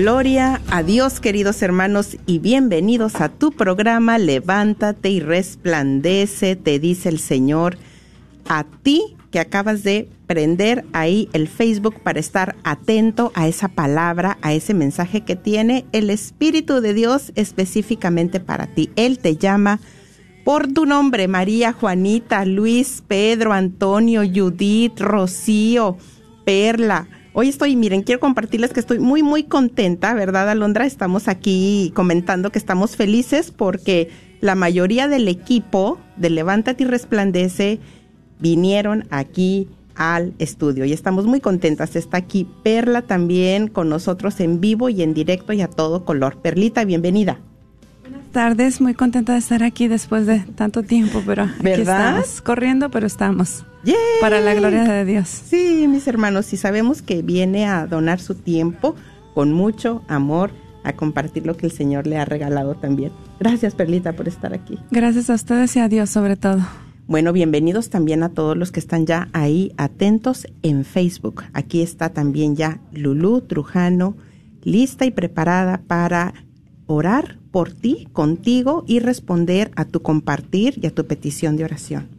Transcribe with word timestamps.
Gloria 0.00 0.62
a 0.70 0.84
Dios, 0.84 1.18
queridos 1.18 1.60
hermanos, 1.60 2.18
y 2.24 2.38
bienvenidos 2.38 3.16
a 3.16 3.28
tu 3.30 3.50
programa 3.50 4.16
Levántate 4.16 5.10
y 5.10 5.18
resplandece, 5.18 6.54
te 6.54 6.78
dice 6.78 7.08
el 7.08 7.18
Señor, 7.18 7.76
a 8.48 8.62
ti 8.62 9.16
que 9.32 9.40
acabas 9.40 9.82
de 9.82 10.08
prender 10.28 10.84
ahí 10.92 11.28
el 11.32 11.48
Facebook 11.48 11.96
para 12.00 12.20
estar 12.20 12.54
atento 12.62 13.32
a 13.34 13.48
esa 13.48 13.66
palabra, 13.66 14.38
a 14.40 14.52
ese 14.52 14.72
mensaje 14.72 15.22
que 15.22 15.34
tiene 15.34 15.84
el 15.90 16.10
Espíritu 16.10 16.80
de 16.80 16.94
Dios 16.94 17.32
específicamente 17.34 18.38
para 18.38 18.68
ti. 18.68 18.90
Él 18.94 19.18
te 19.18 19.36
llama 19.36 19.80
por 20.44 20.72
tu 20.72 20.86
nombre, 20.86 21.26
María, 21.26 21.72
Juanita, 21.72 22.44
Luis, 22.44 23.02
Pedro, 23.08 23.52
Antonio, 23.52 24.22
Judith, 24.22 25.00
Rocío, 25.00 25.98
Perla. 26.44 27.08
Hoy 27.32 27.48
estoy, 27.48 27.76
miren, 27.76 28.02
quiero 28.02 28.20
compartirles 28.20 28.72
que 28.72 28.80
estoy 28.80 28.98
muy, 28.98 29.22
muy 29.22 29.44
contenta, 29.44 30.14
¿verdad, 30.14 30.48
Alondra? 30.48 30.86
Estamos 30.86 31.28
aquí 31.28 31.92
comentando 31.94 32.50
que 32.50 32.58
estamos 32.58 32.96
felices 32.96 33.50
porque 33.50 34.10
la 34.40 34.54
mayoría 34.54 35.08
del 35.08 35.28
equipo 35.28 35.98
de 36.16 36.30
Levántate 36.30 36.84
y 36.84 36.86
Resplandece 36.86 37.80
vinieron 38.40 39.06
aquí 39.10 39.68
al 39.94 40.32
estudio 40.38 40.84
y 40.84 40.92
estamos 40.92 41.26
muy 41.26 41.40
contentas. 41.40 41.96
Está 41.96 42.18
aquí 42.18 42.46
Perla 42.62 43.02
también 43.02 43.68
con 43.68 43.88
nosotros 43.88 44.40
en 44.40 44.60
vivo 44.60 44.88
y 44.88 45.02
en 45.02 45.12
directo 45.12 45.52
y 45.52 45.60
a 45.60 45.68
todo 45.68 46.04
color. 46.04 46.40
Perlita, 46.40 46.84
bienvenida. 46.84 47.40
Buenas 48.02 48.26
tardes, 48.32 48.80
muy 48.80 48.94
contenta 48.94 49.32
de 49.32 49.40
estar 49.40 49.62
aquí 49.62 49.88
después 49.88 50.26
de 50.26 50.40
tanto 50.54 50.82
tiempo, 50.82 51.22
pero 51.26 51.42
aquí 51.44 51.62
¿Verdad? 51.62 52.20
estamos, 52.20 52.40
corriendo, 52.40 52.90
pero 52.90 53.06
estamos. 53.06 53.64
¡Yay! 53.84 53.94
Para 54.20 54.40
la 54.40 54.54
gloria 54.54 54.84
de 54.84 55.04
Dios. 55.04 55.28
Sí, 55.28 55.86
mis 55.88 56.06
hermanos, 56.08 56.52
y 56.52 56.56
sabemos 56.56 57.02
que 57.02 57.22
viene 57.22 57.66
a 57.66 57.86
donar 57.86 58.20
su 58.20 58.34
tiempo 58.34 58.96
con 59.34 59.52
mucho 59.52 60.02
amor 60.08 60.50
a 60.84 60.94
compartir 60.94 61.46
lo 61.46 61.56
que 61.56 61.66
el 61.66 61.72
Señor 61.72 62.06
le 62.06 62.18
ha 62.18 62.24
regalado 62.24 62.74
también. 62.74 63.12
Gracias, 63.38 63.74
Perlita, 63.74 64.14
por 64.14 64.26
estar 64.26 64.52
aquí. 64.54 64.78
Gracias 64.90 65.30
a 65.30 65.34
ustedes 65.34 65.76
y 65.76 65.80
a 65.80 65.88
Dios 65.88 66.10
sobre 66.10 66.36
todo. 66.36 66.60
Bueno, 67.06 67.32
bienvenidos 67.32 67.88
también 67.88 68.22
a 68.22 68.28
todos 68.28 68.56
los 68.56 68.70
que 68.70 68.80
están 68.80 69.06
ya 69.06 69.28
ahí 69.32 69.72
atentos 69.76 70.46
en 70.62 70.84
Facebook. 70.84 71.44
Aquí 71.52 71.80
está 71.80 72.10
también 72.10 72.54
ya 72.54 72.80
Lulú 72.92 73.40
Trujano, 73.40 74.16
lista 74.62 75.06
y 75.06 75.10
preparada 75.10 75.80
para 75.86 76.34
orar 76.86 77.38
por 77.50 77.72
ti, 77.72 78.08
contigo 78.12 78.84
y 78.86 78.98
responder 78.98 79.70
a 79.76 79.84
tu 79.84 80.02
compartir 80.02 80.78
y 80.82 80.86
a 80.86 80.94
tu 80.94 81.06
petición 81.06 81.56
de 81.56 81.64
oración. 81.64 82.17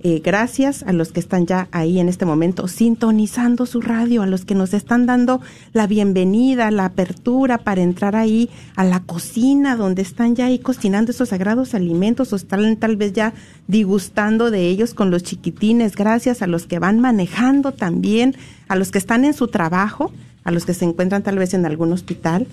Eh, 0.00 0.20
gracias 0.24 0.84
a 0.84 0.92
los 0.92 1.10
que 1.10 1.18
están 1.18 1.46
ya 1.46 1.66
ahí 1.72 1.98
en 1.98 2.08
este 2.08 2.24
momento 2.24 2.68
sintonizando 2.68 3.66
su 3.66 3.80
radio, 3.80 4.22
a 4.22 4.26
los 4.26 4.44
que 4.44 4.54
nos 4.54 4.72
están 4.72 5.06
dando 5.06 5.40
la 5.72 5.88
bienvenida, 5.88 6.70
la 6.70 6.84
apertura 6.84 7.58
para 7.58 7.82
entrar 7.82 8.14
ahí 8.14 8.48
a 8.76 8.84
la 8.84 9.00
cocina 9.00 9.74
donde 9.74 10.02
están 10.02 10.36
ya 10.36 10.46
ahí 10.46 10.60
cocinando 10.60 11.10
esos 11.10 11.30
sagrados 11.30 11.74
alimentos 11.74 12.32
o 12.32 12.36
están 12.36 12.76
tal 12.76 12.96
vez 12.96 13.12
ya 13.12 13.32
digustando 13.66 14.52
de 14.52 14.68
ellos 14.68 14.94
con 14.94 15.10
los 15.10 15.24
chiquitines. 15.24 15.96
Gracias 15.96 16.42
a 16.42 16.46
los 16.46 16.66
que 16.66 16.78
van 16.78 17.00
manejando 17.00 17.72
también, 17.72 18.36
a 18.68 18.76
los 18.76 18.92
que 18.92 18.98
están 18.98 19.24
en 19.24 19.34
su 19.34 19.48
trabajo, 19.48 20.12
a 20.44 20.52
los 20.52 20.64
que 20.64 20.74
se 20.74 20.84
encuentran 20.84 21.24
tal 21.24 21.38
vez 21.38 21.54
en 21.54 21.66
algún 21.66 21.92
hospital, 21.92 22.46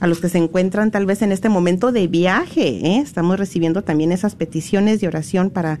a 0.00 0.06
los 0.06 0.20
que 0.20 0.28
se 0.28 0.36
encuentran 0.36 0.90
tal 0.90 1.06
vez 1.06 1.22
en 1.22 1.32
este 1.32 1.48
momento 1.48 1.92
de 1.92 2.08
viaje. 2.08 2.86
¿eh? 2.86 2.98
Estamos 2.98 3.38
recibiendo 3.38 3.82
también 3.82 4.12
esas 4.12 4.34
peticiones 4.34 5.00
de 5.00 5.08
oración 5.08 5.48
para 5.48 5.80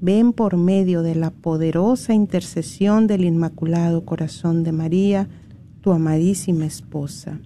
ven 0.00 0.32
por 0.32 0.56
medio 0.56 1.02
de 1.02 1.14
la 1.14 1.30
poderosa 1.30 2.14
intercesión 2.14 3.06
del 3.06 3.24
Inmaculado 3.24 4.04
Corazón 4.04 4.62
de 4.62 4.72
María, 4.72 5.28
tu 5.80 5.92
amadísima 5.92 6.66
esposa. 6.66 7.40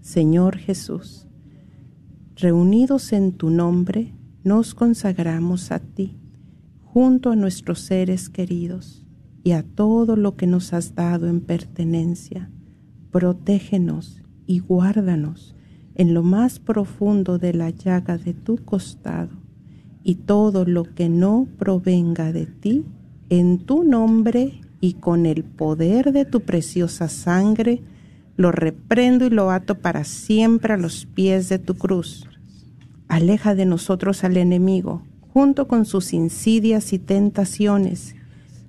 Señor 0.00 0.56
Jesús, 0.56 1.26
reunidos 2.36 3.12
en 3.12 3.32
tu 3.32 3.50
nombre, 3.50 4.14
nos 4.42 4.74
consagramos 4.74 5.70
a 5.70 5.78
ti, 5.80 6.18
junto 6.82 7.30
a 7.30 7.36
nuestros 7.36 7.80
seres 7.80 8.30
queridos 8.30 9.06
y 9.44 9.52
a 9.52 9.62
todo 9.62 10.16
lo 10.16 10.36
que 10.36 10.46
nos 10.46 10.72
has 10.72 10.94
dado 10.94 11.28
en 11.28 11.40
pertenencia. 11.40 12.50
Protégenos 13.10 14.22
y 14.46 14.60
guárdanos 14.60 15.54
en 15.94 16.14
lo 16.14 16.22
más 16.22 16.58
profundo 16.58 17.38
de 17.38 17.52
la 17.52 17.70
llaga 17.70 18.16
de 18.16 18.32
tu 18.32 18.56
costado, 18.56 19.36
y 20.02 20.16
todo 20.16 20.64
lo 20.64 20.84
que 20.84 21.08
no 21.08 21.46
provenga 21.58 22.32
de 22.32 22.46
ti, 22.46 22.84
en 23.28 23.58
tu 23.58 23.84
nombre 23.84 24.60
y 24.80 24.94
con 24.94 25.26
el 25.26 25.44
poder 25.44 26.12
de 26.12 26.24
tu 26.24 26.40
preciosa 26.40 27.08
sangre, 27.08 27.82
lo 28.36 28.52
reprendo 28.52 29.26
y 29.26 29.30
lo 29.30 29.50
ato 29.50 29.76
para 29.76 30.04
siempre 30.04 30.74
a 30.74 30.78
los 30.78 31.06
pies 31.06 31.48
de 31.48 31.58
tu 31.58 31.74
cruz. 31.74 32.26
Aleja 33.08 33.54
de 33.54 33.66
nosotros 33.66 34.24
al 34.24 34.36
enemigo, 34.36 35.02
junto 35.32 35.68
con 35.68 35.84
sus 35.84 36.12
insidias 36.12 36.92
y 36.92 36.98
tentaciones, 36.98 38.14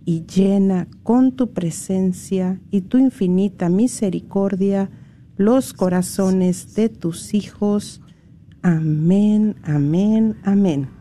y 0.03 0.25
llena 0.25 0.87
con 1.03 1.31
tu 1.31 1.51
presencia 1.51 2.59
y 2.71 2.81
tu 2.81 2.97
infinita 2.97 3.69
misericordia 3.69 4.89
los 5.37 5.73
corazones 5.73 6.75
de 6.75 6.89
tus 6.89 7.33
hijos. 7.33 8.01
Amén, 8.61 9.55
amén, 9.63 10.37
amén. 10.43 11.00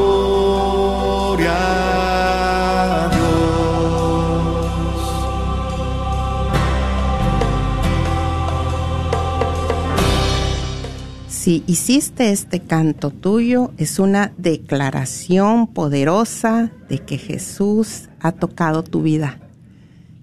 Si 11.51 11.65
hiciste 11.67 12.31
este 12.31 12.61
canto 12.61 13.09
tuyo, 13.09 13.73
es 13.77 13.99
una 13.99 14.31
declaración 14.37 15.67
poderosa 15.67 16.71
de 16.87 16.99
que 16.99 17.17
Jesús 17.17 18.07
ha 18.21 18.31
tocado 18.31 18.85
tu 18.85 19.01
vida, 19.01 19.37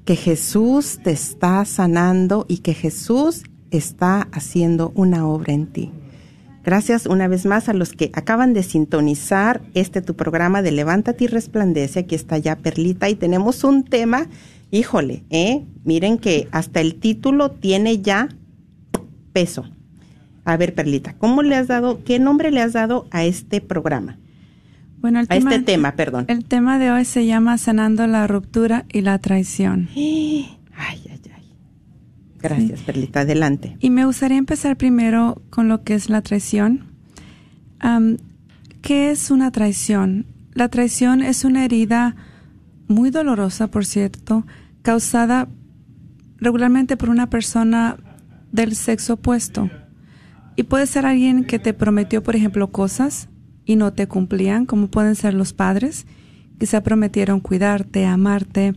que 0.06 0.16
Jesús 0.16 1.00
te 1.04 1.10
está 1.10 1.66
sanando 1.66 2.46
y 2.48 2.60
que 2.60 2.72
Jesús 2.72 3.42
está 3.70 4.26
haciendo 4.32 4.90
una 4.94 5.26
obra 5.28 5.52
en 5.52 5.66
ti. 5.66 5.92
Gracias 6.64 7.04
una 7.04 7.28
vez 7.28 7.44
más 7.44 7.68
a 7.68 7.74
los 7.74 7.92
que 7.92 8.10
acaban 8.14 8.54
de 8.54 8.62
sintonizar 8.62 9.60
este 9.74 10.00
tu 10.00 10.16
programa 10.16 10.62
de 10.62 10.72
Levántate 10.72 11.24
y 11.24 11.26
Resplandece. 11.26 12.00
Aquí 12.00 12.14
está 12.14 12.38
ya 12.38 12.56
Perlita 12.56 13.10
y 13.10 13.16
tenemos 13.16 13.64
un 13.64 13.84
tema, 13.84 14.28
híjole, 14.70 15.24
¿eh? 15.28 15.66
miren 15.84 16.16
que 16.16 16.48
hasta 16.52 16.80
el 16.80 16.94
título 16.94 17.50
tiene 17.50 18.00
ya 18.00 18.30
peso 19.34 19.66
a 20.48 20.56
ver, 20.56 20.74
Perlita, 20.74 21.12
¿cómo 21.12 21.42
le 21.42 21.56
has 21.56 21.66
dado, 21.66 22.02
qué 22.04 22.18
nombre 22.18 22.50
le 22.50 22.62
has 22.62 22.72
dado 22.72 23.06
a 23.10 23.22
este 23.22 23.60
programa? 23.60 24.16
Bueno, 24.96 25.20
el 25.20 25.26
a 25.28 25.36
este 25.36 25.58
tema, 25.58 25.92
perdón. 25.92 26.24
El 26.28 26.46
tema 26.46 26.78
de 26.78 26.90
hoy 26.90 27.04
se 27.04 27.26
llama 27.26 27.58
Sanando 27.58 28.06
la 28.06 28.26
ruptura 28.26 28.86
y 28.90 29.02
la 29.02 29.18
traición. 29.18 29.90
Ay, 29.94 31.02
ay, 31.10 31.20
ay. 31.34 31.52
Gracias, 32.40 32.80
Perlita. 32.80 33.20
Adelante. 33.20 33.76
Y 33.80 33.90
me 33.90 34.06
gustaría 34.06 34.38
empezar 34.38 34.76
primero 34.76 35.42
con 35.50 35.68
lo 35.68 35.82
que 35.82 35.94
es 35.94 36.08
la 36.08 36.22
traición. 36.22 36.84
¿Qué 38.80 39.10
es 39.10 39.30
una 39.30 39.50
traición? 39.50 40.24
La 40.54 40.68
traición 40.68 41.20
es 41.20 41.44
una 41.44 41.64
herida 41.64 42.14
muy 42.86 43.10
dolorosa, 43.10 43.66
por 43.66 43.84
cierto, 43.84 44.46
causada 44.82 45.48
regularmente 46.38 46.96
por 46.96 47.10
una 47.10 47.28
persona 47.28 47.96
del 48.52 48.76
sexo 48.76 49.14
opuesto. 49.14 49.68
Y 50.58 50.64
puede 50.64 50.88
ser 50.88 51.06
alguien 51.06 51.44
que 51.44 51.60
te 51.60 51.72
prometió, 51.72 52.20
por 52.24 52.34
ejemplo, 52.34 52.72
cosas 52.72 53.28
y 53.64 53.76
no 53.76 53.92
te 53.92 54.08
cumplían, 54.08 54.66
como 54.66 54.88
pueden 54.88 55.14
ser 55.14 55.32
los 55.32 55.52
padres, 55.52 56.04
se 56.60 56.80
prometieron 56.80 57.38
cuidarte, 57.38 58.04
amarte, 58.06 58.74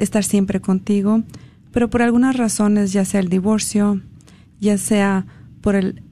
estar 0.00 0.24
siempre 0.24 0.60
contigo, 0.60 1.22
pero 1.70 1.88
por 1.90 2.02
algunas 2.02 2.36
razones, 2.36 2.92
ya 2.92 3.04
sea 3.04 3.20
el 3.20 3.28
divorcio, 3.28 4.00
ya 4.58 4.76
sea 4.76 5.26
por 5.60 5.76
el 5.76 6.02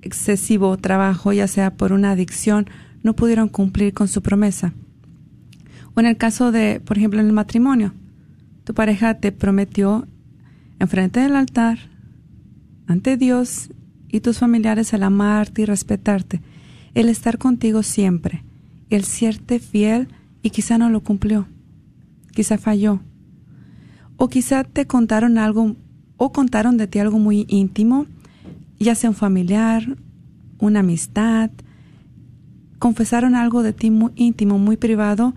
excesivo 0.00 0.78
trabajo, 0.78 1.34
ya 1.34 1.46
sea 1.46 1.74
por 1.74 1.92
una 1.92 2.12
adicción, 2.12 2.70
no 3.02 3.14
pudieron 3.14 3.50
cumplir 3.50 3.92
con 3.92 4.08
su 4.08 4.22
promesa. 4.22 4.72
O 5.94 6.00
en 6.00 6.06
el 6.06 6.16
caso 6.16 6.52
de, 6.52 6.80
por 6.82 6.96
ejemplo, 6.96 7.20
en 7.20 7.26
el 7.26 7.34
matrimonio, 7.34 7.92
tu 8.64 8.72
pareja 8.72 9.20
te 9.20 9.30
prometió 9.30 10.06
enfrente 10.78 11.20
del 11.20 11.36
altar 11.36 11.97
ante 12.88 13.18
Dios 13.18 13.68
y 14.08 14.20
tus 14.20 14.38
familiares 14.38 14.92
el 14.94 15.02
amarte 15.02 15.62
y 15.62 15.64
respetarte, 15.66 16.40
el 16.94 17.10
estar 17.10 17.36
contigo 17.36 17.82
siempre, 17.82 18.44
el 18.88 19.04
serte 19.04 19.60
fiel 19.60 20.08
y 20.42 20.50
quizá 20.50 20.78
no 20.78 20.88
lo 20.88 21.02
cumplió, 21.02 21.46
quizá 22.32 22.56
falló, 22.56 23.00
o 24.16 24.28
quizá 24.28 24.64
te 24.64 24.86
contaron 24.86 25.36
algo 25.36 25.76
o 26.16 26.32
contaron 26.32 26.78
de 26.78 26.86
ti 26.86 26.98
algo 26.98 27.18
muy 27.18 27.44
íntimo, 27.48 28.06
ya 28.80 28.94
sea 28.94 29.10
un 29.10 29.16
familiar, 29.16 29.98
una 30.58 30.80
amistad, 30.80 31.50
confesaron 32.78 33.34
algo 33.34 33.62
de 33.62 33.74
ti 33.74 33.90
muy 33.90 34.12
íntimo, 34.16 34.58
muy 34.58 34.78
privado, 34.78 35.34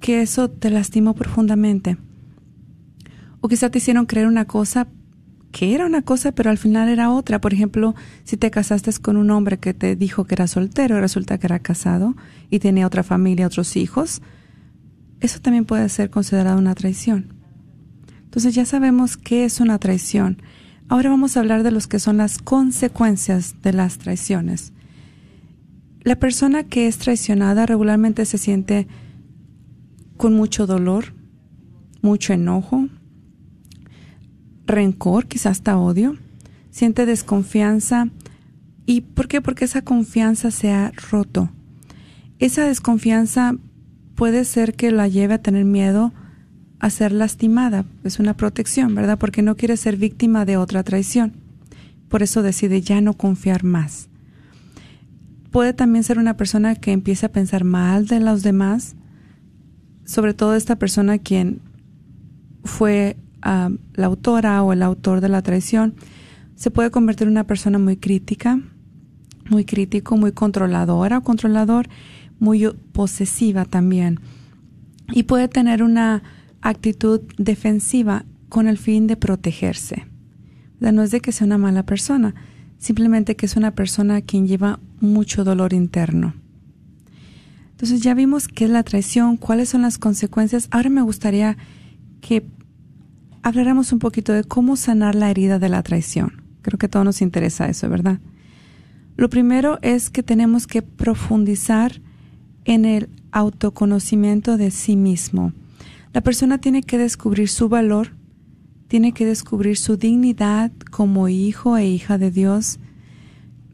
que 0.00 0.22
eso 0.22 0.48
te 0.48 0.70
lastimó 0.70 1.14
profundamente. 1.14 1.98
O 3.40 3.48
quizá 3.48 3.68
te 3.68 3.78
hicieron 3.78 4.06
creer 4.06 4.28
una 4.28 4.44
cosa 4.44 4.86
que 5.52 5.74
era 5.74 5.86
una 5.86 6.02
cosa, 6.02 6.32
pero 6.32 6.50
al 6.50 6.58
final 6.58 6.88
era 6.88 7.10
otra. 7.10 7.40
Por 7.40 7.54
ejemplo, 7.54 7.94
si 8.24 8.36
te 8.36 8.50
casaste 8.50 8.90
con 9.00 9.16
un 9.16 9.30
hombre 9.30 9.58
que 9.58 9.74
te 9.74 9.96
dijo 9.96 10.24
que 10.24 10.34
era 10.34 10.46
soltero 10.46 10.96
y 10.96 11.00
resulta 11.00 11.38
que 11.38 11.46
era 11.46 11.58
casado 11.58 12.14
y 12.50 12.58
tenía 12.58 12.86
otra 12.86 13.02
familia, 13.02 13.46
otros 13.46 13.76
hijos, 13.76 14.22
eso 15.20 15.40
también 15.40 15.64
puede 15.64 15.88
ser 15.88 16.10
considerado 16.10 16.58
una 16.58 16.74
traición. 16.74 17.34
Entonces 18.24 18.54
ya 18.54 18.64
sabemos 18.64 19.16
qué 19.16 19.44
es 19.44 19.60
una 19.60 19.78
traición. 19.78 20.42
Ahora 20.88 21.10
vamos 21.10 21.36
a 21.36 21.40
hablar 21.40 21.62
de 21.62 21.70
los 21.70 21.86
que 21.86 21.98
son 21.98 22.18
las 22.18 22.38
consecuencias 22.38 23.56
de 23.62 23.72
las 23.72 23.98
traiciones. 23.98 24.72
La 26.02 26.16
persona 26.16 26.64
que 26.64 26.86
es 26.86 26.98
traicionada 26.98 27.66
regularmente 27.66 28.24
se 28.24 28.38
siente 28.38 28.86
con 30.16 30.34
mucho 30.34 30.66
dolor, 30.66 31.14
mucho 32.00 32.32
enojo, 32.32 32.87
rencor, 34.68 35.26
quizás 35.26 35.58
hasta 35.58 35.78
odio, 35.78 36.16
siente 36.70 37.06
desconfianza. 37.06 38.08
¿Y 38.86 39.00
por 39.00 39.26
qué? 39.26 39.40
Porque 39.40 39.64
esa 39.64 39.82
confianza 39.82 40.52
se 40.52 40.70
ha 40.70 40.92
roto. 41.10 41.50
Esa 42.38 42.64
desconfianza 42.64 43.56
puede 44.14 44.44
ser 44.44 44.74
que 44.74 44.92
la 44.92 45.08
lleve 45.08 45.34
a 45.34 45.42
tener 45.42 45.64
miedo 45.64 46.12
a 46.78 46.90
ser 46.90 47.12
lastimada. 47.12 47.84
Es 48.04 48.20
una 48.20 48.36
protección, 48.36 48.94
¿verdad? 48.94 49.18
Porque 49.18 49.42
no 49.42 49.56
quiere 49.56 49.76
ser 49.76 49.96
víctima 49.96 50.44
de 50.44 50.56
otra 50.56 50.84
traición. 50.84 51.32
Por 52.08 52.22
eso 52.22 52.42
decide 52.42 52.80
ya 52.80 53.00
no 53.00 53.14
confiar 53.14 53.64
más. 53.64 54.08
Puede 55.50 55.72
también 55.72 56.04
ser 56.04 56.18
una 56.18 56.36
persona 56.36 56.76
que 56.76 56.92
empiece 56.92 57.26
a 57.26 57.32
pensar 57.32 57.64
mal 57.64 58.06
de 58.06 58.20
los 58.20 58.42
demás, 58.42 58.94
sobre 60.04 60.34
todo 60.34 60.54
esta 60.54 60.76
persona 60.76 61.18
quien 61.18 61.60
fue 62.64 63.16
la 63.42 64.06
autora 64.06 64.62
o 64.62 64.72
el 64.72 64.82
autor 64.82 65.20
de 65.20 65.28
la 65.28 65.42
traición, 65.42 65.94
se 66.54 66.70
puede 66.70 66.90
convertir 66.90 67.26
en 67.26 67.32
una 67.32 67.46
persona 67.46 67.78
muy 67.78 67.96
crítica, 67.96 68.60
muy 69.48 69.64
crítico, 69.64 70.16
muy 70.16 70.32
controladora 70.32 71.18
o 71.18 71.22
controlador, 71.22 71.88
muy 72.40 72.68
posesiva 72.92 73.64
también. 73.64 74.20
Y 75.12 75.22
puede 75.22 75.48
tener 75.48 75.82
una 75.82 76.22
actitud 76.60 77.20
defensiva 77.38 78.24
con 78.48 78.66
el 78.66 78.78
fin 78.78 79.06
de 79.06 79.16
protegerse. 79.16 80.06
No 80.80 81.02
es 81.02 81.10
de 81.10 81.20
que 81.20 81.32
sea 81.32 81.46
una 81.46 81.58
mala 81.58 81.84
persona, 81.84 82.34
simplemente 82.78 83.36
que 83.36 83.46
es 83.46 83.56
una 83.56 83.74
persona 83.74 84.20
quien 84.20 84.46
lleva 84.46 84.80
mucho 85.00 85.44
dolor 85.44 85.72
interno. 85.72 86.34
Entonces 87.70 88.00
ya 88.00 88.14
vimos 88.14 88.48
qué 88.48 88.64
es 88.64 88.70
la 88.70 88.82
traición, 88.82 89.36
cuáles 89.36 89.68
son 89.68 89.82
las 89.82 89.98
consecuencias. 89.98 90.68
Ahora 90.72 90.90
me 90.90 91.02
gustaría 91.02 91.56
que 92.20 92.44
habláramos 93.42 93.92
un 93.92 93.98
poquito 93.98 94.32
de 94.32 94.44
cómo 94.44 94.76
sanar 94.76 95.14
la 95.14 95.30
herida 95.30 95.58
de 95.58 95.68
la 95.68 95.82
traición. 95.82 96.42
Creo 96.62 96.78
que 96.78 96.86
a 96.86 96.90
todos 96.90 97.04
nos 97.04 97.22
interesa 97.22 97.68
eso, 97.68 97.88
¿verdad? 97.88 98.20
Lo 99.16 99.28
primero 99.30 99.78
es 99.82 100.10
que 100.10 100.22
tenemos 100.22 100.66
que 100.66 100.82
profundizar 100.82 102.00
en 102.64 102.84
el 102.84 103.08
autoconocimiento 103.32 104.56
de 104.56 104.70
sí 104.70 104.96
mismo. 104.96 105.52
La 106.12 106.20
persona 106.20 106.58
tiene 106.58 106.82
que 106.82 106.98
descubrir 106.98 107.48
su 107.48 107.68
valor, 107.68 108.14
tiene 108.88 109.12
que 109.12 109.26
descubrir 109.26 109.76
su 109.76 109.96
dignidad 109.96 110.72
como 110.90 111.28
hijo 111.28 111.76
e 111.76 111.86
hija 111.86 112.18
de 112.18 112.30
Dios, 112.30 112.78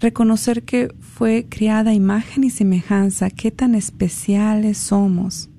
reconocer 0.00 0.64
que 0.64 0.94
fue 1.00 1.46
creada 1.48 1.94
imagen 1.94 2.44
y 2.44 2.50
semejanza, 2.50 3.30
qué 3.30 3.50
tan 3.50 3.74
especiales 3.74 4.78
somos. 4.78 5.50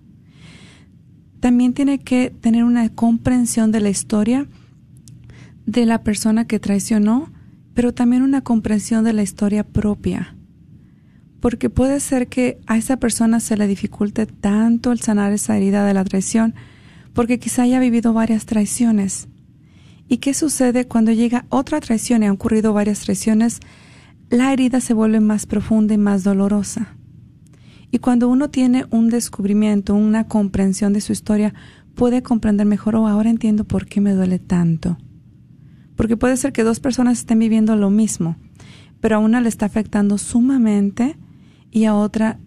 También 1.45 1.73
tiene 1.73 1.99
que 1.99 2.31
tener 2.31 2.63
una 2.63 2.89
comprensión 2.89 3.71
de 3.71 3.79
la 3.79 3.91
historia 3.91 4.47
de 5.67 5.85
la 5.85 6.01
persona 6.01 6.47
que 6.47 6.59
traicionó, 6.59 7.31
pero 7.75 7.93
también 7.93 8.23
una 8.23 8.41
comprensión 8.41 9.03
de 9.03 9.13
la 9.13 9.21
historia 9.21 9.63
propia. 9.63 10.35
Porque 11.41 11.69
puede 11.69 11.99
ser 11.99 12.29
que 12.29 12.57
a 12.65 12.77
esa 12.77 12.97
persona 12.97 13.39
se 13.39 13.57
le 13.57 13.67
dificulte 13.67 14.25
tanto 14.25 14.91
el 14.91 15.01
sanar 15.01 15.33
esa 15.33 15.55
herida 15.55 15.85
de 15.85 15.93
la 15.93 16.03
traición, 16.03 16.55
porque 17.13 17.37
quizá 17.37 17.61
haya 17.61 17.79
vivido 17.79 18.11
varias 18.11 18.47
traiciones. 18.47 19.27
¿Y 20.07 20.17
qué 20.17 20.33
sucede 20.33 20.87
cuando 20.87 21.11
llega 21.11 21.45
otra 21.49 21.79
traición 21.79 22.23
y 22.23 22.25
han 22.25 22.31
ocurrido 22.31 22.73
varias 22.73 23.01
traiciones? 23.01 23.59
La 24.31 24.51
herida 24.51 24.81
se 24.81 24.95
vuelve 24.95 25.19
más 25.19 25.45
profunda 25.45 25.93
y 25.93 25.99
más 25.99 26.23
dolorosa. 26.23 26.95
Y 27.95 27.99
cuando 27.99 28.27
uno 28.27 28.49
tiene 28.49 28.85
un 28.89 29.07
descubrimiento, 29.07 29.95
una 29.95 30.27
comprensión 30.27 30.91
de 30.91 30.99
su 30.99 31.13
historia, 31.13 31.53
puede 31.95 32.23
comprender 32.23 32.65
mejor, 32.67 32.97
oh, 32.97 33.07
ahora 33.07 33.29
entiendo 33.29 33.63
por 33.63 33.85
qué 33.85 34.01
me 34.01 34.11
duele 34.11 34.37
tanto. 34.37 34.97
Porque 35.95 36.17
puede 36.17 36.35
ser 36.35 36.51
que 36.51 36.63
dos 36.63 36.81
personas 36.81 37.19
estén 37.19 37.39
viviendo 37.39 37.73
lo 37.77 37.89
mismo, 37.89 38.35
pero 38.99 39.15
a 39.15 39.19
una 39.19 39.39
le 39.39 39.47
está 39.47 39.65
afectando 39.65 40.17
sumamente 40.17 41.17
y 41.71 41.85
a 41.85 41.95
otra 41.95 42.37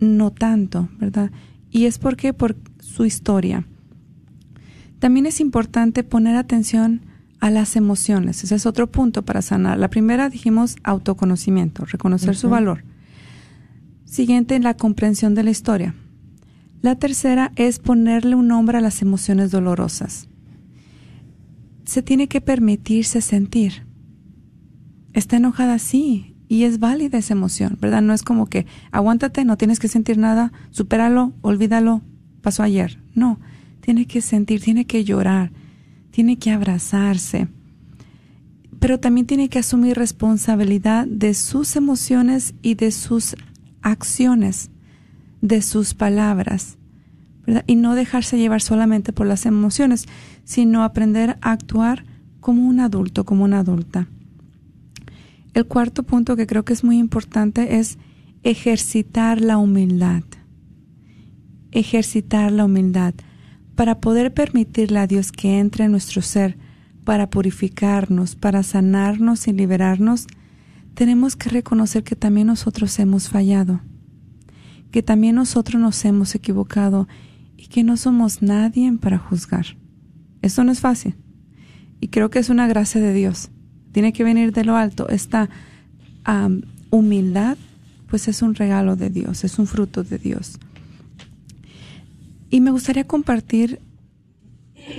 no 0.00 0.32
tanto, 0.32 0.88
¿verdad? 0.98 1.30
Y 1.70 1.84
es 1.84 1.98
porque 1.98 2.32
por 2.32 2.56
su 2.80 3.04
historia. 3.04 3.66
También 4.98 5.26
es 5.26 5.40
importante 5.40 6.04
poner 6.04 6.36
atención 6.36 7.02
a 7.38 7.50
las 7.50 7.76
emociones. 7.76 8.42
Ese 8.42 8.54
es 8.54 8.64
otro 8.64 8.90
punto 8.90 9.26
para 9.26 9.42
sanar. 9.42 9.78
La 9.78 9.90
primera 9.90 10.30
dijimos 10.30 10.76
autoconocimiento, 10.84 11.84
reconocer 11.84 12.34
su 12.34 12.48
valor. 12.48 12.93
Siguiente, 14.14 14.60
la 14.60 14.74
comprensión 14.74 15.34
de 15.34 15.42
la 15.42 15.50
historia. 15.50 15.92
La 16.82 16.94
tercera 16.94 17.50
es 17.56 17.80
ponerle 17.80 18.36
un 18.36 18.46
nombre 18.46 18.78
a 18.78 18.80
las 18.80 19.02
emociones 19.02 19.50
dolorosas. 19.50 20.28
Se 21.84 22.00
tiene 22.00 22.28
que 22.28 22.40
permitirse 22.40 23.20
sentir. 23.20 23.88
Está 25.14 25.38
enojada, 25.38 25.80
sí, 25.80 26.36
y 26.46 26.62
es 26.62 26.78
válida 26.78 27.18
esa 27.18 27.34
emoción, 27.34 27.76
¿verdad? 27.80 28.02
No 28.02 28.12
es 28.12 28.22
como 28.22 28.46
que 28.46 28.66
aguántate, 28.92 29.44
no 29.44 29.56
tienes 29.56 29.80
que 29.80 29.88
sentir 29.88 30.16
nada, 30.16 30.52
supéralo, 30.70 31.32
olvídalo, 31.40 32.00
pasó 32.40 32.62
ayer. 32.62 33.00
No, 33.16 33.40
tiene 33.80 34.06
que 34.06 34.20
sentir, 34.20 34.62
tiene 34.62 34.84
que 34.84 35.02
llorar, 35.02 35.50
tiene 36.12 36.38
que 36.38 36.52
abrazarse, 36.52 37.48
pero 38.78 39.00
también 39.00 39.26
tiene 39.26 39.48
que 39.48 39.58
asumir 39.58 39.96
responsabilidad 39.96 41.04
de 41.04 41.34
sus 41.34 41.74
emociones 41.74 42.54
y 42.62 42.76
de 42.76 42.92
sus 42.92 43.34
acciones, 43.84 44.70
de 45.40 45.60
sus 45.62 45.94
palabras, 45.94 46.78
y 47.66 47.76
no 47.76 47.94
dejarse 47.94 48.38
llevar 48.38 48.62
solamente 48.62 49.12
por 49.12 49.26
las 49.26 49.44
emociones, 49.44 50.06
sino 50.44 50.82
aprender 50.82 51.36
a 51.42 51.52
actuar 51.52 52.04
como 52.40 52.66
un 52.66 52.80
adulto, 52.80 53.24
como 53.24 53.44
una 53.44 53.58
adulta. 53.58 54.08
El 55.52 55.66
cuarto 55.66 56.02
punto 56.02 56.34
que 56.34 56.46
creo 56.46 56.64
que 56.64 56.72
es 56.72 56.82
muy 56.82 56.98
importante 56.98 57.76
es 57.78 57.98
ejercitar 58.42 59.40
la 59.40 59.58
humildad. 59.58 60.24
Ejercitar 61.70 62.50
la 62.50 62.64
humildad 62.64 63.14
para 63.74 64.00
poder 64.00 64.32
permitirle 64.32 64.98
a 64.98 65.06
Dios 65.06 65.30
que 65.30 65.58
entre 65.58 65.84
en 65.84 65.90
nuestro 65.90 66.22
ser, 66.22 66.56
para 67.04 67.28
purificarnos, 67.28 68.34
para 68.34 68.62
sanarnos 68.62 69.46
y 69.46 69.52
liberarnos, 69.52 70.26
tenemos 70.94 71.36
que 71.36 71.50
reconocer 71.50 72.04
que 72.04 72.16
también 72.16 72.46
nosotros 72.46 72.98
hemos 72.98 73.28
fallado, 73.28 73.80
que 74.90 75.02
también 75.02 75.34
nosotros 75.34 75.80
nos 75.80 76.04
hemos 76.04 76.34
equivocado 76.34 77.08
y 77.56 77.66
que 77.66 77.82
no 77.82 77.96
somos 77.96 78.42
nadie 78.42 78.92
para 78.92 79.18
juzgar. 79.18 79.66
Esto 80.40 80.62
no 80.62 80.72
es 80.72 80.80
fácil 80.80 81.16
y 82.00 82.08
creo 82.08 82.30
que 82.30 82.38
es 82.38 82.48
una 82.48 82.66
gracia 82.66 83.00
de 83.00 83.12
Dios. 83.12 83.50
Tiene 83.92 84.12
que 84.12 84.24
venir 84.24 84.52
de 84.52 84.64
lo 84.64 84.76
alto. 84.76 85.08
Esta 85.08 85.48
humildad, 86.90 87.56
pues 88.08 88.28
es 88.28 88.40
un 88.42 88.54
regalo 88.54 88.96
de 88.96 89.10
Dios, 89.10 89.44
es 89.44 89.58
un 89.58 89.66
fruto 89.66 90.04
de 90.04 90.18
Dios. 90.18 90.58
Y 92.50 92.60
me 92.60 92.70
gustaría 92.70 93.04
compartir 93.04 93.80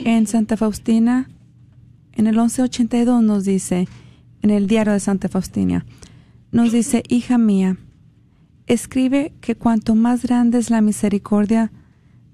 en 0.03 0.27
Santa 0.27 0.57
Faustina, 0.57 1.29
en 2.13 2.27
el 2.27 2.35
1182 2.35 3.23
nos 3.23 3.45
dice, 3.45 3.87
en 4.45 4.51
el 4.51 4.67
diario 4.67 4.93
de 4.93 4.99
Santa 4.99 5.27
Faustina, 5.27 5.87
nos 6.51 6.71
dice, 6.71 7.01
hija 7.09 7.39
mía, 7.39 7.77
escribe 8.67 9.33
que 9.41 9.55
cuanto 9.55 9.95
más 9.95 10.21
grande 10.21 10.59
es 10.59 10.69
la 10.69 10.81
misericordia 10.81 11.71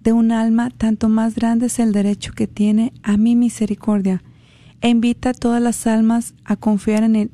de 0.02 0.12
un 0.12 0.34
alma, 0.34 0.72
tanto 0.72 1.08
más 1.08 1.36
grande 1.36 1.68
es 1.68 1.80
el 1.80 1.94
derecho 1.94 2.34
que 2.34 2.48
tiene 2.48 2.92
a 3.02 3.16
mi 3.16 3.38
misericordia, 3.38 4.24
e 4.82 4.90
invita 4.90 5.30
a 5.30 5.34
todas 5.34 5.62
las 5.62 5.88
almas 5.88 6.34
a 6.44 6.58
confiar 6.58 7.04
en 7.04 7.16
el 7.16 7.32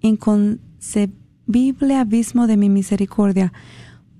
inconcebible 0.00 1.94
abismo 1.94 2.48
de 2.48 2.56
mi 2.56 2.68
misericordia, 2.68 3.52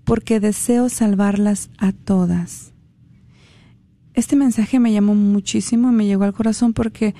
porque 0.05 0.39
deseo 0.39 0.89
salvarlas 0.89 1.71
a 1.79 1.91
todas. 1.91 2.73
Este 4.15 4.37
mensaje 4.37 4.79
me 4.79 4.93
llamó 4.93 5.17
muchísimo 5.17 5.89
y 5.89 5.93
me 5.93 6.07
llegó 6.07 6.23
al 6.23 6.33
corazón 6.33 6.75
porque 6.75 7.17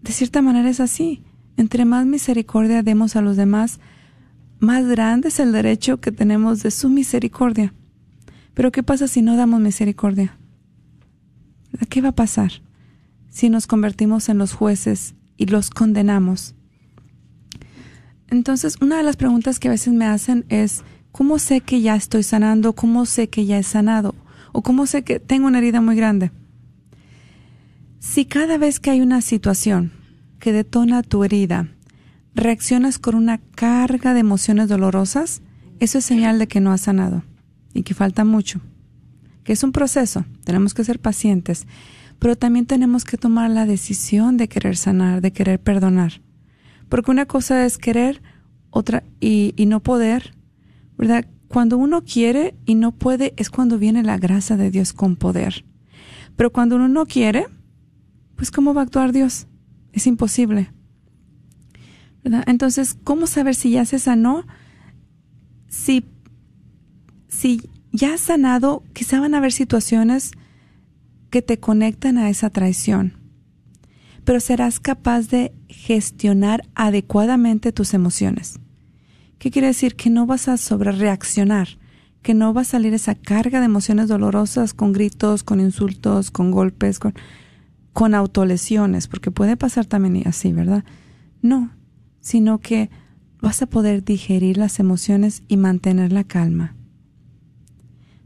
de 0.00 0.12
cierta 0.12 0.42
manera 0.42 0.70
es 0.70 0.78
así. 0.78 1.24
Entre 1.60 1.84
más 1.84 2.06
misericordia 2.06 2.82
demos 2.82 3.16
a 3.16 3.20
los 3.20 3.36
demás, 3.36 3.80
más 4.60 4.86
grande 4.86 5.28
es 5.28 5.40
el 5.40 5.52
derecho 5.52 6.00
que 6.00 6.10
tenemos 6.10 6.62
de 6.62 6.70
su 6.70 6.88
misericordia. 6.88 7.74
Pero 8.54 8.72
¿qué 8.72 8.82
pasa 8.82 9.08
si 9.08 9.20
no 9.20 9.36
damos 9.36 9.60
misericordia? 9.60 10.38
¿Qué 11.90 12.00
va 12.00 12.08
a 12.08 12.12
pasar 12.12 12.50
si 13.28 13.50
nos 13.50 13.66
convertimos 13.66 14.30
en 14.30 14.38
los 14.38 14.54
jueces 14.54 15.16
y 15.36 15.48
los 15.48 15.68
condenamos? 15.68 16.54
Entonces, 18.30 18.78
una 18.80 18.96
de 18.96 19.02
las 19.02 19.16
preguntas 19.16 19.58
que 19.58 19.68
a 19.68 19.72
veces 19.72 19.92
me 19.92 20.06
hacen 20.06 20.46
es, 20.48 20.82
¿Cómo 21.12 21.38
sé 21.38 21.60
que 21.60 21.82
ya 21.82 21.94
estoy 21.94 22.22
sanando? 22.22 22.72
¿Cómo 22.72 23.04
sé 23.04 23.28
que 23.28 23.44
ya 23.44 23.58
he 23.58 23.64
sanado? 23.64 24.14
¿O 24.52 24.62
cómo 24.62 24.86
sé 24.86 25.02
que 25.02 25.20
tengo 25.20 25.48
una 25.48 25.58
herida 25.58 25.82
muy 25.82 25.94
grande? 25.94 26.32
Si 27.98 28.24
cada 28.24 28.56
vez 28.56 28.80
que 28.80 28.92
hay 28.92 29.02
una 29.02 29.20
situación 29.20 29.99
que 30.40 30.52
detona 30.52 31.02
tu 31.02 31.22
herida, 31.22 31.68
reaccionas 32.34 32.98
con 32.98 33.14
una 33.14 33.38
carga 33.38 34.14
de 34.14 34.20
emociones 34.20 34.68
dolorosas, 34.68 35.42
eso 35.78 35.98
es 35.98 36.04
señal 36.04 36.38
de 36.38 36.48
que 36.48 36.60
no 36.60 36.72
has 36.72 36.82
sanado 36.82 37.22
y 37.72 37.82
que 37.82 37.94
falta 37.94 38.24
mucho. 38.24 38.60
Que 39.44 39.52
es 39.52 39.62
un 39.62 39.72
proceso, 39.72 40.24
tenemos 40.44 40.74
que 40.74 40.84
ser 40.84 40.98
pacientes, 40.98 41.66
pero 42.18 42.36
también 42.36 42.66
tenemos 42.66 43.04
que 43.04 43.16
tomar 43.16 43.50
la 43.50 43.66
decisión 43.66 44.36
de 44.36 44.48
querer 44.48 44.76
sanar, 44.76 45.20
de 45.20 45.32
querer 45.32 45.60
perdonar. 45.60 46.20
Porque 46.88 47.10
una 47.10 47.26
cosa 47.26 47.64
es 47.64 47.78
querer, 47.78 48.20
otra 48.70 49.02
y, 49.20 49.54
no 49.66 49.80
poder, 49.80 50.34
¿verdad? 50.96 51.26
Cuando 51.48 51.78
uno 51.78 52.02
quiere 52.02 52.54
y 52.66 52.74
no 52.74 52.92
puede 52.92 53.34
es 53.36 53.50
cuando 53.50 53.78
viene 53.78 54.02
la 54.02 54.18
gracia 54.18 54.56
de 54.56 54.70
Dios 54.70 54.92
con 54.92 55.16
poder. 55.16 55.64
Pero 56.36 56.50
cuando 56.50 56.76
uno 56.76 56.88
no 56.88 57.06
quiere, 57.06 57.46
pues 58.36 58.50
¿cómo 58.50 58.74
va 58.74 58.82
a 58.82 58.84
actuar 58.84 59.12
Dios? 59.12 59.46
Es 59.92 60.06
imposible. 60.06 60.70
¿Verdad? 62.22 62.44
Entonces, 62.46 62.96
¿cómo 63.02 63.26
saber 63.26 63.54
si 63.54 63.70
ya 63.70 63.84
se 63.84 63.98
sanó? 63.98 64.46
Si, 65.68 66.04
si 67.28 67.70
ya 67.92 68.14
has 68.14 68.20
sanado, 68.20 68.84
quizá 68.92 69.20
van 69.20 69.34
a 69.34 69.38
haber 69.38 69.52
situaciones 69.52 70.32
que 71.30 71.42
te 71.42 71.58
conectan 71.58 72.18
a 72.18 72.28
esa 72.28 72.50
traición. 72.50 73.14
Pero 74.24 74.40
serás 74.40 74.80
capaz 74.80 75.28
de 75.28 75.52
gestionar 75.68 76.68
adecuadamente 76.74 77.72
tus 77.72 77.94
emociones. 77.94 78.60
¿Qué 79.38 79.50
quiere 79.50 79.68
decir? 79.68 79.96
Que 79.96 80.10
no 80.10 80.26
vas 80.26 80.48
a 80.48 80.58
sobrereaccionar, 80.58 81.78
que 82.20 82.34
no 82.34 82.52
va 82.52 82.60
a 82.60 82.64
salir 82.64 82.92
esa 82.92 83.14
carga 83.14 83.60
de 83.60 83.66
emociones 83.66 84.08
dolorosas 84.08 84.74
con 84.74 84.92
gritos, 84.92 85.42
con 85.42 85.60
insultos, 85.60 86.30
con 86.30 86.50
golpes, 86.50 86.98
con, 86.98 87.14
con 87.92 88.14
autolesiones, 88.14 89.08
porque 89.08 89.30
puede 89.30 89.56
pasar 89.56 89.86
también 89.86 90.26
así, 90.26 90.52
¿verdad? 90.52 90.84
No, 91.42 91.70
sino 92.20 92.58
que 92.58 92.90
vas 93.40 93.62
a 93.62 93.66
poder 93.66 94.04
digerir 94.04 94.58
las 94.58 94.78
emociones 94.78 95.42
y 95.48 95.56
mantener 95.56 96.12
la 96.12 96.24
calma. 96.24 96.76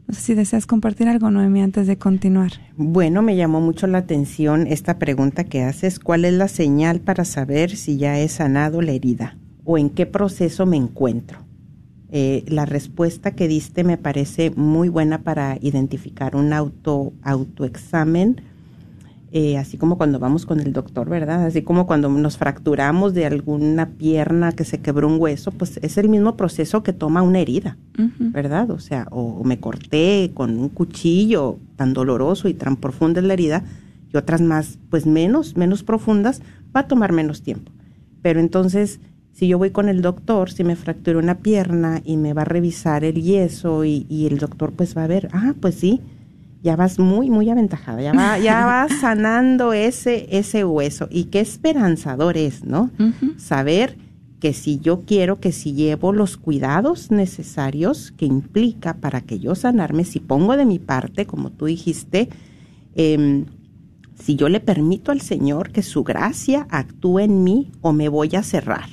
No 0.07 0.13
sé 0.13 0.21
si 0.21 0.33
deseas 0.35 0.67
compartir 0.67 1.07
algo, 1.07 1.31
Noemi, 1.31 1.61
antes 1.61 1.87
de 1.87 1.97
continuar. 1.97 2.51
Bueno, 2.77 3.23
me 3.23 3.35
llamó 3.35 3.59
mucho 3.59 3.87
la 3.87 3.99
atención 3.99 4.67
esta 4.67 4.99
pregunta 4.99 5.45
que 5.45 5.63
haces. 5.63 5.99
¿Cuál 5.99 6.25
es 6.25 6.33
la 6.33 6.47
señal 6.47 6.99
para 6.99 7.25
saber 7.25 7.75
si 7.75 7.97
ya 7.97 8.19
he 8.19 8.27
sanado 8.27 8.81
la 8.81 8.91
herida 8.91 9.37
o 9.63 9.79
en 9.79 9.89
qué 9.89 10.05
proceso 10.05 10.67
me 10.67 10.77
encuentro? 10.77 11.39
Eh, 12.11 12.45
la 12.47 12.65
respuesta 12.65 13.31
que 13.31 13.47
diste 13.47 13.83
me 13.83 13.97
parece 13.97 14.51
muy 14.51 14.89
buena 14.89 15.23
para 15.23 15.57
identificar 15.59 16.35
un 16.35 16.53
auto 16.53 17.13
autoexamen 17.23 18.41
eh, 19.37 19.57
así 19.57 19.77
como 19.77 19.97
cuando 19.97 20.17
vamos 20.17 20.45
con 20.45 20.61
el 20.61 20.71
doctor, 20.71 21.09
¿verdad? 21.09 21.45
Así 21.45 21.61
como 21.61 21.85
cuando 21.85 22.07
nos 22.07 22.37
fracturamos 22.37 23.13
de 23.13 23.25
alguna 23.25 23.89
pierna 23.89 24.53
que 24.53 24.63
se 24.63 24.79
quebró 24.79 25.09
un 25.09 25.19
hueso, 25.19 25.51
pues 25.51 25.77
es 25.81 25.97
el 25.97 26.07
mismo 26.07 26.37
proceso 26.37 26.83
que 26.83 26.93
toma 26.93 27.21
una 27.21 27.39
herida, 27.39 27.77
¿verdad? 28.17 28.71
O 28.71 28.79
sea, 28.79 29.09
o, 29.11 29.43
me 29.43 29.59
corté 29.59 30.31
con 30.33 30.57
un 30.57 30.69
cuchillo 30.69 31.59
tan 31.75 31.91
doloroso 31.91 32.47
y 32.47 32.53
tan 32.53 32.77
profunda 32.77 33.19
es 33.19 33.27
la 33.27 33.33
herida, 33.33 33.65
y 34.13 34.15
otras 34.15 34.39
más, 34.39 34.79
pues 34.89 35.05
menos, 35.05 35.57
menos 35.57 35.83
profundas, 35.83 36.41
va 36.73 36.79
a 36.79 36.87
tomar 36.87 37.11
menos 37.11 37.41
tiempo. 37.41 37.73
Pero 38.21 38.39
entonces, 38.39 39.01
si 39.33 39.49
yo 39.49 39.57
voy 39.57 39.71
con 39.71 39.89
el 39.89 40.01
doctor, 40.01 40.49
si 40.49 40.63
me 40.63 40.77
fracturó 40.77 41.19
una 41.19 41.39
pierna 41.39 42.01
y 42.05 42.15
me 42.15 42.31
va 42.31 42.43
a 42.43 42.45
revisar 42.45 43.03
el 43.03 43.21
yeso 43.21 43.83
y, 43.83 44.05
y 44.07 44.27
el 44.27 44.37
doctor 44.37 44.71
pues 44.71 44.95
va 44.95 45.03
a 45.03 45.07
ver, 45.07 45.27
ah, 45.33 45.53
pues 45.59 45.75
sí, 45.75 45.99
ya 46.65 46.75
vas 46.75 46.97
muy, 46.97 47.29
muy 47.29 47.47
aventajada, 47.47 48.01
ya, 48.01 48.11
va, 48.11 48.39
ya 48.39 48.65
vas 48.65 48.91
sanando 48.99 49.71
ese, 49.71 50.25
ese 50.35 50.65
hueso. 50.65 51.07
Y 51.11 51.25
qué 51.25 51.39
esperanzador 51.39 52.37
es, 52.37 52.63
¿no? 52.63 52.89
Saber 53.37 53.99
que 54.39 54.51
si 54.51 54.79
yo 54.79 55.01
quiero, 55.01 55.39
que 55.39 55.51
si 55.51 55.73
llevo 55.73 56.11
los 56.11 56.37
cuidados 56.37 57.11
necesarios 57.11 58.11
que 58.17 58.25
implica 58.25 58.95
para 58.95 59.21
que 59.21 59.37
yo 59.37 59.53
sanarme, 59.53 60.05
si 60.05 60.19
pongo 60.19 60.57
de 60.57 60.65
mi 60.65 60.79
parte, 60.79 61.27
como 61.27 61.51
tú 61.51 61.65
dijiste, 61.65 62.29
em, 62.95 63.45
si 64.15 64.35
yo 64.35 64.49
le 64.49 64.59
permito 64.59 65.11
al 65.11 65.21
Señor 65.21 65.69
que 65.71 65.83
su 65.83 66.03
gracia 66.03 66.65
actúe 66.71 67.19
en 67.19 67.43
mí 67.43 67.71
o 67.81 67.93
me 67.93 68.09
voy 68.09 68.35
a 68.35 68.41
cerrar. 68.41 68.89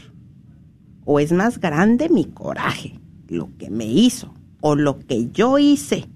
O 1.07 1.21
es 1.21 1.33
más 1.33 1.59
grande 1.59 2.11
mi 2.11 2.27
coraje, 2.27 3.01
lo 3.29 3.49
que 3.57 3.71
me 3.71 3.87
hizo, 3.87 4.35
o 4.61 4.75
lo 4.75 4.99
que 4.99 5.31
yo 5.33 5.59
hice 5.59 6.12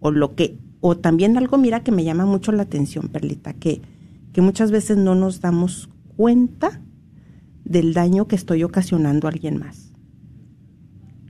o 0.00 0.10
lo 0.10 0.34
que, 0.34 0.58
o 0.80 0.96
también 0.96 1.36
algo, 1.36 1.58
mira, 1.58 1.82
que 1.82 1.92
me 1.92 2.04
llama 2.04 2.26
mucho 2.26 2.52
la 2.52 2.62
atención, 2.62 3.08
Perlita, 3.08 3.54
que, 3.54 3.82
que 4.32 4.40
muchas 4.40 4.70
veces 4.70 4.96
no 4.96 5.14
nos 5.14 5.40
damos 5.40 5.88
cuenta 6.16 6.80
del 7.64 7.94
daño 7.94 8.28
que 8.28 8.36
estoy 8.36 8.62
ocasionando 8.64 9.26
a 9.26 9.30
alguien 9.30 9.58
más. 9.58 9.92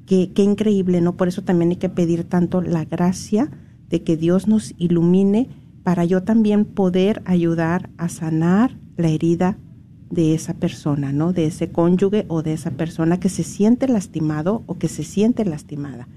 Qué, 0.07 0.33
qué 0.33 0.42
increíble, 0.42 1.00
¿no? 1.00 1.16
Por 1.16 1.29
eso 1.29 1.42
también 1.42 1.70
hay 1.70 1.76
que 1.76 1.88
pedir 1.88 2.24
tanto 2.24 2.61
la 2.61 2.85
gracia 2.85 3.50
de 3.88 4.02
que 4.02 4.16
Dios 4.16 4.46
nos 4.46 4.74
ilumine 4.79 5.48
para 5.83 6.05
yo 6.05 6.22
también 6.22 6.64
poder 6.64 7.22
ayudar 7.24 7.90
a 7.96 8.09
sanar 8.09 8.76
la 8.96 9.09
herida 9.09 9.59
de 10.11 10.35
esa 10.35 10.55
persona, 10.55 11.12
¿no? 11.12 11.33
De 11.33 11.46
ese 11.46 11.70
cónyuge 11.70 12.26
o 12.29 12.42
de 12.42 12.52
esa 12.52 12.72
persona 12.72 13.18
que 13.18 13.29
se 13.29 13.42
siente 13.42 13.88
lastimado 13.88 14.62
o 14.66 14.79
que 14.79 14.88
se 14.88 15.05
siente 15.05 15.44
lastimada. 15.44 16.09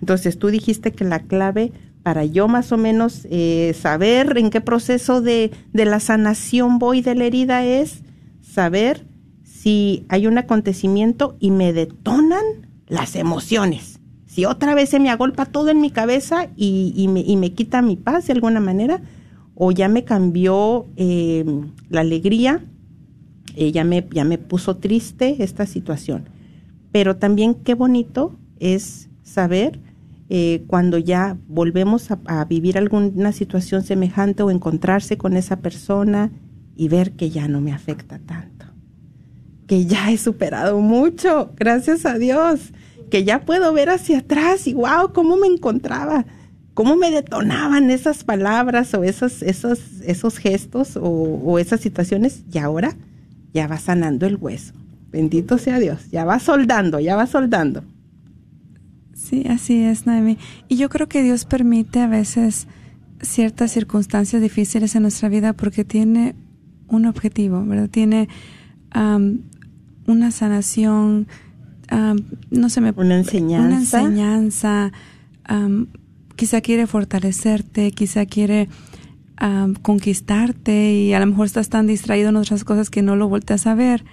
Entonces 0.00 0.38
tú 0.38 0.48
dijiste 0.48 0.92
que 0.92 1.04
la 1.04 1.20
clave 1.20 1.72
para 2.08 2.24
yo 2.24 2.48
más 2.48 2.72
o 2.72 2.78
menos 2.78 3.26
eh, 3.28 3.76
saber 3.78 4.38
en 4.38 4.48
qué 4.48 4.62
proceso 4.62 5.20
de, 5.20 5.50
de 5.74 5.84
la 5.84 6.00
sanación 6.00 6.78
voy 6.78 7.02
de 7.02 7.14
la 7.14 7.26
herida 7.26 7.66
es 7.66 8.00
saber 8.40 9.04
si 9.44 10.06
hay 10.08 10.26
un 10.26 10.38
acontecimiento 10.38 11.36
y 11.38 11.50
me 11.50 11.74
detonan 11.74 12.42
las 12.86 13.14
emociones. 13.14 14.00
Si 14.24 14.46
otra 14.46 14.74
vez 14.74 14.88
se 14.88 15.00
me 15.00 15.10
agolpa 15.10 15.44
todo 15.44 15.68
en 15.68 15.82
mi 15.82 15.90
cabeza 15.90 16.48
y, 16.56 16.94
y, 16.96 17.08
me, 17.08 17.20
y 17.20 17.36
me, 17.36 17.52
quita 17.52 17.82
mi 17.82 17.96
paz 17.96 18.28
de 18.28 18.32
alguna 18.32 18.60
manera, 18.60 19.02
o 19.54 19.70
ya 19.70 19.88
me 19.88 20.04
cambió 20.04 20.86
eh, 20.96 21.44
la 21.90 22.00
alegría, 22.00 22.64
eh, 23.54 23.70
ya, 23.70 23.84
me, 23.84 24.08
ya 24.12 24.24
me 24.24 24.38
puso 24.38 24.78
triste 24.78 25.36
esta 25.40 25.66
situación. 25.66 26.24
Pero 26.90 27.16
también 27.16 27.52
qué 27.52 27.74
bonito 27.74 28.32
es 28.60 29.10
saber 29.22 29.78
eh, 30.30 30.64
cuando 30.66 30.98
ya 30.98 31.38
volvemos 31.48 32.08
a, 32.10 32.44
vivir 32.44 32.76
alguna 32.76 33.32
situación 33.32 33.82
semejante 33.82 34.42
o 34.42 34.50
encontrarse 34.50 35.16
con 35.16 35.38
esa 35.38 35.56
persona 35.56 36.30
y 36.76 36.88
ver 36.88 37.12
que 37.12 37.30
ya 37.30 37.48
no 37.48 37.62
me 37.62 37.72
afecta 37.72 38.18
tanto, 38.18 38.66
que 39.66 39.86
ya 39.86 40.10
he 40.10 40.18
superado 40.18 40.80
mucho, 40.80 41.52
gracias 41.56 42.04
a 42.04 42.18
Dios, 42.18 42.74
que 43.10 43.24
ya 43.24 43.46
puedo 43.46 43.72
ver 43.72 43.88
hacia 43.88 44.18
atrás 44.18 44.66
y 44.66 44.74
wow, 44.74 45.14
cómo 45.14 45.38
me 45.38 45.46
encontraba, 45.46 46.26
cómo 46.74 46.94
me 46.94 47.10
detonaban 47.10 47.90
esas 47.90 48.22
palabras 48.22 48.92
o 48.92 49.04
esos, 49.04 49.42
esos, 49.42 50.02
esos 50.04 50.36
gestos 50.36 50.98
o, 50.98 51.08
o 51.08 51.58
esas 51.58 51.80
situaciones 51.80 52.44
y 52.52 52.58
ahora 52.58 52.94
ya 53.54 53.66
va 53.66 53.78
sanando 53.78 54.26
el 54.26 54.36
hueso. 54.36 54.74
Bendito 55.10 55.56
sea 55.56 55.78
Dios, 55.78 56.10
ya 56.10 56.26
va 56.26 56.38
soldando, 56.38 57.00
ya 57.00 57.16
va 57.16 57.26
soldando. 57.26 57.82
Sí, 59.18 59.44
así 59.48 59.82
es, 59.82 60.06
Naomi. 60.06 60.38
Y 60.68 60.76
yo 60.76 60.88
creo 60.88 61.08
que 61.08 61.24
Dios 61.24 61.44
permite 61.44 61.98
a 62.00 62.06
veces 62.06 62.68
ciertas 63.20 63.72
circunstancias 63.72 64.40
difíciles 64.40 64.94
en 64.94 65.02
nuestra 65.02 65.28
vida 65.28 65.54
porque 65.54 65.84
tiene 65.84 66.36
un 66.86 67.04
objetivo, 67.04 67.64
¿verdad? 67.66 67.90
Tiene 67.90 68.28
una 70.06 70.30
sanación, 70.30 71.26
no 72.50 72.68
se 72.68 72.80
me... 72.80 72.92
Una 72.96 73.16
enseñanza. 73.16 73.66
Una 73.66 74.10
enseñanza. 74.10 74.92
quizá 76.36 76.60
quiere 76.60 76.86
fortalecerte, 76.86 77.90
quizá 77.90 78.24
quiere 78.24 78.68
conquistarte 79.82 80.94
y 80.94 81.12
a 81.12 81.20
lo 81.20 81.26
mejor 81.26 81.46
estás 81.46 81.68
tan 81.68 81.88
distraído 81.88 82.28
en 82.28 82.36
otras 82.36 82.62
cosas 82.64 82.88
que 82.88 83.02
no 83.02 83.16
lo 83.16 83.28
volteas 83.28 83.66
a 83.66 83.74
ver. 83.74 84.04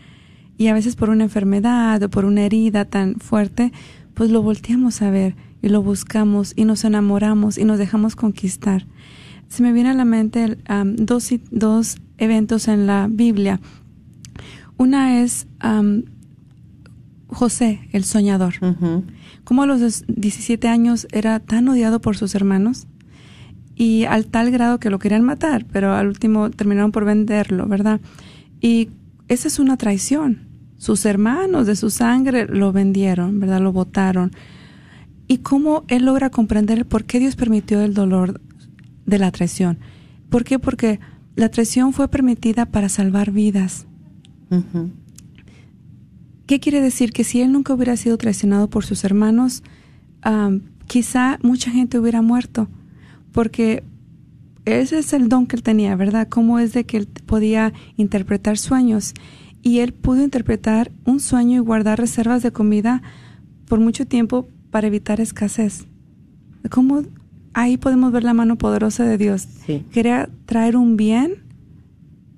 Y 0.58 0.68
a 0.68 0.74
veces 0.74 0.96
por 0.96 1.10
una 1.10 1.26
enfermedad 1.26 2.02
o 2.02 2.10
por 2.10 2.26
una 2.26 2.42
herida 2.42 2.86
tan 2.86 3.16
fuerte, 3.16 3.72
pues 4.16 4.32
lo 4.32 4.42
volteamos 4.42 5.02
a 5.02 5.12
ver 5.12 5.36
y 5.62 5.70
lo 5.70 5.82
buscamos 5.82 6.54
y 6.56 6.66
nos 6.66 6.84
enamoramos 6.84 7.58
y 7.58 7.66
nos 7.66 7.78
dejamos 7.78 8.16
conquistar. 8.16 8.88
Se 9.48 9.62
me 9.62 9.74
viene 9.74 9.90
a 9.90 9.94
la 9.94 10.06
mente 10.06 10.58
dos, 10.96 11.30
dos 11.52 11.98
eventos 12.18 12.68
en 12.68 12.88
la 12.88 13.08
Biblia. 13.10 13.60
Una 14.78 15.22
es 15.22 15.48
José, 17.28 17.88
el 17.92 18.04
soñador. 18.04 18.56
Como 19.44 19.64
a 19.64 19.66
los 19.66 20.06
17 20.08 20.68
años 20.68 21.08
era 21.12 21.40
tan 21.40 21.68
odiado 21.68 22.02
por 22.02 22.18
sus 22.18 22.34
hermanos 22.36 22.88
y 23.76 24.06
al 24.06 24.28
tal 24.28 24.52
grado 24.52 24.80
que 24.80 24.90
lo 24.90 25.00
querían 25.00 25.24
matar, 25.24 25.66
pero 25.72 25.94
al 25.94 26.08
último 26.08 26.50
terminaron 26.50 26.92
por 26.92 27.06
venderlo, 27.06 27.68
¿verdad? 27.68 28.00
Y 28.62 28.90
esa 29.28 29.48
es 29.48 29.60
una 29.60 29.78
traición 29.78 30.55
sus 30.86 31.04
hermanos 31.08 31.66
de 31.66 31.76
su 31.76 31.90
sangre 31.90 32.46
lo 32.46 32.72
vendieron, 32.72 33.40
¿verdad? 33.40 33.60
Lo 33.60 33.74
votaron. 33.74 34.32
Y 35.28 35.40
cómo 35.40 35.84
él 35.88 36.06
logra 36.06 36.30
comprender 36.30 36.86
por 36.86 37.06
qué 37.06 37.18
Dios 37.18 37.36
permitió 37.36 37.82
el 37.82 37.96
dolor 37.96 38.40
de 39.08 39.18
la 39.18 39.32
traición. 39.32 39.80
¿Por 40.30 40.44
qué? 40.44 40.60
Porque 40.60 41.00
la 41.36 41.50
traición 41.50 41.92
fue 41.92 42.08
permitida 42.08 42.68
para 42.68 42.88
salvar 42.88 43.32
vidas. 43.32 43.88
¿Qué 46.46 46.60
quiere 46.60 46.82
decir? 46.82 47.14
Que 47.14 47.24
si 47.24 47.42
él 47.42 47.52
nunca 47.52 47.74
hubiera 47.74 47.98
sido 47.98 48.16
traicionado 48.20 48.70
por 48.70 48.86
sus 48.86 49.04
hermanos, 49.04 49.64
quizá 50.86 51.40
mucha 51.42 51.72
gente 51.72 51.98
hubiera 51.98 52.22
muerto, 52.22 52.68
porque 53.32 53.84
ese 54.66 55.00
es 55.00 55.14
el 55.14 55.30
don 55.30 55.48
que 55.48 55.56
él 55.56 55.64
tenía, 55.64 55.96
¿verdad? 55.96 56.28
Cómo 56.30 56.60
es 56.60 56.74
de 56.74 56.84
que 56.86 56.98
él 56.98 57.08
podía 57.08 57.74
interpretar 57.98 58.60
sueños. 58.60 59.16
Y 59.66 59.80
él 59.80 59.94
pudo 59.94 60.24
interpretar 60.24 60.92
un 61.06 61.20
sueño 61.20 61.56
y 61.56 61.66
guardar 61.66 62.00
reservas 62.00 62.44
de 62.44 62.52
comida 62.52 63.02
por 63.68 63.80
mucho 63.80 64.06
tiempo 64.06 64.48
para 64.70 64.86
evitar 64.86 65.20
escasez. 65.20 65.88
¿Cómo 66.70 67.02
ahí 67.54 67.78
podemos 67.78 68.12
ver 68.12 68.24
la 68.24 68.36
mano 68.36 68.60
poderosa 68.60 69.06
de 69.06 69.18
Dios? 69.18 69.48
Quería 69.92 70.30
traer 70.46 70.78
un 70.78 70.98
bien 70.98 71.38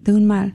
de 0.05 0.13
un 0.13 0.25
mal. 0.25 0.53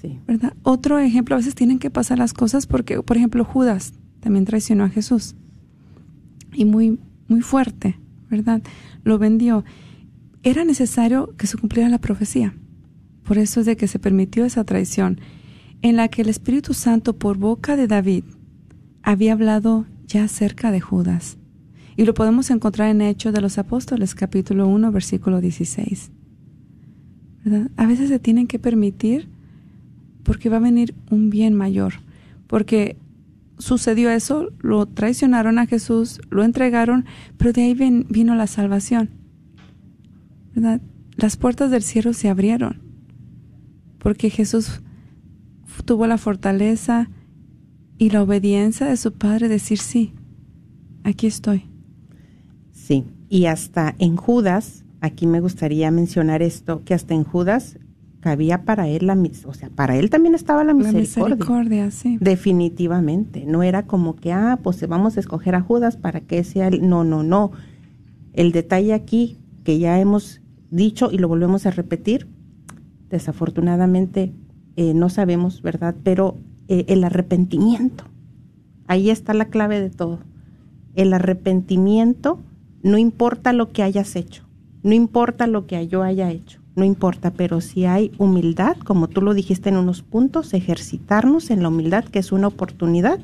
Sí. 0.00 0.18
¿Verdad? 0.26 0.54
Otro 0.62 0.98
ejemplo, 0.98 1.34
a 1.34 1.38
veces 1.38 1.54
tienen 1.54 1.78
que 1.78 1.90
pasar 1.90 2.18
las 2.18 2.32
cosas 2.32 2.66
porque, 2.66 3.02
por 3.02 3.18
ejemplo, 3.18 3.44
Judas 3.44 3.92
también 4.20 4.46
traicionó 4.46 4.84
a 4.84 4.88
Jesús. 4.88 5.34
Y 6.54 6.64
muy, 6.64 6.98
muy 7.28 7.42
fuerte, 7.42 7.98
¿verdad? 8.30 8.62
Lo 9.02 9.18
vendió 9.18 9.64
era 10.42 10.64
necesario 10.64 11.34
que 11.36 11.46
se 11.46 11.58
cumpliera 11.58 11.90
la 11.90 11.98
profecía. 11.98 12.54
Por 13.22 13.36
eso 13.36 13.60
es 13.60 13.66
de 13.66 13.76
que 13.76 13.86
se 13.86 13.98
permitió 13.98 14.46
esa 14.46 14.64
traición, 14.64 15.20
en 15.84 15.96
la 15.96 16.08
que 16.08 16.22
el 16.22 16.30
Espíritu 16.30 16.72
Santo 16.72 17.18
por 17.18 17.36
boca 17.36 17.76
de 17.76 17.86
David 17.86 18.24
había 19.02 19.34
hablado 19.34 19.84
ya 20.06 20.24
acerca 20.24 20.72
de 20.72 20.80
Judas. 20.80 21.36
Y 21.94 22.06
lo 22.06 22.14
podemos 22.14 22.50
encontrar 22.50 22.88
en 22.88 23.02
Hechos 23.02 23.34
de 23.34 23.42
los 23.42 23.58
Apóstoles, 23.58 24.14
capítulo 24.14 24.66
1, 24.66 24.90
versículo 24.92 25.42
16. 25.42 26.10
A 27.76 27.86
veces 27.86 28.08
se 28.08 28.18
tienen 28.18 28.46
que 28.46 28.58
permitir 28.58 29.28
porque 30.22 30.48
va 30.48 30.56
a 30.56 30.60
venir 30.60 30.94
un 31.10 31.28
bien 31.28 31.52
mayor. 31.52 31.92
Porque 32.46 32.96
sucedió 33.58 34.08
eso, 34.08 34.48
lo 34.60 34.86
traicionaron 34.86 35.58
a 35.58 35.66
Jesús, 35.66 36.18
lo 36.30 36.44
entregaron, 36.44 37.04
pero 37.36 37.52
de 37.52 37.62
ahí 37.62 37.74
vino 38.08 38.34
la 38.34 38.46
salvación. 38.46 39.10
Las 41.16 41.36
puertas 41.36 41.70
del 41.70 41.82
cielo 41.82 42.14
se 42.14 42.30
abrieron 42.30 42.80
porque 43.98 44.30
Jesús 44.30 44.80
tuvo 45.82 46.06
la 46.06 46.18
fortaleza 46.18 47.10
y 47.98 48.10
la 48.10 48.22
obediencia 48.22 48.86
de 48.86 48.96
su 48.96 49.12
Padre 49.12 49.48
decir 49.48 49.78
sí, 49.78 50.12
aquí 51.04 51.26
estoy. 51.26 51.64
Sí, 52.72 53.04
y 53.28 53.46
hasta 53.46 53.94
en 53.98 54.16
Judas, 54.16 54.84
aquí 55.00 55.26
me 55.26 55.40
gustaría 55.40 55.90
mencionar 55.90 56.42
esto, 56.42 56.82
que 56.84 56.94
hasta 56.94 57.14
en 57.14 57.24
Judas 57.24 57.78
cabía 58.20 58.64
para 58.64 58.88
él 58.88 59.06
la 59.06 59.18
o 59.46 59.52
sea, 59.52 59.68
para 59.68 59.96
él 59.96 60.08
también 60.08 60.34
estaba 60.34 60.64
la 60.64 60.72
misericordia. 60.72 61.28
La 61.28 61.34
misericordia, 61.34 61.90
sí. 61.90 62.16
Definitivamente, 62.20 63.44
no 63.46 63.62
era 63.62 63.86
como 63.86 64.16
que, 64.16 64.32
ah, 64.32 64.58
pues 64.62 64.86
vamos 64.88 65.16
a 65.16 65.20
escoger 65.20 65.54
a 65.54 65.60
Judas 65.60 65.96
para 65.96 66.20
que 66.20 66.42
sea 66.42 66.68
el, 66.68 66.88
no, 66.88 67.04
no, 67.04 67.22
no. 67.22 67.52
El 68.32 68.52
detalle 68.52 68.94
aquí 68.94 69.38
que 69.62 69.78
ya 69.78 70.00
hemos 70.00 70.40
dicho 70.70 71.10
y 71.12 71.18
lo 71.18 71.28
volvemos 71.28 71.66
a 71.66 71.70
repetir, 71.70 72.26
desafortunadamente 73.10 74.32
eh, 74.76 74.94
no 74.94 75.08
sabemos, 75.08 75.62
¿verdad? 75.62 75.94
Pero 76.02 76.36
eh, 76.68 76.84
el 76.88 77.04
arrepentimiento, 77.04 78.04
ahí 78.86 79.10
está 79.10 79.34
la 79.34 79.46
clave 79.46 79.80
de 79.80 79.90
todo. 79.90 80.20
El 80.94 81.12
arrepentimiento, 81.12 82.38
no 82.82 82.98
importa 82.98 83.52
lo 83.52 83.72
que 83.72 83.82
hayas 83.82 84.16
hecho, 84.16 84.44
no 84.82 84.92
importa 84.92 85.46
lo 85.46 85.66
que 85.66 85.86
yo 85.88 86.02
haya 86.02 86.30
hecho, 86.30 86.60
no 86.76 86.84
importa, 86.84 87.32
pero 87.32 87.60
si 87.60 87.84
hay 87.84 88.12
humildad, 88.18 88.76
como 88.78 89.08
tú 89.08 89.22
lo 89.22 89.34
dijiste 89.34 89.68
en 89.68 89.76
unos 89.76 90.02
puntos, 90.02 90.54
ejercitarnos 90.54 91.50
en 91.50 91.62
la 91.62 91.68
humildad, 91.68 92.04
que 92.04 92.18
es 92.18 92.32
una 92.32 92.48
oportunidad, 92.48 93.20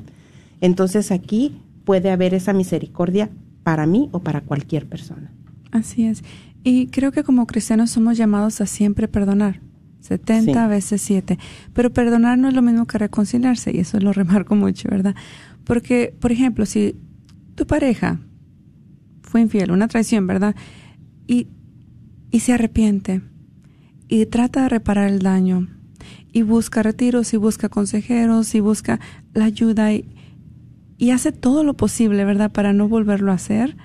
entonces 0.61 1.11
aquí 1.11 1.53
puede 1.85 2.11
haber 2.11 2.33
esa 2.33 2.53
misericordia 2.53 3.29
para 3.63 3.85
mí 3.85 4.09
o 4.11 4.19
para 4.19 4.41
cualquier 4.41 4.87
persona. 4.87 5.31
Así 5.71 6.05
es. 6.05 6.23
Y 6.63 6.87
creo 6.87 7.11
que 7.11 7.23
como 7.23 7.47
cristianos 7.47 7.91
somos 7.91 8.17
llamados 8.17 8.61
a 8.61 8.65
siempre 8.65 9.07
perdonar. 9.07 9.59
70 10.01 10.67
veces 10.67 11.01
7. 11.01 11.37
Pero 11.73 11.91
perdonar 11.91 12.37
no 12.37 12.47
es 12.49 12.53
lo 12.53 12.61
mismo 12.61 12.85
que 12.85 12.97
reconciliarse, 12.97 13.71
y 13.73 13.79
eso 13.79 13.99
lo 13.99 14.13
remarco 14.13 14.55
mucho, 14.55 14.89
¿verdad? 14.89 15.15
Porque, 15.63 16.15
por 16.19 16.31
ejemplo, 16.31 16.65
si 16.65 16.95
tu 17.55 17.65
pareja 17.65 18.19
fue 19.21 19.41
infiel, 19.41 19.71
una 19.71 19.87
traición, 19.87 20.27
¿verdad? 20.27 20.55
Y, 21.27 21.47
y 22.31 22.39
se 22.41 22.53
arrepiente 22.53 23.21
y 24.07 24.25
trata 24.25 24.63
de 24.63 24.69
reparar 24.69 25.09
el 25.09 25.19
daño 25.19 25.67
y 26.33 26.41
busca 26.41 26.83
retiros 26.83 27.33
y 27.33 27.37
busca 27.37 27.69
consejeros 27.69 28.53
y 28.55 28.59
busca 28.59 28.99
la 29.33 29.45
ayuda 29.45 29.93
y, 29.93 30.09
y 30.97 31.11
hace 31.11 31.31
todo 31.31 31.63
lo 31.63 31.75
posible, 31.75 32.25
¿verdad? 32.25 32.51
Para 32.51 32.73
no 32.73 32.89
volverlo 32.89 33.31
a 33.31 33.35
hacer 33.35 33.77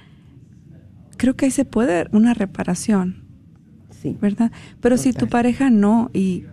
creo 1.17 1.37
que 1.37 1.47
ahí 1.47 1.51
se 1.51 1.65
puede 1.65 2.07
una 2.13 2.35
reparación. 2.35 3.26
Sí. 4.11 4.19
¿Verdad? 4.21 4.53
Pero 4.81 4.97
si 4.97 5.13
tu 5.13 5.29
pareja 5.29 5.71
no 5.71 6.11
y, 6.13 6.45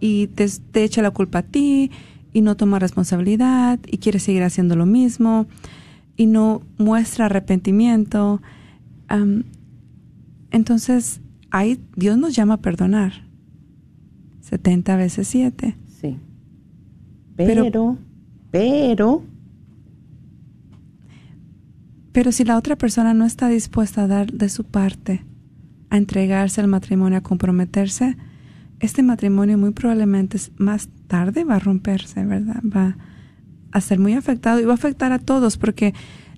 y 0.00 0.28
te, 0.28 0.48
echa 0.84 1.02
la 1.02 1.10
culpa 1.10 1.38
a 1.38 1.42
ti 1.42 1.90
y 2.32 2.42
no 2.42 2.56
toma 2.56 2.78
responsabilidad 2.78 3.78
y 3.86 3.98
quiere 3.98 4.18
seguir 4.18 4.42
haciendo 4.42 4.76
lo 4.76 4.86
mismo 4.86 5.46
y 6.16 6.26
no 6.26 6.62
muestra 6.76 7.26
arrepentimiento, 7.26 8.42
entonces 10.50 11.20
ahí 11.50 11.80
Dios 11.96 12.18
nos 12.18 12.34
llama 12.34 12.54
a 12.54 12.58
perdonar. 12.58 13.26
70 14.40 14.96
veces 14.96 15.28
7. 15.28 15.76
Sí. 15.86 16.16
Pero, 17.36 17.98
pero 18.50 19.22
pero 22.18 22.32
si 22.32 22.44
la 22.44 22.56
otra 22.56 22.76
persona 22.76 23.14
no 23.14 23.24
está 23.24 23.48
dispuesta 23.48 24.02
a 24.02 24.08
dar 24.08 24.32
de 24.32 24.48
su 24.48 24.64
parte, 24.64 25.24
a 25.90 25.96
entregarse 25.96 26.60
al 26.60 26.68
matrimonio, 26.68 27.18
a 27.18 27.22
comprometerse, 27.22 28.16
este 28.80 29.02
matrimonio 29.02 29.58
muy 29.58 29.72
probablemente 29.72 30.38
más 30.56 30.88
tarde 31.06 31.44
va 31.44 31.56
a 31.56 31.58
romperse, 31.58 32.24
¿verdad? 32.24 32.62
Va 32.64 32.96
a 33.72 33.80
ser 33.80 33.98
muy 33.98 34.14
afectado 34.14 34.60
y 34.60 34.64
va 34.64 34.72
a 34.72 34.74
afectar 34.74 35.12
a 35.12 35.18
todos 35.18 35.56
porque 35.56 35.94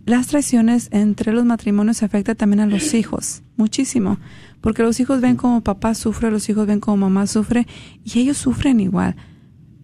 las 0.06 0.28
traiciones 0.28 0.88
entre 0.92 1.32
los 1.32 1.44
matrimonios 1.44 2.02
afectan 2.02 2.36
también 2.36 2.60
a 2.60 2.66
los 2.66 2.94
hijos, 2.94 3.42
muchísimo, 3.56 4.18
porque 4.60 4.82
los 4.82 4.98
hijos 5.00 5.20
ven 5.20 5.36
como 5.36 5.60
papá 5.60 5.94
sufre, 5.94 6.30
los 6.30 6.48
hijos 6.48 6.66
ven 6.66 6.80
como 6.80 6.96
mamá 6.96 7.26
sufre 7.26 7.66
y 8.02 8.20
ellos 8.20 8.38
sufren 8.38 8.80
igual, 8.80 9.16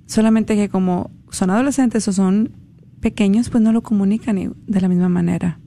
solamente 0.07 0.57
que 0.57 0.69
como 0.69 1.11
son 1.31 1.51
adolescentes 1.51 2.09
o 2.09 2.13
son 2.13 2.53
pequeños, 3.01 3.51
pues 3.51 3.63
no 3.63 3.73
lo 3.73 3.83
comunican 3.83 4.55
de 4.67 4.81
la 4.81 4.89
misma 4.89 5.09
manera. 5.09 5.61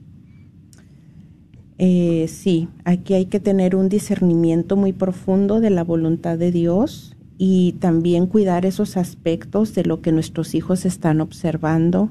Eh, 1.82 2.28
sí, 2.28 2.68
aquí 2.84 3.14
hay 3.14 3.24
que 3.24 3.40
tener 3.40 3.74
un 3.74 3.88
discernimiento 3.88 4.76
muy 4.76 4.92
profundo 4.92 5.60
de 5.60 5.70
la 5.70 5.82
voluntad 5.82 6.36
de 6.36 6.52
Dios 6.52 7.16
y 7.38 7.72
también 7.80 8.26
cuidar 8.26 8.66
esos 8.66 8.98
aspectos 8.98 9.74
de 9.74 9.84
lo 9.84 10.02
que 10.02 10.12
nuestros 10.12 10.54
hijos 10.54 10.84
están 10.84 11.22
observando, 11.22 12.10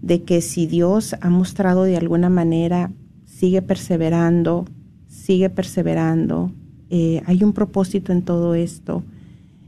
de 0.00 0.22
que 0.22 0.40
si 0.40 0.66
Dios 0.66 1.14
ha 1.20 1.28
mostrado 1.28 1.82
de 1.82 1.98
alguna 1.98 2.30
manera, 2.30 2.90
sigue 3.26 3.60
perseverando, 3.60 4.64
sigue 5.08 5.50
perseverando, 5.50 6.52
eh, 6.88 7.20
hay 7.26 7.44
un 7.44 7.52
propósito 7.52 8.12
en 8.12 8.22
todo 8.22 8.54
esto, 8.54 9.02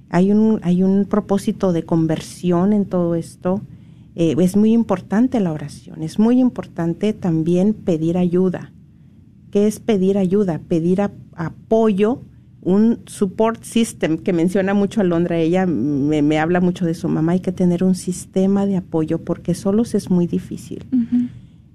hay 0.08 0.32
un, 0.32 0.58
hay 0.62 0.82
un 0.82 1.04
propósito 1.04 1.74
de 1.74 1.82
conversión 1.82 2.72
en 2.72 2.86
todo 2.86 3.14
esto. 3.14 3.60
Eh, 4.14 4.34
es 4.38 4.56
muy 4.56 4.72
importante 4.72 5.38
la 5.38 5.52
oración, 5.52 6.02
es 6.02 6.18
muy 6.18 6.40
importante 6.40 7.12
también 7.12 7.74
pedir 7.74 8.16
ayuda 8.16 8.72
que 9.50 9.66
es 9.66 9.80
pedir 9.80 10.18
ayuda, 10.18 10.61
pedir 10.68 11.00
apoyo, 11.00 12.22
un 12.61 13.00
support 13.06 13.62
system 13.62 14.18
que 14.18 14.32
menciona 14.32 14.74
mucho 14.74 15.00
Alondra, 15.00 15.38
ella 15.38 15.64
me, 15.66 16.38
habla 16.38 16.61
mucho 16.61 16.84
de 16.84 16.94
su 16.94 17.08
mamá, 17.08 17.32
hay 17.32 17.40
que 17.40 17.52
tener 17.52 17.84
un 17.84 17.94
sistema 17.94 18.66
de 18.66 18.76
apoyo 18.76 19.18
porque 19.24 19.54
solos 19.54 19.94
es 19.94 20.11
muy 20.11 20.26
difícil. 20.26 20.84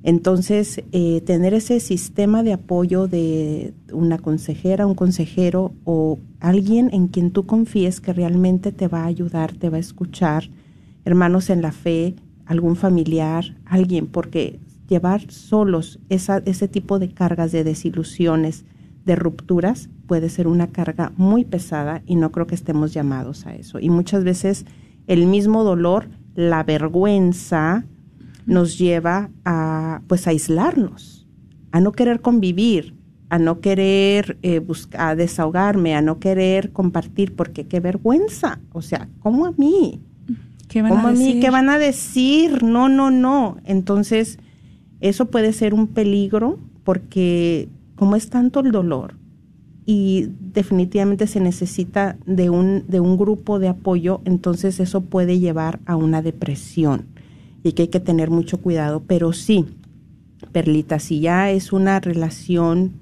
Entonces, 0.03 0.83
eh, 0.91 1.21
tener 1.21 1.53
ese 1.53 1.79
sistema 1.79 2.43
de 2.43 2.51
apoyo 2.51 3.07
de 3.07 3.73
una 3.93 4.17
consejera, 4.17 4.85
un 4.85 4.95
consejero 4.95 5.73
o 5.85 6.19
alguien 6.41 6.89
en 6.91 7.07
quien 7.07 7.31
tú 7.31 7.45
confíes 7.45 8.01
que 8.01 8.11
realmente 8.11 8.73
te 8.73 8.89
va 8.89 9.03
a 9.03 9.07
ayudar, 9.07 9.53
te 9.53 9.69
va 9.69 9.77
a 9.77 9.79
escuchar, 9.79 10.49
hermanos 11.05 11.49
en 11.49 11.61
la 11.61 11.71
fe, 11.71 12.15
algún 12.45 12.75
familiar, 12.75 13.55
alguien, 13.65 14.07
porque 14.07 14.59
llevar 14.93 15.31
solos 15.31 15.99
esa, 16.09 16.43
ese 16.45 16.67
tipo 16.67 16.99
de 16.99 17.09
cargas 17.09 17.51
de 17.51 17.63
desilusiones, 17.63 18.63
de 19.05 19.15
rupturas, 19.15 19.89
puede 20.05 20.29
ser 20.29 20.47
una 20.47 20.67
carga 20.67 21.11
muy 21.17 21.45
pesada 21.45 22.03
y 22.05 22.15
no 22.15 22.31
creo 22.31 22.45
que 22.45 22.53
estemos 22.53 22.93
llamados 22.93 23.47
a 23.47 23.55
eso. 23.55 23.79
Y 23.79 23.89
muchas 23.89 24.23
veces 24.23 24.65
el 25.07 25.25
mismo 25.25 25.63
dolor, 25.63 26.09
la 26.35 26.63
vergüenza, 26.63 27.85
nos 28.45 28.77
lleva 28.77 29.31
a 29.45 30.01
pues 30.07 30.27
a 30.27 30.29
aislarnos, 30.29 31.27
a 31.71 31.79
no 31.79 31.91
querer 31.91 32.21
convivir, 32.21 32.93
a 33.29 33.39
no 33.39 33.61
querer 33.61 34.37
eh, 34.43 34.59
buscar, 34.59 35.01
a 35.01 35.15
desahogarme, 35.15 35.95
a 35.95 36.01
no 36.01 36.19
querer 36.19 36.71
compartir, 36.71 37.35
porque 37.35 37.65
qué 37.65 37.79
vergüenza, 37.79 38.59
o 38.73 38.83
sea, 38.83 39.09
¿cómo 39.21 39.47
a 39.47 39.53
mí? 39.53 40.01
¿Qué 40.67 40.81
van 40.81 40.91
¿Cómo 40.91 41.07
a 41.07 41.11
a 41.11 41.13
mí? 41.13 41.39
¿Qué 41.39 41.49
van 41.49 41.69
a 41.69 41.77
decir? 41.77 42.63
No, 42.63 42.89
no, 42.89 43.11
no. 43.11 43.57
Entonces, 43.63 44.39
eso 45.03 45.25
puede 45.25 45.51
ser 45.51 45.73
un 45.73 45.87
peligro 45.87 46.59
porque 46.85 47.67
como 47.95 48.15
es 48.15 48.29
tanto 48.29 48.61
el 48.61 48.71
dolor 48.71 49.15
y 49.85 50.29
definitivamente 50.39 51.27
se 51.27 51.41
necesita 51.41 52.15
de 52.25 52.49
un, 52.49 52.85
de 52.87 53.01
un 53.01 53.17
grupo 53.17 53.59
de 53.59 53.67
apoyo, 53.67 54.21
entonces 54.23 54.79
eso 54.79 55.01
puede 55.01 55.39
llevar 55.39 55.81
a 55.85 55.97
una 55.97 56.21
depresión 56.21 57.05
y 57.63 57.73
que 57.73 57.83
hay 57.83 57.87
que 57.89 57.99
tener 57.99 58.29
mucho 58.29 58.61
cuidado. 58.61 59.03
Pero 59.05 59.33
sí, 59.33 59.65
Perlita, 60.53 60.99
si 60.99 61.19
ya 61.19 61.51
es 61.51 61.73
una 61.73 61.99
relación 61.99 62.93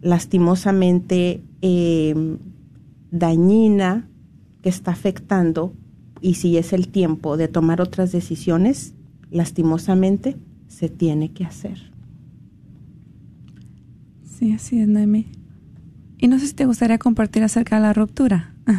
lastimosamente 0.00 1.42
eh, 1.62 2.36
dañina 3.12 4.08
que 4.62 4.68
está 4.68 4.90
afectando 4.90 5.72
y 6.20 6.34
si 6.34 6.56
es 6.56 6.72
el 6.72 6.88
tiempo 6.88 7.36
de 7.36 7.46
tomar 7.46 7.80
otras 7.80 8.10
decisiones, 8.10 8.94
lastimosamente 9.30 10.36
se 10.78 10.88
tiene 10.88 11.32
que 11.32 11.44
hacer. 11.44 11.90
Sí, 14.22 14.52
así 14.52 14.78
es, 14.78 14.86
Noemi. 14.86 15.26
Y 16.18 16.28
no 16.28 16.38
sé 16.38 16.46
si 16.46 16.54
te 16.54 16.66
gustaría 16.66 16.98
compartir 16.98 17.42
acerca 17.42 17.74
de 17.76 17.82
la 17.82 17.92
ruptura. 17.92 18.54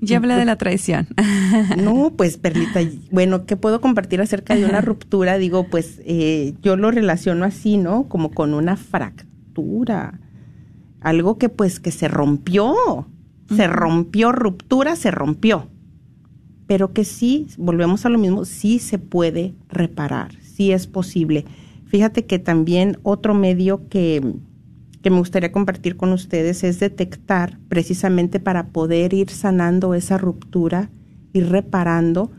ya 0.00 0.18
hablé 0.18 0.36
de 0.36 0.44
la 0.44 0.54
traición. 0.54 1.08
No, 1.76 2.12
pues 2.16 2.36
Perlita, 2.36 2.78
bueno, 3.10 3.46
¿qué 3.46 3.56
puedo 3.56 3.80
compartir 3.80 4.20
acerca 4.20 4.54
de 4.54 4.64
una 4.64 4.80
ruptura? 4.80 5.38
Digo, 5.38 5.66
pues 5.66 6.00
eh, 6.04 6.54
yo 6.62 6.76
lo 6.76 6.92
relaciono 6.92 7.44
así, 7.44 7.78
¿no? 7.78 8.08
Como 8.08 8.30
con 8.30 8.54
una 8.54 8.76
fractura. 8.76 10.20
Algo 11.00 11.36
que 11.36 11.48
pues 11.48 11.80
que 11.80 11.90
se 11.90 12.06
rompió. 12.06 13.08
Se 13.48 13.66
rompió, 13.66 14.30
ruptura, 14.30 14.94
se 14.94 15.10
rompió. 15.10 15.68
Pero 16.66 16.92
que 16.92 17.04
sí, 17.04 17.46
volvemos 17.58 18.06
a 18.06 18.08
lo 18.08 18.18
mismo, 18.18 18.44
sí 18.44 18.78
se 18.78 18.98
puede 18.98 19.54
reparar, 19.68 20.32
sí 20.42 20.72
es 20.72 20.86
posible. 20.86 21.44
Fíjate 21.86 22.26
que 22.26 22.38
también 22.38 22.98
otro 23.02 23.34
medio 23.34 23.88
que, 23.88 24.34
que 25.02 25.10
me 25.10 25.18
gustaría 25.18 25.52
compartir 25.52 25.96
con 25.96 26.12
ustedes 26.12 26.64
es 26.64 26.80
detectar 26.80 27.58
precisamente 27.68 28.40
para 28.40 28.68
poder 28.68 29.14
ir 29.14 29.30
sanando 29.30 29.94
esa 29.94 30.18
ruptura, 30.18 30.90
ir 31.32 31.48
reparando. 31.48 32.32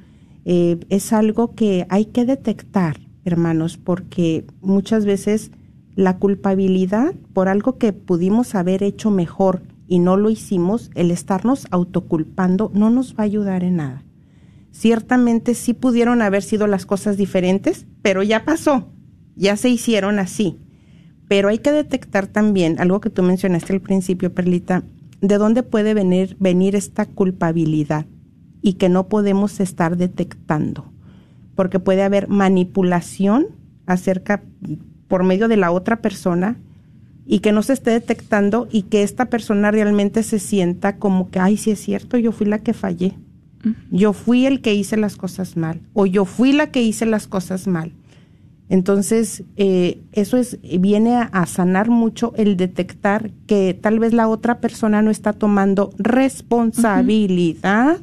Eh, 0.44 0.80
es 0.90 1.14
algo 1.14 1.56
que 1.56 1.86
hay 1.90 2.06
que 2.06 2.26
detectar, 2.26 2.98
hermanos, 3.24 3.78
porque 3.78 4.46
muchas 4.62 5.06
veces 5.06 5.52
la 5.96 6.18
culpabilidad 6.18 7.16
por 7.34 7.48
algo 7.48 7.78
que 7.78 7.94
pudimos 7.94 8.54
haber 8.54 8.84
hecho 8.84 9.12
mejor 9.12 9.64
y 9.88 10.00
no 10.00 10.18
lo 10.18 10.30
hicimos, 10.30 10.92
el 10.94 11.12
estarnos 11.12 11.68
autoculpando 11.72 12.70
no 12.74 12.90
nos 12.90 13.16
va 13.16 13.20
a 13.20 13.24
ayudar 13.24 13.64
en 13.64 13.78
nada. 13.78 14.04
Ciertamente 14.72 15.56
sí 15.56 15.74
pudieron 15.74 16.22
haber 16.22 16.44
sido 16.44 16.68
las 16.68 16.86
cosas 16.86 17.18
diferentes, 17.18 17.86
pero 18.02 18.24
ya 18.24 18.46
pasó, 18.46 18.88
ya 19.36 19.58
se 19.58 19.70
hicieron 19.70 20.20
así. 20.20 20.58
Pero 21.28 21.50
hay 21.50 21.60
que 21.60 21.72
detectar 21.72 22.28
también 22.28 22.80
algo 22.80 23.02
que 23.02 23.10
tú 23.10 23.24
mencionaste 23.24 23.74
al 23.74 23.82
principio, 23.82 24.34
Perlita, 24.34 24.84
de 25.22 25.38
dónde 25.38 25.64
puede 25.64 25.94
venir, 25.94 26.38
venir 26.40 26.76
esta 26.76 27.06
culpabilidad 27.06 28.06
y 28.62 28.74
que 28.74 28.90
no 28.90 29.08
podemos 29.08 29.60
estar 29.60 29.98
detectando. 29.98 30.92
Porque 31.56 31.80
puede 31.80 32.04
haber 32.04 32.28
manipulación 32.28 33.48
acerca, 33.86 34.44
por 35.08 35.24
medio 35.24 35.48
de 35.48 35.58
la 35.58 35.72
otra 35.72 36.02
persona, 36.02 36.58
y 37.28 37.40
que 37.40 37.52
no 37.52 37.62
se 37.62 37.74
esté 37.74 37.92
detectando 37.92 38.70
y 38.72 38.84
que 38.84 39.04
esta 39.04 39.26
persona 39.26 39.70
realmente 39.70 40.24
se 40.24 40.40
sienta 40.40 40.96
como 40.96 41.30
que, 41.30 41.40
ay, 41.40 41.58
sí 41.58 41.72
es 41.72 41.80
cierto, 41.80 42.18
yo 42.18 42.32
fui 42.32 42.48
la 42.48 42.60
que 42.60 42.74
fallé. 42.74 43.16
Yo 43.92 44.14
fui 44.14 44.46
el 44.46 44.62
que 44.62 44.74
hice 44.74 44.98
las 44.98 45.16
cosas 45.16 45.58
mal 45.58 45.82
o 45.94 46.06
yo 46.06 46.26
fui 46.26 46.54
la 46.54 46.72
que 46.72 46.82
hice 46.82 47.06
las 47.06 47.28
cosas 47.28 47.68
mal. 47.68 47.94
Entonces, 48.70 49.44
eh, 49.56 50.02
eso 50.12 50.38
es, 50.38 50.60
viene 50.62 51.16
a, 51.16 51.46
sanar 51.46 51.90
mucho 51.90 52.34
el 52.36 52.58
detectar 52.58 53.32
que 53.46 53.74
tal 53.74 54.00
vez 54.00 54.14
la 54.14 54.28
otra 54.28 54.60
persona 54.60 55.02
no 55.02 55.10
está 55.10 55.34
tomando 55.34 55.92
responsabilidad 55.98 58.02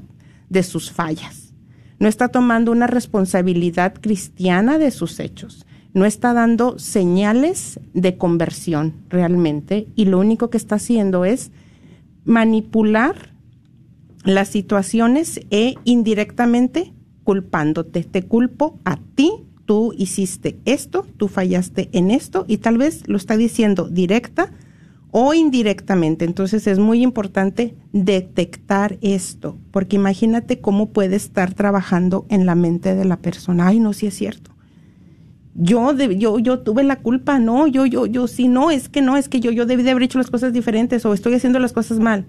de 0.48 0.62
sus 0.62 0.90
fallas, 0.90 1.52
no 1.98 2.08
está 2.08 2.28
tomando 2.28 2.72
una 2.72 2.86
responsabilidad 2.86 3.94
cristiana 4.00 4.78
de 4.78 4.90
sus 4.90 5.20
hechos, 5.20 5.66
no 5.92 6.06
está 6.06 6.32
dando 6.32 6.78
señales 6.78 7.78
de 7.92 8.16
conversión 8.16 8.94
realmente 9.10 9.86
y 9.94 10.06
lo 10.06 10.18
único 10.18 10.48
que 10.48 10.56
está 10.56 10.76
haciendo 10.76 11.26
es 11.26 11.52
manipular 12.24 13.33
las 14.24 14.48
situaciones 14.48 15.40
e 15.50 15.76
indirectamente 15.84 16.92
culpándote. 17.22 18.04
Te 18.04 18.22
culpo 18.22 18.78
a 18.84 18.98
ti 19.14 19.44
tú 19.66 19.94
hiciste 19.96 20.58
esto, 20.64 21.06
tú 21.16 21.28
fallaste 21.28 21.88
en 21.92 22.10
esto 22.10 22.44
y 22.48 22.58
tal 22.58 22.78
vez 22.78 23.02
lo 23.06 23.16
está 23.16 23.36
diciendo 23.36 23.88
directa 23.88 24.50
o 25.10 25.32
indirectamente. 25.32 26.24
Entonces 26.24 26.66
es 26.66 26.78
muy 26.78 27.02
importante 27.02 27.74
detectar 27.92 28.98
esto, 29.00 29.58
porque 29.70 29.96
imagínate 29.96 30.60
cómo 30.60 30.90
puede 30.90 31.16
estar 31.16 31.54
trabajando 31.54 32.26
en 32.28 32.46
la 32.46 32.54
mente 32.54 32.94
de 32.94 33.04
la 33.04 33.18
persona. 33.18 33.68
Ay, 33.68 33.80
no, 33.80 33.92
si 33.92 34.00
sí 34.00 34.06
es 34.08 34.14
cierto. 34.14 34.50
Yo, 35.54 35.94
de, 35.94 36.18
yo, 36.18 36.40
yo 36.40 36.60
tuve 36.60 36.82
la 36.82 36.96
culpa, 36.96 37.38
no, 37.38 37.68
yo, 37.68 37.86
yo, 37.86 38.06
yo, 38.06 38.26
sí, 38.26 38.48
no, 38.48 38.72
es 38.72 38.88
que 38.88 39.02
no, 39.02 39.16
es 39.16 39.28
que 39.28 39.38
yo, 39.38 39.52
yo 39.52 39.66
debí 39.66 39.84
de 39.84 39.92
haber 39.92 40.02
hecho 40.02 40.18
las 40.18 40.30
cosas 40.30 40.52
diferentes 40.52 41.06
o 41.06 41.14
estoy 41.14 41.34
haciendo 41.34 41.60
las 41.60 41.72
cosas 41.72 42.00
mal. 42.00 42.26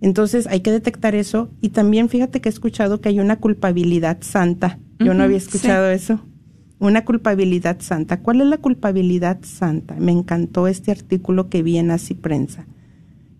Entonces 0.00 0.46
hay 0.46 0.60
que 0.60 0.70
detectar 0.70 1.14
eso 1.14 1.50
y 1.60 1.70
también 1.70 2.08
fíjate 2.08 2.40
que 2.40 2.48
he 2.48 2.52
escuchado 2.52 3.00
que 3.00 3.08
hay 3.08 3.20
una 3.20 3.36
culpabilidad 3.36 4.18
santa. 4.20 4.78
Yo 4.98 5.06
uh 5.06 5.08
-huh, 5.08 5.16
no 5.16 5.22
había 5.24 5.38
escuchado 5.38 5.88
sí. 5.88 5.94
eso 5.94 6.20
una 6.78 7.04
culpabilidad 7.04 7.80
santa. 7.80 8.20
¿Cuál 8.20 8.40
es 8.40 8.46
la 8.46 8.58
culpabilidad 8.58 9.38
santa? 9.42 9.94
Me 9.98 10.12
encantó 10.12 10.66
este 10.66 10.90
artículo 10.90 11.48
que 11.48 11.62
vi 11.62 11.78
en 11.78 11.90
Así 11.90 12.14
Prensa. 12.14 12.66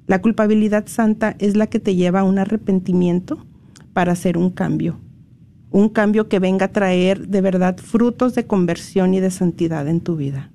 La 0.07 0.21
culpabilidad 0.21 0.87
santa 0.87 1.37
es 1.39 1.57
la 1.57 1.67
que 1.67 1.81
te 1.81 1.95
lleva 1.95 2.21
a 2.21 2.25
un 2.25 2.39
arrepentimiento 2.39 3.45
para 3.93 4.13
hacer 4.13 4.39
un 4.39 4.51
cambio. 4.51 4.99
Un 5.71 5.89
cambio 5.89 6.29
que 6.29 6.39
venga 6.39 6.67
a 6.67 6.73
traer 6.73 7.29
de 7.29 7.41
verdad 7.41 7.77
frutos 7.79 8.35
de 8.35 8.47
conversión 8.47 9.15
y 9.15 9.21
de 9.21 9.31
santidad 9.31 9.89
en 9.89 10.01
tu 10.01 10.17
vida. 10.17 10.51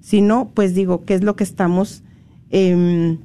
Si 0.00 0.20
no, 0.20 0.52
pues 0.54 0.74
digo, 0.74 1.04
¿qué 1.04 1.14
es 1.14 1.24
lo 1.24 1.36
que 1.36 1.44
estamos 1.44 2.02
eh, 2.50 3.18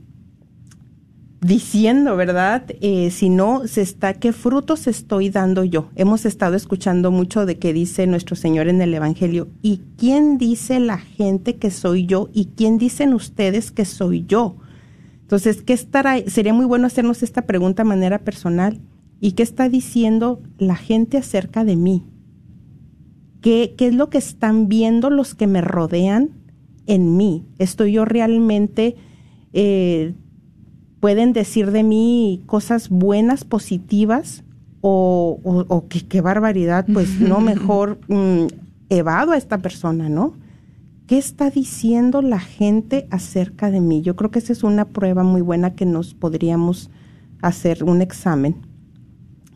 diciendo, 1.41 2.15
¿verdad? 2.15 2.63
Eh, 2.81 3.09
si 3.09 3.29
no, 3.29 3.67
se 3.67 3.81
está, 3.81 4.13
¿qué 4.13 4.31
frutos 4.31 4.85
estoy 4.85 5.29
dando 5.29 5.63
yo? 5.63 5.89
Hemos 5.95 6.25
estado 6.25 6.55
escuchando 6.55 7.09
mucho 7.09 7.47
de 7.47 7.57
que 7.57 7.73
dice 7.73 8.05
nuestro 8.05 8.35
Señor 8.35 8.67
en 8.67 8.79
el 8.79 8.93
Evangelio. 8.93 9.49
¿Y 9.63 9.81
quién 9.97 10.37
dice 10.37 10.79
la 10.79 10.99
gente 10.99 11.57
que 11.57 11.71
soy 11.71 12.05
yo? 12.05 12.29
¿Y 12.31 12.49
quién 12.55 12.77
dicen 12.77 13.13
ustedes 13.13 13.71
que 13.71 13.85
soy 13.85 14.23
yo? 14.27 14.55
Entonces, 15.21 15.63
¿qué 15.63 15.73
estará? 15.73 16.21
Sería 16.27 16.53
muy 16.53 16.65
bueno 16.65 16.85
hacernos 16.85 17.23
esta 17.23 17.41
pregunta 17.41 17.83
de 17.83 17.89
manera 17.89 18.19
personal. 18.19 18.79
¿Y 19.19 19.31
qué 19.31 19.41
está 19.41 19.67
diciendo 19.67 20.43
la 20.59 20.75
gente 20.75 21.17
acerca 21.17 21.63
de 21.65 21.75
mí? 21.75 22.05
¿Qué, 23.41 23.73
qué 23.75 23.87
es 23.87 23.95
lo 23.95 24.11
que 24.11 24.19
están 24.19 24.67
viendo 24.67 25.09
los 25.09 25.33
que 25.33 25.47
me 25.47 25.61
rodean 25.61 26.29
en 26.85 27.17
mí? 27.17 27.47
¿Estoy 27.57 27.93
yo 27.93 28.05
realmente... 28.05 28.95
Eh, 29.53 30.13
pueden 31.01 31.33
decir 31.33 31.71
de 31.71 31.83
mí 31.83 32.41
cosas 32.45 32.87
buenas, 32.87 33.43
positivas, 33.43 34.45
o, 34.81 35.39
o, 35.43 35.65
o 35.67 35.87
que 35.87 36.07
qué 36.07 36.21
barbaridad, 36.21 36.85
pues 36.91 37.09
no 37.19 37.41
mejor 37.41 37.99
mm, 38.07 38.45
evado 38.89 39.33
a 39.33 39.37
esta 39.37 39.57
persona, 39.57 40.07
¿no? 40.07 40.33
¿Qué 41.07 41.17
está 41.17 41.49
diciendo 41.49 42.21
la 42.21 42.39
gente 42.39 43.07
acerca 43.11 43.69
de 43.69 43.81
mí? 43.81 44.01
Yo 44.01 44.15
creo 44.15 44.31
que 44.31 44.39
esa 44.39 44.53
es 44.53 44.63
una 44.63 44.85
prueba 44.85 45.23
muy 45.23 45.41
buena 45.41 45.75
que 45.75 45.85
nos 45.85 46.13
podríamos 46.13 46.89
hacer 47.41 47.83
un 47.83 48.01
examen. 48.01 48.55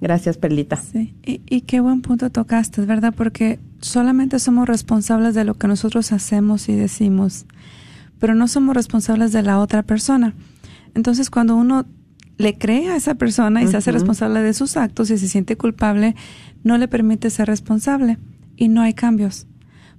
Gracias, 0.02 0.38
Perlita. 0.38 0.76
Sí, 0.76 1.16
y, 1.24 1.42
y 1.48 1.62
qué 1.62 1.80
buen 1.80 2.02
punto 2.02 2.30
tocaste, 2.30 2.82
¿verdad? 2.82 3.14
Porque 3.16 3.60
solamente 3.80 4.40
somos 4.40 4.68
responsables 4.68 5.34
de 5.34 5.46
lo 5.46 5.54
que 5.54 5.68
nosotros 5.68 6.12
hacemos 6.12 6.68
y 6.68 6.76
decimos, 6.76 7.46
pero 8.20 8.36
no 8.36 8.48
somos 8.50 8.76
responsables 8.76 9.32
de 9.32 9.44
la 9.44 9.60
otra 9.60 9.84
persona. 9.84 10.34
Entonces, 10.96 11.30
cuando 11.30 11.56
uno 11.56 11.86
le 12.38 12.58
cree 12.58 12.90
a 12.90 12.96
esa 12.96 13.16
persona 13.16 13.62
y 13.62 13.66
uh 13.66 13.68
-huh. 13.68 13.72
se 13.72 13.78
hace 13.78 13.92
responsable 13.92 14.42
de 14.42 14.54
sus 14.54 14.78
actos 14.78 15.10
y 15.12 15.18
se 15.18 15.28
siente 15.28 15.56
culpable, 15.56 16.16
no 16.64 16.78
le 16.78 16.88
permite 16.88 17.30
ser 17.30 17.48
responsable 17.48 18.18
y 18.58 18.68
no 18.68 18.82
hay 18.82 18.94
cambios. 18.94 19.48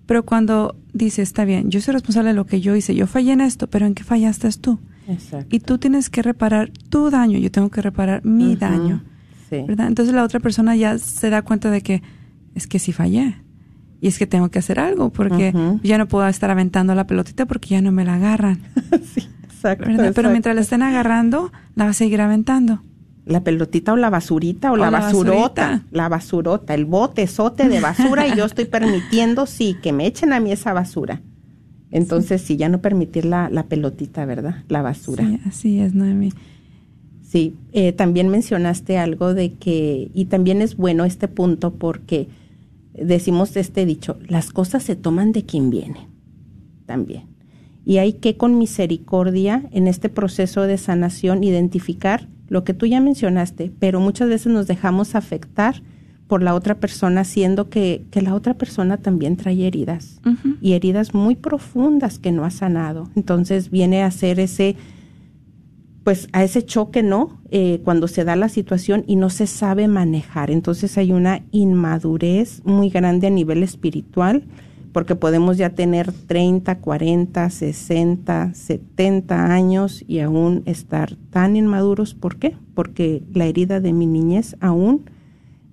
Pero 0.07 0.25
cuando 0.25 0.77
dice, 0.93 1.23
está 1.23 1.45
bien, 1.45 1.71
yo 1.71 1.81
soy 1.81 1.93
responsable 1.93 2.31
de 2.31 2.35
lo 2.35 2.47
que 2.47 2.61
yo 2.61 2.77
hice, 2.77 2.95
yo 2.95 3.07
fallé 3.07 3.33
en 3.33 3.41
esto, 3.41 3.69
pero 3.69 3.87
¿en 3.87 3.95
qué 3.95 4.05
fallaste 4.05 4.49
tú? 4.61 4.79
Exacto. 5.09 5.55
Y 5.55 5.61
tú 5.61 5.79
tienes 5.79 6.11
que 6.11 6.23
reparar 6.23 6.71
tu 6.91 7.11
daño, 7.11 7.39
yo 7.39 7.51
tengo 7.51 7.71
que 7.71 7.83
reparar 7.83 8.25
mi 8.25 8.49
uh 8.49 8.53
-huh. 8.53 8.59
daño. 8.59 9.05
Sí. 9.49 9.63
¿verdad? 9.67 9.87
Entonces 9.87 10.15
la 10.15 10.25
otra 10.25 10.41
persona 10.41 10.75
ya 10.75 10.99
se 10.99 11.31
da 11.31 11.43
cuenta 11.43 11.71
de 11.71 11.81
que 11.81 12.03
es 12.55 12.67
que 12.67 12.79
sí 12.79 12.93
fallé. 12.93 13.37
Y 14.01 14.09
es 14.09 14.19
que 14.19 14.27
tengo 14.27 14.51
que 14.51 14.59
hacer 14.59 14.79
algo 14.79 15.11
porque 15.11 15.53
uh 15.55 15.59
-huh. 15.59 15.81
ya 15.83 15.99
no 15.99 16.07
puedo 16.07 16.27
estar 16.29 16.51
aventando 16.51 16.95
la 16.95 17.07
pelotita 17.07 17.47
porque 17.47 17.71
ya 17.71 17.81
no 17.81 17.93
me 17.93 18.05
la 18.05 18.15
agarran. 18.15 18.61
sí. 19.15 19.29
Exacto, 19.73 20.13
Pero 20.15 20.31
mientras 20.31 20.55
la 20.55 20.61
estén 20.61 20.83
agarrando, 20.83 21.53
la 21.75 21.85
va 21.85 21.91
a 21.91 21.95
seguir 21.95 22.21
aventando. 22.21 22.83
la 23.25 23.43
pelotita 23.43 23.93
o 23.93 23.97
la 23.97 24.09
basurita 24.09 24.71
o, 24.71 24.77
la, 24.77 24.89
basurota, 24.89 25.83
la 25.91 26.09
basurota, 26.09 26.75
el 26.75 26.85
bote, 26.85 27.27
sote 27.27 27.69
de 27.69 27.81
basura 27.81 28.29
y 28.29 28.37
yo 28.37 28.45
estoy 28.47 28.67
permitiendo, 28.67 29.47
sí, 29.47 29.77
que 29.83 29.93
me 29.93 30.07
echen 30.07 30.33
a 30.33 30.39
mí 30.39 30.53
esa 30.53 30.73
basura. 30.73 31.21
Entonces, 31.91 32.43
sí, 32.43 32.57
ya 32.57 32.69
no 32.69 32.81
permitir 32.81 33.25
la, 33.25 33.49
la, 33.51 33.65
pelotita, 33.65 34.25
¿verdad? 34.27 34.65
La 34.69 34.83
basura. 34.83 35.25
Sí, 35.25 35.41
así 35.47 35.81
es, 35.81 35.95
Noemi. 35.95 36.33
Sí, 37.23 37.57
eh, 37.73 37.93
también 37.93 38.29
mencionaste 38.29 38.99
algo 38.99 39.35
de 39.35 39.55
que, 39.55 40.11
y 40.15 40.27
también 40.27 40.63
es 40.63 40.77
bueno 40.77 41.05
este 41.05 41.27
punto 41.27 41.75
porque 41.75 42.29
decimos 42.95 43.57
este 43.57 43.85
dicho, 43.85 44.19
las 44.29 44.53
cosas 44.53 44.83
se 44.83 44.95
toman 44.97 45.33
de 45.33 45.45
quien 45.45 45.71
viene, 45.71 46.09
también. 46.87 47.25
Y 47.87 47.99
hay 47.99 48.15
que 48.15 48.37
con 48.37 48.59
misericordia 48.59 49.63
en 49.71 49.87
este 49.87 50.11
proceso 50.11 50.63
de 50.63 50.77
sanación 50.77 51.43
identificar 51.45 52.29
lo 52.49 52.65
que 52.65 52.75
tú 52.75 52.85
ya 52.85 53.01
mencionaste, 53.01 53.73
pero 53.79 54.01
muchas 54.01 54.29
veces 54.29 54.53
nos 54.53 54.67
dejamos 54.67 55.15
afectar 55.15 55.83
por 56.27 56.43
la 56.43 56.55
otra 56.55 56.81
persona, 56.81 57.25
siendo 57.25 57.71
que, 57.71 58.05
que 58.11 58.23
la 58.23 58.35
otra 58.35 58.55
persona 58.55 58.97
también 58.97 59.37
trae 59.37 59.67
heridas 59.67 60.21
y 60.61 60.73
heridas 60.73 61.15
muy 61.15 61.37
profundas 61.37 62.19
que 62.19 62.33
no 62.33 62.45
ha 62.45 62.51
sanado. 62.51 63.09
Entonces 63.15 63.71
viene 63.71 64.03
a 64.03 64.11
ser 64.11 64.41
ese, 64.41 64.75
pues 66.03 66.29
a 66.33 66.43
ese 66.43 66.65
choque, 66.65 67.05
¿no? 67.05 67.41
Eh, 67.51 67.81
cuando 67.85 68.09
se 68.09 68.25
da 68.25 68.35
la 68.35 68.49
situación 68.49 69.05
y 69.07 69.15
no 69.15 69.31
se 69.31 69.47
sabe 69.47 69.87
manejar. 69.87 70.51
Entonces 70.51 70.99
hay 70.99 71.13
una 71.13 71.43
inmadurez 71.53 72.63
muy 72.65 72.91
grande 72.91 73.29
a 73.29 73.31
nivel 73.31 73.63
espiritual 73.63 74.43
porque 74.97 75.15
podemos 75.15 75.59
ya 75.59 75.75
tener 75.75 76.11
30, 76.11 76.79
40, 76.79 77.51
60, 77.51 78.55
70 78.55 79.53
años 79.53 80.03
y 80.09 80.21
aún 80.21 80.63
estar 80.65 81.17
tan 81.29 81.55
inmaduros. 81.55 82.15
¿Por 82.15 82.39
qué? 82.39 82.57
Porque 82.73 83.23
la 83.35 83.45
herida 83.45 83.81
de 83.81 83.93
mi 83.93 84.07
niñez 84.07 84.57
aún 84.59 85.11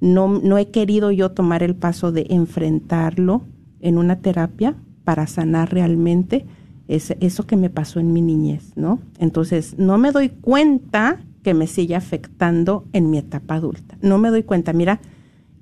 no, 0.01 0.27
no 0.27 0.57
he 0.57 0.71
querido 0.71 1.09
yo 1.11 1.31
tomar 1.31 1.63
el 1.63 1.73
paso 1.73 2.11
de 2.11 2.25
enfrentarlo 2.31 3.45
en 3.79 3.97
una 3.97 4.19
terapia 4.19 4.75
para 5.05 5.25
sanar 5.25 5.71
realmente 5.71 6.45
eso 6.89 7.47
que 7.47 7.55
me 7.55 7.69
pasó 7.69 8.01
en 8.01 8.11
mi 8.11 8.21
niñez, 8.21 8.73
¿no? 8.75 8.99
Entonces, 9.19 9.77
no 9.77 9.97
me 9.97 10.11
doy 10.11 10.31
cuenta 10.31 11.21
que 11.43 11.53
me 11.53 11.67
sigue 11.67 11.95
afectando 11.95 12.87
en 12.91 13.09
mi 13.09 13.19
etapa 13.19 13.55
adulta. 13.55 13.97
No 14.01 14.17
me 14.17 14.31
doy 14.31 14.43
cuenta. 14.43 14.73
Mira, 14.73 14.99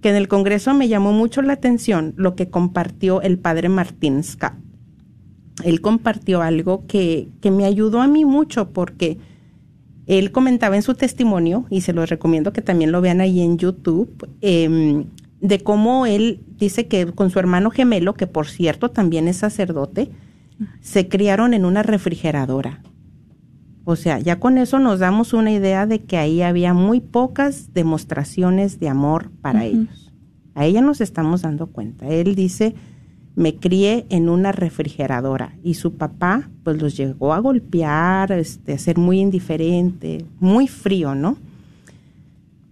que 0.02 0.10
en 0.10 0.16
el 0.16 0.28
Congreso 0.28 0.74
me 0.74 0.88
llamó 0.88 1.14
mucho 1.14 1.42
la 1.42 1.54
atención 1.54 2.14
lo 2.18 2.36
que 2.36 2.50
compartió 2.50 3.22
el 3.22 3.38
padre 3.38 3.70
Martín 3.70 4.24
Scott. 4.24 4.54
Él 5.64 5.82
compartió 5.82 6.42
algo 6.42 6.86
que, 6.88 7.30
que 7.40 7.52
me 7.52 7.66
ayudó 7.66 8.02
a 8.02 8.08
mí 8.08 8.26
mucho 8.26 8.70
porque 8.70 9.20
él 10.08 10.32
comentaba 10.32 10.76
en 10.76 10.82
su 10.82 10.96
testimonio, 10.96 11.66
y 11.70 11.82
se 11.82 11.94
lo 11.94 12.06
recomiendo 12.06 12.52
que 12.52 12.62
también 12.62 12.92
lo 12.92 13.02
vean 13.02 13.22
ahí 13.22 13.40
en 13.40 13.58
YouTube, 13.58 14.28
em, 14.42 15.06
de 15.40 15.60
cómo 15.60 16.06
él 16.06 16.42
dice 16.58 16.88
que 16.88 17.06
con 17.08 17.30
su 17.30 17.40
hermano 17.40 17.72
gemelo, 17.72 18.14
que 18.16 18.28
por 18.28 18.48
cierto 18.48 18.90
también 18.90 19.28
es 19.28 19.38
sacerdote, 19.38 20.10
se 20.82 21.08
criaron 21.08 21.54
en 21.54 21.66
una 21.66 21.82
refrigeradora. 21.82 22.82
O 23.84 23.96
sea, 23.96 24.20
ya 24.20 24.40
con 24.40 24.58
eso 24.58 24.80
nos 24.80 25.00
damos 25.00 25.34
una 25.34 25.52
idea 25.52 25.88
de 25.88 26.04
que 26.04 26.18
ahí 26.18 26.42
había 26.42 26.74
muy 26.74 27.00
pocas 27.00 27.74
demostraciones 27.74 28.80
de 28.80 28.90
amor 28.90 29.32
para 29.42 29.66
ellos. 29.66 30.12
A 30.54 30.66
ella 30.66 30.82
nos 30.82 31.02
estamos 31.02 31.42
dando 31.42 31.68
cuenta. 31.68 32.08
Él 32.08 32.36
dice, 32.36 32.76
me 33.36 33.56
crié 33.56 34.06
en 34.10 34.30
una 34.30 34.52
refrigeradora 34.52 35.56
y 35.64 35.76
su 35.76 35.96
papá 35.96 36.50
pues 36.64 36.80
los 36.82 36.96
llegó 36.96 37.34
a 37.34 37.40
golpear, 37.40 38.32
este, 38.34 38.74
a 38.74 38.78
ser 38.78 38.98
muy 38.98 39.20
indiferente, 39.20 40.26
muy 40.40 40.68
frío, 40.68 41.16
¿no? 41.16 41.38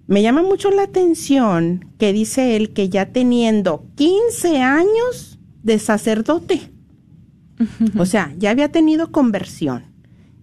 Me 0.06 0.22
llama 0.22 0.44
mucho 0.44 0.70
la 0.72 0.84
atención 0.84 1.86
que 1.98 2.14
dice 2.14 2.56
él 2.56 2.72
que 2.72 2.90
ya 2.90 3.08
teniendo 3.08 3.86
15 3.96 4.62
años 4.62 5.40
de 5.64 5.80
sacerdote, 5.80 6.72
o 7.98 8.06
sea, 8.06 8.34
ya 8.38 8.52
había 8.52 8.72
tenido 8.72 9.12
conversión 9.12 9.89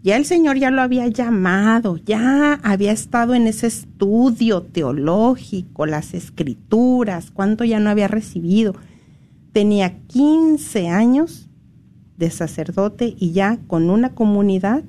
ya 0.06 0.16
el 0.16 0.24
Señor 0.24 0.56
ya 0.56 0.70
lo 0.70 0.82
había 0.82 1.08
llamado, 1.08 1.96
ya 1.96 2.60
había 2.62 2.92
estado 2.92 3.34
en 3.34 3.48
ese 3.48 3.66
estudio 3.66 4.62
teológico, 4.62 5.84
las 5.84 6.14
escrituras, 6.14 7.32
cuánto 7.32 7.64
ya 7.64 7.80
no 7.80 7.90
había 7.90 8.06
recibido. 8.06 8.76
Tenía 9.50 9.98
15 10.06 10.86
años 10.90 11.48
de 12.18 12.30
sacerdote 12.30 13.16
y 13.18 13.32
ya 13.32 13.58
con 13.66 13.90
una 13.90 14.10
comunidad 14.10 14.84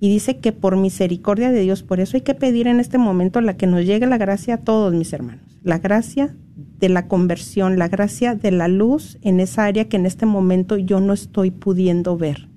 y 0.00 0.08
dice 0.08 0.38
que 0.38 0.52
por 0.52 0.78
misericordia 0.78 1.50
de 1.50 1.60
Dios, 1.60 1.82
por 1.82 2.00
eso 2.00 2.16
hay 2.16 2.22
que 2.22 2.34
pedir 2.34 2.66
en 2.66 2.80
este 2.80 2.96
momento 2.96 3.42
la 3.42 3.58
que 3.58 3.66
nos 3.66 3.84
llegue 3.84 4.06
la 4.06 4.16
gracia 4.16 4.54
a 4.54 4.58
todos 4.62 4.94
mis 4.94 5.12
hermanos, 5.12 5.58
la 5.62 5.80
gracia 5.80 6.34
de 6.78 6.88
la 6.88 7.08
conversión, 7.08 7.78
la 7.78 7.88
gracia 7.88 8.34
de 8.36 8.52
la 8.52 8.68
luz 8.68 9.18
en 9.20 9.38
esa 9.38 9.66
área 9.66 9.90
que 9.90 9.98
en 9.98 10.06
este 10.06 10.24
momento 10.24 10.78
yo 10.78 10.98
no 10.98 11.12
estoy 11.12 11.50
pudiendo 11.50 12.16
ver. 12.16 12.49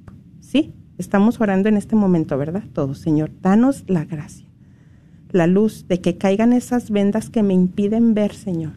Estamos 0.98 1.42
orando 1.42 1.70
en 1.70 1.78
este 1.78 1.96
momento, 1.96 2.38
¿verdad? 2.38 2.64
Todos, 2.74 3.00
Señor, 3.00 3.32
danos 3.42 3.84
la 3.88 4.06
gracia, 4.06 4.48
la 5.32 5.48
luz 5.48 5.88
de 5.88 6.02
que 6.02 6.18
caigan 6.18 6.54
esas 6.54 6.92
vendas 6.92 7.30
que 7.30 7.44
me 7.44 7.54
impiden 7.54 8.14
ver, 8.14 8.34
Señor. 8.34 8.74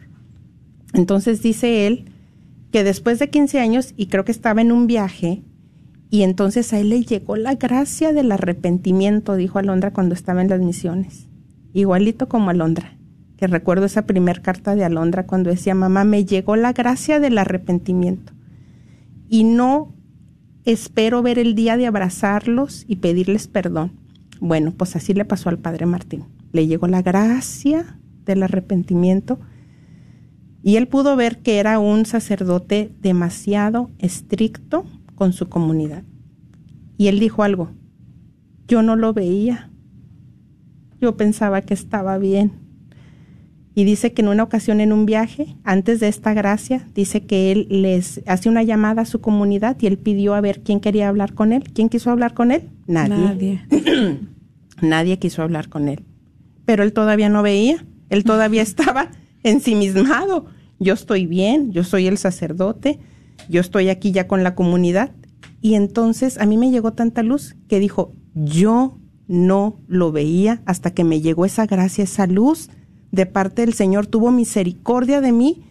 Entonces 0.93 1.41
dice 1.43 1.85
él 1.85 2.05
que 2.71 2.83
después 2.83 3.19
de 3.19 3.29
15 3.29 3.59
años, 3.59 3.93
y 3.95 4.07
creo 4.07 4.25
que 4.25 4.31
estaba 4.31 4.61
en 4.61 4.71
un 4.71 4.87
viaje, 4.87 5.43
y 6.09 6.23
entonces 6.23 6.73
a 6.73 6.79
él 6.79 6.89
le 6.89 7.03
llegó 7.03 7.35
la 7.35 7.55
gracia 7.55 8.13
del 8.13 8.31
arrepentimiento, 8.31 9.35
dijo 9.35 9.59
Alondra 9.59 9.91
cuando 9.91 10.15
estaba 10.15 10.41
en 10.41 10.49
las 10.49 10.59
misiones. 10.59 11.27
Igualito 11.73 12.27
como 12.27 12.49
Alondra, 12.49 12.97
que 13.37 13.47
recuerdo 13.47 13.85
esa 13.85 14.05
primera 14.05 14.41
carta 14.41 14.75
de 14.75 14.83
Alondra 14.83 15.27
cuando 15.27 15.49
decía, 15.49 15.75
mamá, 15.75 16.03
me 16.05 16.25
llegó 16.25 16.55
la 16.55 16.73
gracia 16.73 17.19
del 17.19 17.37
arrepentimiento. 17.37 18.33
Y 19.29 19.43
no 19.43 19.93
espero 20.67 21.21
ver 21.21 21.39
el 21.39 21.55
día 21.55 21.77
de 21.77 21.87
abrazarlos 21.87 22.83
y 22.89 22.97
pedirles 22.97 23.47
perdón. 23.47 23.93
Bueno, 24.41 24.73
pues 24.75 24.97
así 24.97 25.13
le 25.13 25.23
pasó 25.23 25.47
al 25.47 25.59
padre 25.59 25.85
Martín. 25.85 26.25
Le 26.51 26.67
llegó 26.67 26.87
la 26.87 27.01
gracia 27.01 27.97
del 28.25 28.43
arrepentimiento 28.43 29.39
y 30.61 30.75
él 30.75 30.89
pudo 30.89 31.15
ver 31.15 31.39
que 31.39 31.59
era 31.59 31.79
un 31.79 32.05
sacerdote 32.05 32.93
demasiado 33.01 33.89
estricto 33.97 34.85
con 35.15 35.31
su 35.31 35.47
comunidad. 35.47 36.03
Y 36.97 37.07
él 37.07 37.19
dijo 37.19 37.43
algo, 37.43 37.71
yo 38.67 38.81
no 38.81 38.97
lo 38.97 39.13
veía, 39.13 39.71
yo 40.99 41.15
pensaba 41.15 41.61
que 41.61 41.73
estaba 41.75 42.17
bien 42.17 42.66
y 43.77 43.83
dice 43.83 44.11
que 44.11 44.23
en 44.23 44.29
una 44.29 44.41
ocasión 44.41 44.81
en 44.81 44.91
un 44.91 45.05
viaje, 45.05 45.55
antes 45.63 45.99
de 45.99 46.07
esta 46.07 46.33
gracia, 46.33 46.87
dice 46.95 47.27
que 47.27 47.51
él 47.51 47.67
les 47.69 48.23
hace 48.25 48.49
una 48.49 48.63
llamada 48.63 49.03
a 49.03 49.05
su 49.05 49.21
comunidad 49.21 49.77
y 49.79 49.85
él 49.85 49.99
pidió 49.99 50.33
a 50.33 50.41
ver 50.41 50.63
quién 50.63 50.79
quería 50.79 51.07
hablar 51.07 51.35
con 51.35 51.53
él. 51.53 51.63
¿Quién 51.75 51.87
quiso 51.87 52.09
hablar 52.09 52.33
con 52.33 52.51
él? 52.51 52.71
Nadie. 52.87 53.15
Nadie, 53.15 53.61
Nadie 54.81 55.19
quiso 55.19 55.43
hablar 55.43 55.69
con 55.69 55.89
él. 55.89 56.03
Pero 56.65 56.81
él 56.81 56.91
todavía 56.91 57.29
no 57.29 57.43
veía, 57.43 57.85
él 58.09 58.23
todavía 58.23 58.61
estaba 58.63 59.11
ensimismado. 59.43 60.47
Yo 60.79 60.95
estoy 60.95 61.27
bien, 61.27 61.71
yo 61.71 61.83
soy 61.83 62.07
el 62.07 62.17
sacerdote, 62.17 62.97
yo 63.47 63.61
estoy 63.61 63.89
aquí 63.89 64.11
ya 64.11 64.25
con 64.25 64.43
la 64.43 64.55
comunidad. 64.55 65.11
Y 65.61 65.75
entonces 65.75 66.39
a 66.39 66.47
mí 66.47 66.57
me 66.57 66.71
llegó 66.71 66.93
tanta 66.93 67.21
luz 67.21 67.55
que 67.67 67.79
dijo, 67.79 68.15
yo 68.33 68.97
no 69.27 69.79
lo 69.87 70.11
veía 70.11 70.63
hasta 70.65 70.95
que 70.95 71.03
me 71.03 71.21
llegó 71.21 71.45
esa 71.45 71.67
gracia, 71.67 72.05
esa 72.05 72.25
luz 72.25 72.71
de 73.11 73.25
parte 73.25 73.63
del 73.63 73.73
Señor, 73.73 74.07
tuvo 74.07 74.31
misericordia 74.31 75.21
de 75.21 75.31
mí. 75.31 75.63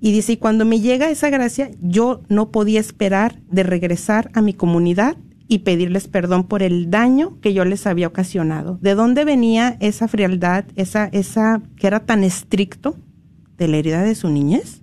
Y 0.00 0.12
dice, 0.12 0.32
y 0.32 0.36
cuando 0.36 0.64
me 0.64 0.80
llega 0.80 1.10
esa 1.10 1.30
gracia, 1.30 1.70
yo 1.80 2.22
no 2.28 2.50
podía 2.50 2.80
esperar 2.80 3.40
de 3.50 3.62
regresar 3.62 4.30
a 4.34 4.42
mi 4.42 4.52
comunidad 4.52 5.16
y 5.46 5.60
pedirles 5.60 6.08
perdón 6.08 6.44
por 6.44 6.62
el 6.62 6.90
daño 6.90 7.38
que 7.40 7.52
yo 7.52 7.64
les 7.64 7.86
había 7.86 8.08
ocasionado. 8.08 8.78
¿De 8.80 8.94
dónde 8.94 9.24
venía 9.24 9.76
esa 9.80 10.08
frialdad, 10.08 10.64
esa, 10.76 11.06
esa 11.12 11.62
que 11.76 11.86
era 11.86 12.00
tan 12.00 12.24
estricto 12.24 12.96
de 13.58 13.68
la 13.68 13.76
herida 13.76 14.02
de 14.02 14.14
su 14.14 14.28
niñez? 14.30 14.82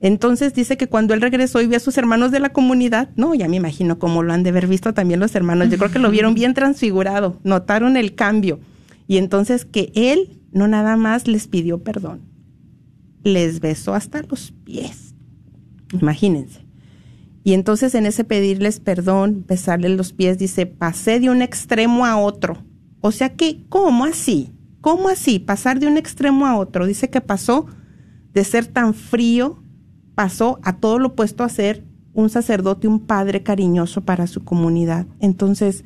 Entonces 0.00 0.54
dice 0.54 0.78
que 0.78 0.86
cuando 0.86 1.12
él 1.12 1.20
regresó 1.20 1.60
y 1.60 1.66
vio 1.66 1.76
a 1.76 1.80
sus 1.80 1.98
hermanos 1.98 2.30
de 2.30 2.40
la 2.40 2.48
comunidad, 2.48 3.10
no, 3.16 3.34
ya 3.34 3.46
me 3.46 3.56
imagino 3.56 3.98
cómo 3.98 4.22
lo 4.22 4.32
han 4.32 4.42
de 4.42 4.48
haber 4.48 4.66
visto 4.66 4.94
también 4.94 5.20
los 5.20 5.34
hermanos, 5.34 5.68
yo 5.68 5.76
creo 5.76 5.90
que 5.90 5.98
lo 5.98 6.10
vieron 6.10 6.32
bien 6.32 6.54
transfigurado, 6.54 7.38
notaron 7.44 7.98
el 7.98 8.14
cambio. 8.14 8.58
Y 9.10 9.16
entonces 9.16 9.64
que 9.64 9.90
él 9.96 10.40
no 10.52 10.68
nada 10.68 10.96
más 10.96 11.26
les 11.26 11.48
pidió 11.48 11.82
perdón, 11.82 12.20
les 13.24 13.58
besó 13.58 13.92
hasta 13.92 14.22
los 14.22 14.52
pies. 14.52 15.16
Imagínense. 16.00 16.64
Y 17.42 17.54
entonces 17.54 17.96
en 17.96 18.06
ese 18.06 18.22
pedirles 18.22 18.78
perdón, 18.78 19.44
besarles 19.48 19.96
los 19.96 20.12
pies, 20.12 20.38
dice, 20.38 20.64
pasé 20.64 21.18
de 21.18 21.28
un 21.28 21.42
extremo 21.42 22.06
a 22.06 22.18
otro. 22.18 22.58
O 23.00 23.10
sea 23.10 23.34
que, 23.34 23.64
¿cómo 23.68 24.04
así? 24.04 24.52
¿Cómo 24.80 25.08
así? 25.08 25.40
Pasar 25.40 25.80
de 25.80 25.88
un 25.88 25.96
extremo 25.96 26.46
a 26.46 26.56
otro. 26.56 26.86
Dice 26.86 27.10
que 27.10 27.20
pasó 27.20 27.66
de 28.32 28.44
ser 28.44 28.68
tan 28.68 28.94
frío, 28.94 29.60
pasó 30.14 30.60
a 30.62 30.76
todo 30.76 31.00
lo 31.00 31.08
opuesto 31.08 31.42
a 31.42 31.48
ser 31.48 31.84
un 32.12 32.30
sacerdote, 32.30 32.86
un 32.86 33.00
padre 33.00 33.42
cariñoso 33.42 34.02
para 34.02 34.28
su 34.28 34.44
comunidad. 34.44 35.08
Entonces, 35.18 35.84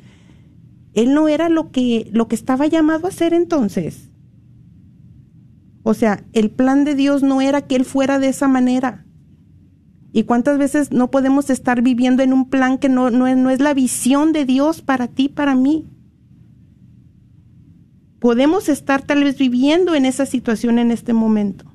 él 0.95 1.13
no 1.13 1.27
era 1.27 1.49
lo 1.49 1.71
que, 1.71 2.09
lo 2.11 2.27
que 2.27 2.35
estaba 2.35 2.67
llamado 2.67 3.07
a 3.07 3.11
ser 3.11 3.33
entonces. 3.33 4.09
O 5.83 5.93
sea, 5.93 6.23
el 6.33 6.49
plan 6.49 6.85
de 6.85 6.95
Dios 6.95 7.21
no 7.21 7.41
era 7.41 7.61
que 7.61 7.75
él 7.75 7.85
fuera 7.85 8.17
de 8.17 8.29
esa 8.29 8.47
manera. 8.47 9.05
¿Y 10.13 10.23
cuántas 10.23 10.57
veces 10.57 10.91
no 10.91 11.11
podemos 11.11 11.49
estar 11.49 11.81
viviendo 11.81 12.23
en 12.23 12.31
un 12.31 12.49
plan 12.49 12.77
que 12.77 12.87
no, 12.87 13.11
no, 13.11 13.33
no 13.35 13.49
es 13.49 13.59
la 13.59 13.73
visión 13.73 14.31
de 14.31 14.45
Dios 14.45 14.81
para 14.81 15.07
ti, 15.07 15.27
para 15.27 15.53
mí? 15.53 15.85
Podemos 18.19 18.69
estar 18.69 19.01
tal 19.01 19.25
vez 19.25 19.37
viviendo 19.37 19.93
en 19.93 20.05
esa 20.05 20.25
situación 20.25 20.79
en 20.79 20.91
este 20.91 21.11
momento. 21.13 21.65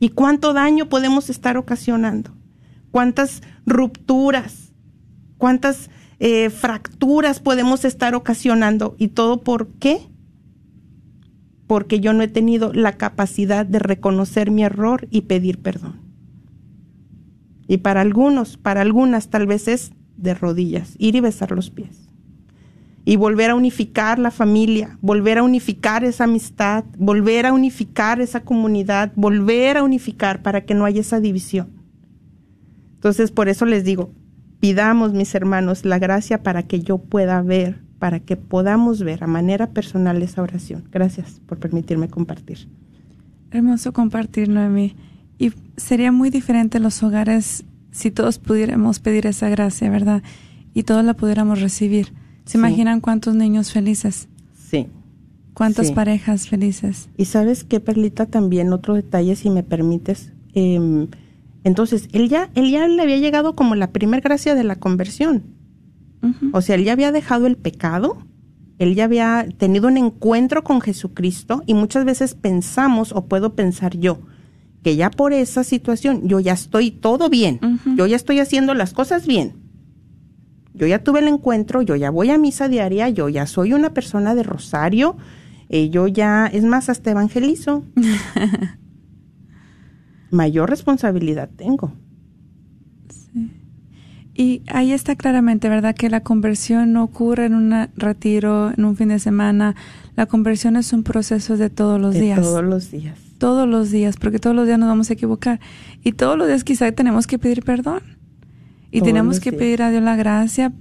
¿Y 0.00 0.08
cuánto 0.08 0.54
daño 0.54 0.88
podemos 0.88 1.28
estar 1.28 1.58
ocasionando? 1.58 2.34
¿Cuántas 2.90 3.42
rupturas? 3.66 4.72
¿Cuántas 5.36 5.90
eh, 6.24 6.50
fracturas 6.50 7.40
podemos 7.40 7.84
estar 7.84 8.14
ocasionando? 8.14 8.94
¿Y 8.96 9.08
todo 9.08 9.40
por 9.40 9.66
qué? 9.80 9.98
Porque 11.66 11.98
yo 11.98 12.12
no 12.12 12.22
he 12.22 12.28
tenido 12.28 12.72
la 12.72 12.92
capacidad 12.92 13.66
de 13.66 13.80
reconocer 13.80 14.52
mi 14.52 14.62
error 14.62 15.08
y 15.10 15.22
pedir 15.22 15.58
perdón. 15.58 16.00
Y 17.66 17.78
para 17.78 18.02
algunos, 18.02 18.56
para 18.56 18.82
algunas 18.82 19.30
tal 19.30 19.48
vez 19.48 19.66
es 19.66 19.90
de 20.16 20.34
rodillas, 20.34 20.94
ir 20.98 21.16
y 21.16 21.20
besar 21.20 21.50
los 21.50 21.70
pies 21.70 22.08
y 23.04 23.16
volver 23.16 23.50
a 23.50 23.56
unificar 23.56 24.20
la 24.20 24.30
familia, 24.30 24.96
volver 25.00 25.38
a 25.38 25.42
unificar 25.42 26.04
esa 26.04 26.22
amistad, 26.22 26.84
volver 26.98 27.46
a 27.46 27.52
unificar 27.52 28.20
esa 28.20 28.44
comunidad, 28.44 29.10
volver 29.16 29.76
a 29.76 29.82
unificar 29.82 30.40
para 30.42 30.64
que 30.64 30.74
no 30.74 30.84
haya 30.84 31.00
esa 31.00 31.18
división. 31.18 31.72
Entonces, 32.94 33.32
por 33.32 33.48
eso 33.48 33.66
les 33.66 33.82
digo, 33.82 34.12
pidamos, 34.62 35.12
mis 35.12 35.34
hermanos, 35.34 35.84
la 35.84 35.98
gracia 35.98 36.42
para 36.44 36.62
que 36.62 36.80
yo 36.80 36.98
pueda 36.98 37.42
ver, 37.42 37.82
para 37.98 38.20
que 38.20 38.36
podamos 38.36 39.02
ver 39.02 39.24
a 39.24 39.26
manera 39.26 39.70
personal 39.70 40.22
esa 40.22 40.40
oración. 40.40 40.84
Gracias 40.92 41.42
por 41.46 41.58
permitirme 41.58 42.08
compartir. 42.08 42.68
Hermoso 43.50 43.92
compartir, 43.92 44.48
Noemi. 44.48 44.94
Y 45.36 45.52
sería 45.76 46.12
muy 46.12 46.30
diferente 46.30 46.78
los 46.78 47.02
hogares 47.02 47.64
si 47.90 48.12
todos 48.12 48.38
pudiéramos 48.38 49.00
pedir 49.00 49.26
esa 49.26 49.48
gracia, 49.48 49.90
¿verdad? 49.90 50.22
Y 50.74 50.84
todos 50.84 51.04
la 51.04 51.14
pudiéramos 51.14 51.60
recibir 51.60 52.14
¿Se 52.44 52.58
imaginan 52.58 53.00
cuántos 53.00 53.34
niños 53.34 53.72
felices? 53.72 54.28
Sí. 54.70 54.86
¿Cuántas 55.54 55.92
parejas 55.92 56.48
felices? 56.48 57.08
Y 57.16 57.26
sabes 57.26 57.64
qué, 57.64 57.78
Perlita, 57.78 58.26
también 58.26 58.72
otro 58.72 58.94
detalle, 58.94 59.36
si 59.36 59.50
me 59.50 59.62
permites. 59.62 60.32
Em, 60.54 61.08
entonces, 61.64 62.08
él 62.12 62.28
ya, 62.28 62.50
él 62.54 62.70
ya 62.70 62.86
le 62.88 63.02
había 63.02 63.18
llegado 63.18 63.54
como 63.54 63.74
la 63.74 63.92
primer 63.92 64.20
gracia 64.20 64.54
de 64.54 64.64
la 64.64 64.76
conversión. 64.76 65.44
O 66.52 66.60
sea, 66.60 66.76
él 66.76 66.84
ya 66.84 66.92
había 66.92 67.10
dejado 67.10 67.48
el 67.48 67.56
pecado, 67.56 68.18
él 68.78 68.94
ya 68.94 69.04
había 69.04 69.44
tenido 69.58 69.88
un 69.88 69.96
encuentro 69.96 70.62
con 70.62 70.80
Jesucristo 70.80 71.64
y 71.66 71.74
muchas 71.74 72.04
veces 72.04 72.36
pensamos, 72.36 73.10
o 73.10 73.26
puedo 73.26 73.56
pensar 73.56 73.96
yo, 73.96 74.20
que 74.84 74.94
ya 74.94 75.10
por 75.10 75.32
esa 75.32 75.64
situación 75.64 76.28
yo 76.28 76.38
ya 76.38 76.52
estoy 76.52 76.92
todo 76.92 77.28
bien, 77.28 77.58
yo 77.96 78.06
ya 78.06 78.14
estoy 78.14 78.38
haciendo 78.38 78.72
las 78.74 78.92
cosas 78.92 79.26
bien 79.26 79.62
yo 80.74 80.86
ya 80.86 81.02
tuve 81.02 81.20
el 81.20 81.28
encuentro, 81.28 81.82
yo 81.82 81.96
ya 81.96 82.10
voy 82.10 82.30
a 82.30 82.38
misa 82.38 82.68
diaria, 82.68 83.08
yo 83.08 83.28
ya 83.28 83.46
soy 83.46 83.72
una 83.72 83.92
persona 83.92 84.34
de 84.34 84.42
rosario, 84.42 85.16
eh, 85.68 85.90
yo 85.90 86.06
ya, 86.06 86.46
es 86.46 86.64
más, 86.64 86.88
hasta 86.88 87.10
evangelizo. 87.10 87.84
Mayor 90.32 90.68
responsabilidad 90.68 91.48
tengo. 91.54 91.92
Sí. 93.08 93.50
Y 94.34 94.62
ahí 94.68 94.92
está 94.92 95.14
claramente, 95.14 95.68
¿verdad? 95.68 95.94
Que 95.94 96.08
la 96.08 96.22
conversión 96.22 96.94
no 96.94 97.04
ocurre 97.04 97.44
en 97.44 97.54
un 97.54 97.88
retiro, 97.96 98.72
en 98.76 98.84
un 98.84 98.96
fin 98.96 99.08
de 99.08 99.18
semana. 99.18 99.76
La 100.16 100.24
conversión 100.26 100.76
es 100.76 100.92
un 100.94 101.02
proceso 101.02 101.56
de 101.58 101.68
todos 101.68 102.00
los 102.00 102.14
de 102.14 102.22
días. 102.22 102.40
Todos 102.40 102.64
los 102.64 102.90
días. 102.90 103.18
Todos 103.36 103.68
los 103.68 103.90
días, 103.90 104.16
porque 104.16 104.38
todos 104.38 104.56
los 104.56 104.66
días 104.66 104.78
nos 104.78 104.88
vamos 104.88 105.10
a 105.10 105.12
equivocar. 105.12 105.60
Y 106.02 106.12
todos 106.12 106.38
los 106.38 106.48
días 106.48 106.64
quizá 106.64 106.90
tenemos 106.92 107.26
que 107.26 107.38
pedir 107.38 107.62
perdón. 107.62 108.00
Y 108.90 109.02
tenemos 109.02 109.40
que 109.40 109.52
pedir 109.52 109.82
a 109.82 109.90
Dios 109.90 110.02
la 110.02 110.16
gracia, 110.16 110.72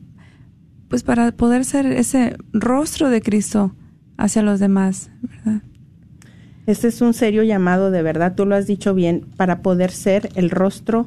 pues 0.89 1.03
para 1.03 1.31
poder 1.31 1.63
ser 1.63 1.85
ese 1.85 2.35
rostro 2.51 3.09
de 3.09 3.21
Cristo 3.21 3.73
hacia 4.17 4.41
los 4.41 4.59
demás, 4.59 5.11
¿verdad? 5.21 5.61
Este 6.71 6.87
es 6.87 7.01
un 7.01 7.13
serio 7.13 7.43
llamado, 7.43 7.91
de 7.91 8.01
verdad, 8.01 8.33
tú 8.33 8.45
lo 8.45 8.55
has 8.55 8.65
dicho 8.65 8.93
bien, 8.93 9.25
para 9.35 9.61
poder 9.61 9.91
ser 9.91 10.29
el 10.35 10.49
rostro 10.49 11.05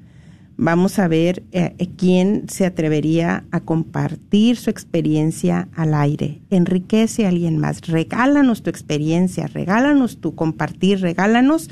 Vamos 0.59 0.97
a 0.97 1.07
ver 1.07 1.43
eh, 1.51 1.75
eh, 1.77 1.87
quién 1.95 2.49
se 2.49 2.65
atrevería 2.65 3.45
a 3.51 3.59
compartir 3.59 4.57
su 4.57 4.71
experiencia 4.71 5.69
al 5.75 5.93
aire. 5.93 6.41
Enriquece 6.49 7.25
a 7.25 7.29
alguien 7.29 7.59
más. 7.59 7.81
Regálanos 7.81 8.63
tu 8.63 8.71
experiencia, 8.71 9.45
regálanos 9.45 10.19
tu 10.19 10.33
compartir, 10.33 10.99
regálanos 11.01 11.69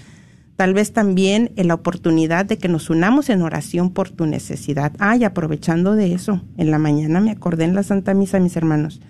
tal 0.55 0.75
vez 0.75 0.93
también 0.93 1.51
la 1.55 1.73
oportunidad 1.73 2.45
de 2.45 2.59
que 2.59 2.67
nos 2.67 2.91
unamos 2.91 3.31
en 3.31 3.41
oración 3.41 3.89
por 3.89 4.11
tu 4.11 4.27
necesidad. 4.27 4.93
Ay, 4.99 5.23
aprovechando 5.23 5.95
de 5.95 6.13
eso, 6.13 6.43
en 6.57 6.69
la 6.69 6.77
mañana 6.77 7.19
me 7.21 7.31
acordé 7.31 7.63
en 7.63 7.73
la 7.73 7.81
Santa 7.81 8.13
Misa, 8.13 8.39
mis 8.39 8.55
hermanos. 8.55 9.01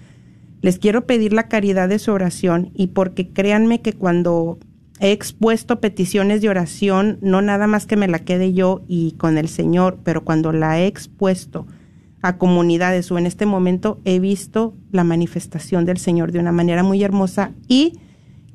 Les 0.66 0.80
quiero 0.80 1.06
pedir 1.06 1.32
la 1.32 1.48
caridad 1.48 1.88
de 1.88 2.00
su 2.00 2.12
oración 2.12 2.72
y 2.74 2.88
porque 2.88 3.30
créanme 3.30 3.82
que 3.84 3.94
cuando 3.94 4.58
he 5.00 5.12
expuesto 5.12 5.80
peticiones 5.80 6.42
de 6.42 6.50
oración, 6.50 7.20
no 7.22 7.44
nada 7.44 7.68
más 7.68 7.86
que 7.86 7.96
me 7.96 8.08
la 8.08 8.18
quede 8.18 8.52
yo 8.52 8.82
y 8.88 9.12
con 9.12 9.38
el 9.38 9.48
Señor, 9.48 10.00
pero 10.04 10.24
cuando 10.24 10.52
la 10.52 10.80
he 10.80 10.88
expuesto 10.88 11.68
a 12.24 12.40
comunidades 12.40 13.12
o 13.12 13.20
en 13.20 13.28
este 13.28 13.46
momento 13.46 14.02
he 14.06 14.20
visto 14.20 14.74
la 14.92 15.04
manifestación 15.04 15.86
del 15.86 16.00
Señor 16.00 16.32
de 16.32 16.40
una 16.40 16.52
manera 16.52 16.82
muy 16.82 17.04
hermosa 17.04 17.52
y 17.68 18.00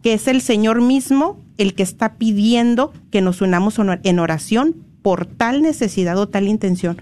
que 0.02 0.14
es 0.14 0.26
el 0.26 0.40
Señor 0.40 0.82
mismo 0.82 1.38
el 1.58 1.74
que 1.74 1.84
está 1.84 2.14
pidiendo 2.14 2.92
que 3.12 3.20
nos 3.20 3.40
unamos 3.40 3.78
en 4.02 4.18
oración 4.18 4.84
por 5.02 5.26
tal 5.26 5.62
necesidad 5.62 6.18
o 6.18 6.28
tal 6.28 6.48
intención. 6.48 7.00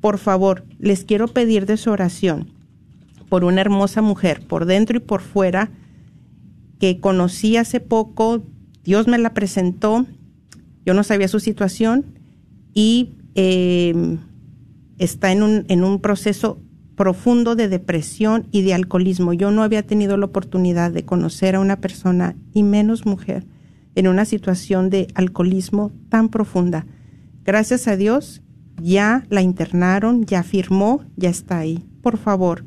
Por 0.00 0.16
favor, 0.16 0.64
les 0.78 1.04
quiero 1.04 1.28
pedir 1.28 1.66
de 1.66 1.76
su 1.76 1.90
oración 1.90 2.58
por 3.30 3.44
una 3.44 3.62
hermosa 3.62 4.02
mujer, 4.02 4.42
por 4.46 4.66
dentro 4.66 4.98
y 4.98 5.00
por 5.00 5.22
fuera, 5.22 5.70
que 6.78 7.00
conocí 7.00 7.56
hace 7.56 7.80
poco, 7.80 8.42
Dios 8.84 9.06
me 9.06 9.16
la 9.16 9.32
presentó, 9.32 10.04
yo 10.84 10.92
no 10.92 11.04
sabía 11.04 11.28
su 11.28 11.40
situación 11.40 12.04
y 12.74 13.14
eh, 13.36 14.18
está 14.98 15.30
en 15.32 15.42
un, 15.42 15.64
en 15.68 15.84
un 15.84 16.00
proceso 16.00 16.58
profundo 16.96 17.54
de 17.54 17.68
depresión 17.68 18.46
y 18.50 18.62
de 18.62 18.74
alcoholismo. 18.74 19.32
Yo 19.32 19.50
no 19.50 19.62
había 19.62 19.86
tenido 19.86 20.16
la 20.16 20.26
oportunidad 20.26 20.90
de 20.90 21.04
conocer 21.04 21.54
a 21.54 21.60
una 21.60 21.76
persona, 21.76 22.34
y 22.52 22.62
menos 22.62 23.06
mujer, 23.06 23.46
en 23.94 24.08
una 24.08 24.24
situación 24.24 24.90
de 24.90 25.06
alcoholismo 25.14 25.92
tan 26.08 26.28
profunda. 26.28 26.84
Gracias 27.44 27.86
a 27.88 27.96
Dios, 27.96 28.42
ya 28.82 29.24
la 29.30 29.40
internaron, 29.40 30.24
ya 30.24 30.42
firmó, 30.42 31.04
ya 31.16 31.30
está 31.30 31.58
ahí. 31.58 31.84
Por 32.02 32.18
favor, 32.18 32.64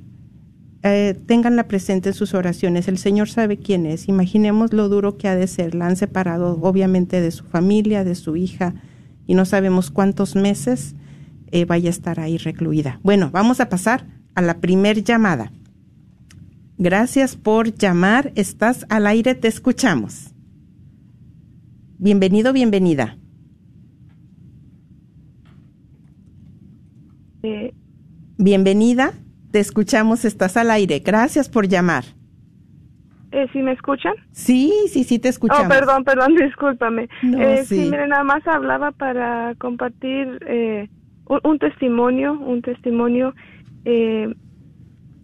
eh, 0.83 1.15
tenganla 1.25 1.67
presente 1.67 2.09
en 2.09 2.15
sus 2.15 2.33
oraciones. 2.33 2.87
El 2.87 2.97
Señor 2.97 3.29
sabe 3.29 3.57
quién 3.57 3.85
es. 3.85 4.07
Imaginemos 4.09 4.73
lo 4.73 4.89
duro 4.89 5.17
que 5.17 5.27
ha 5.27 5.35
de 5.35 5.47
ser. 5.47 5.75
La 5.75 5.87
han 5.87 5.95
separado 5.95 6.59
obviamente 6.61 7.21
de 7.21 7.31
su 7.31 7.45
familia, 7.45 8.03
de 8.03 8.15
su 8.15 8.35
hija, 8.35 8.75
y 9.25 9.35
no 9.35 9.45
sabemos 9.45 9.91
cuántos 9.91 10.35
meses. 10.35 10.95
eh, 11.51 11.65
vaya 11.65 11.89
a 11.89 11.91
estar 11.91 12.19
ahí 12.19 12.37
recluida. 12.37 12.99
Bueno, 13.03 13.29
vamos 13.31 13.59
a 13.59 13.69
pasar 13.69 14.07
a 14.35 14.41
la 14.41 14.59
primer 14.59 15.03
llamada. 15.03 15.51
Gracias 16.79 17.35
por 17.35 17.75
llamar. 17.75 18.31
Estás 18.35 18.85
al 18.89 19.05
aire, 19.05 19.35
te 19.35 19.47
escuchamos. 19.49 20.33
Bienvenido, 21.99 22.53
bienvenida. 22.53 23.17
Eh, 27.43 27.73
Bienvenida, 28.37 29.13
te 29.53 29.59
escuchamos, 29.59 30.25
estás 30.25 30.57
al 30.57 30.71
aire. 30.71 30.99
Gracias 31.05 31.47
por 31.47 31.67
llamar. 31.67 32.03
eh, 33.31 33.45
¿Sí 33.53 33.61
me 33.61 33.73
escuchan? 33.73 34.15
Sí, 34.31 34.73
sí, 34.87 35.03
sí, 35.03 35.19
te 35.19 35.29
escuchamos. 35.29 35.67
Oh, 35.67 35.69
perdón, 35.69 36.03
perdón, 36.03 36.35
discúlpame. 36.47 37.07
No, 37.21 37.39
eh, 37.39 37.63
sí. 37.63 37.83
sí. 37.83 37.89
mire, 37.91 38.07
nada 38.07 38.23
más 38.23 38.45
hablaba 38.47 38.91
para 38.91 39.53
compartir 39.59 40.39
eh, 40.47 40.89
un, 41.27 41.39
un 41.43 41.59
testimonio, 41.59 42.33
un 42.33 42.63
testimonio. 42.63 43.35
Eh, 43.85 44.33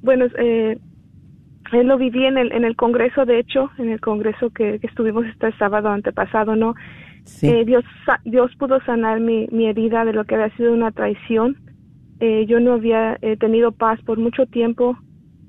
bueno, 0.03 0.25
él 0.35 1.87
lo 1.87 1.97
viví 1.97 2.23
en 2.25 2.37
el, 2.37 2.51
en 2.51 2.65
el 2.65 2.75
Congreso, 2.75 3.25
de 3.25 3.39
hecho, 3.39 3.71
en 3.79 3.89
el 3.89 3.99
Congreso 3.99 4.51
que, 4.51 4.79
que 4.79 4.85
estuvimos 4.87 5.25
este 5.25 5.51
sábado 5.57 5.89
antepasado, 5.89 6.55
¿no? 6.55 6.75
Sí. 7.23 7.47
Eh, 7.49 7.65
Dios, 7.65 7.83
Dios 8.25 8.55
pudo 8.59 8.79
sanar 8.85 9.19
mi, 9.21 9.47
mi 9.51 9.65
herida 9.65 10.05
de 10.05 10.13
lo 10.13 10.25
que 10.25 10.35
había 10.35 10.55
sido 10.55 10.71
una 10.71 10.91
traición. 10.91 11.57
Eh, 12.19 12.45
yo 12.47 12.59
no 12.59 12.73
había 12.73 13.17
eh, 13.21 13.37
tenido 13.37 13.71
paz 13.71 13.99
por 14.03 14.17
mucho 14.17 14.45
tiempo 14.45 14.97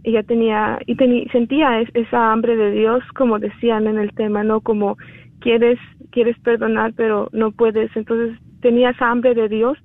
y 0.05 0.12
ya 0.12 0.23
tenía 0.23 0.79
y 0.87 0.95
sentía 1.33 1.81
es- 1.81 1.91
esa 1.95 2.33
hambre 2.33 2.57
de 2.57 2.71
Dios, 2.73 3.03
como 3.16 3.39
decían 3.39 3.87
en 3.87 3.99
el 3.99 4.12
tema, 4.14 4.45
no 4.45 4.61
como 4.61 4.97
quieres 5.41 5.79
quieres 6.12 6.39
perdonar 6.41 6.93
pero 6.97 7.29
no 7.33 7.51
puedes. 7.53 7.95
Entonces 7.97 8.39
tenía 8.61 8.91
esa 8.91 9.11
hambre 9.11 9.35
de 9.35 9.49
Dios. 9.49 9.79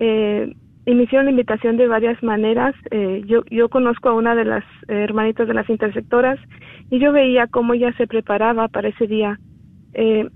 Eh, 0.00 0.54
y 0.86 0.94
me 0.94 1.02
hicieron 1.04 1.26
la 1.26 1.30
invitación 1.32 1.76
de 1.76 1.88
varias 1.88 2.22
maneras. 2.22 2.74
Eh, 2.90 3.22
yo 3.26 3.42
yo 3.50 3.68
conozco 3.68 4.08
a 4.08 4.14
una 4.14 4.34
de 4.34 4.44
las 4.44 4.64
hermanitas 4.88 5.46
de 5.48 5.54
las 5.54 5.68
intersectoras 5.68 6.38
y 6.90 6.98
yo 6.98 7.12
veía 7.12 7.46
cómo 7.48 7.74
ella 7.74 7.92
se 7.98 8.06
preparaba 8.06 8.68
para 8.68 8.88
ese 8.88 9.06
día. 9.06 9.38
Eh, 9.94 10.28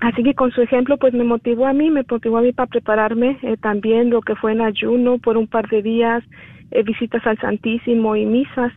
Así 0.00 0.22
que 0.22 0.34
con 0.34 0.50
su 0.50 0.60
ejemplo, 0.62 0.96
pues 0.98 1.14
me 1.14 1.24
motivó 1.24 1.66
a 1.66 1.72
mí, 1.72 1.90
me 1.90 2.04
motivó 2.08 2.38
a 2.38 2.42
mí 2.42 2.52
para 2.52 2.66
prepararme 2.66 3.38
eh, 3.42 3.56
también 3.60 4.10
lo 4.10 4.20
que 4.20 4.34
fue 4.36 4.52
en 4.52 4.60
ayuno 4.60 5.18
por 5.18 5.36
un 5.36 5.46
par 5.46 5.68
de 5.68 5.82
días, 5.82 6.22
eh, 6.70 6.82
visitas 6.82 7.26
al 7.26 7.38
Santísimo 7.38 8.16
y 8.16 8.26
misas. 8.26 8.72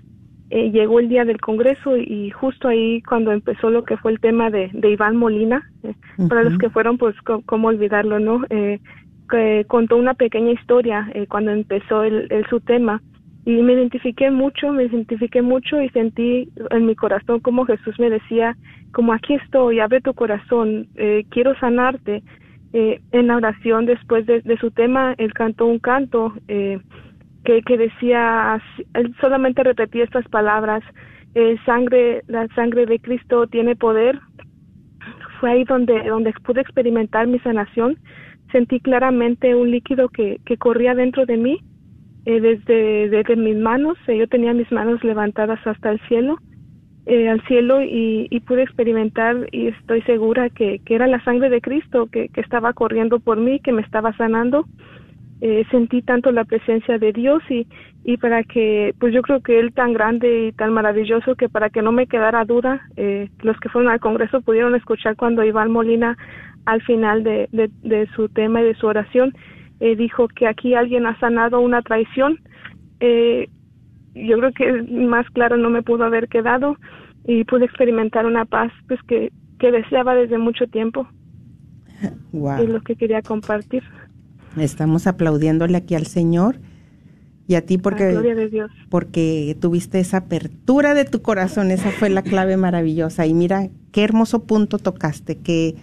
Eh, 0.49 0.71
llegó 0.71 0.99
el 1.01 1.09
día 1.09 1.25
del 1.25 1.41
Congreso 1.41 1.97
y 1.97 2.29
justo 2.29 2.69
ahí 2.69 3.01
cuando 3.01 3.31
empezó 3.33 3.69
lo 3.69 3.83
que 3.83 3.97
fue 3.97 4.13
el 4.13 4.19
tema 4.21 4.49
de, 4.49 4.69
de 4.71 4.91
Iván 4.91 5.17
Molina, 5.17 5.61
eh, 5.83 5.93
para 6.29 6.43
los 6.43 6.57
que 6.57 6.69
fueron, 6.69 6.97
pues 6.97 7.15
cómo 7.45 7.67
olvidarlo, 7.67 8.19
¿no? 8.19 8.43
Eh, 8.49 8.79
que 9.29 9.65
contó 9.67 9.97
una 9.97 10.13
pequeña 10.13 10.51
historia 10.53 11.09
eh, 11.13 11.25
cuando 11.27 11.51
empezó 11.51 12.03
el, 12.03 12.27
el- 12.31 12.45
su 12.47 12.61
tema 12.61 13.01
y 13.47 13.63
me 13.63 13.75
identifiqué 13.75 14.29
mucho, 14.29 14.73
me 14.73 14.83
identifiqué 14.83 15.41
mucho 15.41 15.81
y 15.81 15.87
sentí 15.91 16.49
en 16.69 16.85
mi 16.85 16.95
corazón 16.95 17.39
como 17.39 17.65
Jesús 17.65 17.97
me 17.97 18.09
decía, 18.09 18.57
como 18.91 19.13
aquí 19.13 19.35
estoy, 19.35 19.79
abre 19.79 20.01
tu 20.01 20.13
corazón, 20.13 20.87
eh, 20.95 21.23
quiero 21.29 21.57
sanarte. 21.57 22.23
Eh, 22.73 22.99
en 23.13 23.27
la 23.27 23.37
oración 23.37 23.85
después 23.85 24.25
de, 24.25 24.57
su 24.59 24.69
tema, 24.71 25.15
él 25.17 25.33
cantó 25.33 25.65
un 25.65 25.79
canto 25.79 26.33
eh, 26.49 26.79
que, 27.45 27.61
que 27.61 27.77
decía, 27.77 28.61
él 28.93 29.15
solamente 29.21 29.63
repetía 29.63 30.03
estas 30.03 30.27
palabras, 30.27 30.83
eh, 31.33 31.55
sangre, 31.65 32.23
la 32.27 32.49
sangre 32.49 32.85
de 32.85 32.99
Cristo 32.99 33.47
tiene 33.47 33.77
poder. 33.77 34.19
Fue 35.39 35.51
ahí 35.51 35.63
donde, 35.63 36.03
donde 36.03 36.33
pude 36.43 36.59
experimentar 36.59 37.27
mi 37.27 37.39
sanación. 37.39 37.97
Sentí 38.51 38.81
claramente 38.81 39.55
un 39.55 39.71
líquido 39.71 40.09
que, 40.09 40.41
que 40.45 40.57
corría 40.57 40.93
dentro 40.95 41.25
de 41.25 41.37
mí 41.37 41.61
eh, 42.27 42.41
desde, 42.41 43.07
desde 43.07 43.35
mis 43.37 43.55
manos, 43.55 43.97
eh, 44.07 44.17
yo 44.17 44.27
tenía 44.27 44.53
mis 44.53 44.69
manos 44.69 45.01
levantadas 45.01 45.65
hasta 45.65 45.91
el 45.91 45.99
cielo, 46.09 46.37
eh, 47.05 47.29
al 47.29 47.41
cielo 47.47 47.81
y, 47.81 48.27
y 48.29 48.41
pude 48.41 48.63
experimentar 48.63 49.47
y 49.53 49.67
estoy 49.67 50.01
segura 50.01 50.49
que, 50.49 50.81
era 50.87 51.07
la 51.07 51.23
sangre 51.23 51.49
de 51.49 51.61
Cristo 51.61 52.09
que, 52.11 52.29
estaba 52.35 52.73
corriendo 52.73 53.21
por 53.21 53.37
mí, 53.37 53.61
que 53.61 53.71
me 53.71 53.81
estaba 53.81 54.11
sanando. 54.17 54.65
Eh, 55.39 55.63
sentí 55.71 56.01
tanto 56.01 56.33
la 56.33 56.43
presencia 56.43 56.97
de 56.97 57.13
Dios 57.13 57.41
y, 57.49 57.65
y 58.03 58.17
para 58.17 58.43
que, 58.43 58.93
pues 58.99 59.13
yo 59.13 59.21
creo 59.21 59.39
que 59.39 59.57
Él 59.57 59.71
tan 59.71 59.93
grande 59.93 60.47
y 60.47 60.51
tan 60.51 60.73
maravilloso 60.73 61.35
que 61.35 61.47
para 61.47 61.69
que 61.69 61.81
no 61.81 61.93
me 61.93 62.07
quedara 62.07 62.43
duda, 62.43 62.81
eh, 62.97 63.29
los 63.41 63.57
que 63.61 63.69
fueron 63.69 63.89
al 63.89 64.01
Congreso 64.01 64.41
pudieron 64.41 64.75
escuchar 64.75 65.15
cuando 65.15 65.45
Iván 65.45 65.71
Molina 65.71 66.17
al 66.65 66.81
final 66.81 67.23
de, 67.23 67.47
de 67.53 68.07
su 68.17 68.27
tema 68.27 68.59
y 68.59 68.65
de 68.65 68.75
su 68.75 68.85
oración 68.85 69.33
eh, 69.79 69.95
dijo 69.95 70.27
que 70.27 70.47
aquí 70.47 70.73
alguien 70.73 71.05
ha 71.05 71.19
sanado 71.19 71.59
una 71.59 71.81
traición. 71.81 72.39
Eh, 72.99 73.49
yo 74.15 74.37
creo 74.39 74.51
que 74.53 74.81
más 74.91 75.29
claro 75.29 75.57
no 75.57 75.69
me 75.69 75.83
pudo 75.83 76.03
haber 76.03 76.27
quedado 76.27 76.77
y 77.25 77.43
pude 77.43 77.65
experimentar 77.65 78.25
una 78.25 78.45
paz 78.45 78.71
pues 78.87 78.99
que, 79.07 79.31
que 79.59 79.71
deseaba 79.71 80.15
desde 80.15 80.37
mucho 80.37 80.65
tiempo 80.67 81.07
Wow. 82.31 82.63
es 82.63 82.69
lo 82.69 82.81
que 82.81 82.95
quería 82.95 83.21
compartir. 83.21 83.83
Estamos 84.57 85.05
aplaudiéndole 85.07 85.77
aquí 85.77 85.93
al 85.95 86.07
Señor 86.07 86.57
y 87.47 87.55
a 87.55 87.65
ti 87.65 87.77
porque 87.77 88.11
gloria 88.11 88.35
de 88.35 88.49
Dios. 88.49 88.71
porque 88.89 89.55
tuviste 89.59 89.99
esa 89.99 90.17
apertura 90.17 90.93
de 90.95 91.05
tu 91.05 91.21
corazón, 91.21 91.71
esa 91.71 91.91
fue 91.91 92.09
la 92.09 92.21
clave 92.23 92.57
maravillosa. 92.57 93.25
Y 93.25 93.33
mira 93.33 93.69
qué 93.91 94.03
hermoso 94.03 94.45
punto 94.45 94.79
tocaste, 94.79 95.37
que 95.37 95.75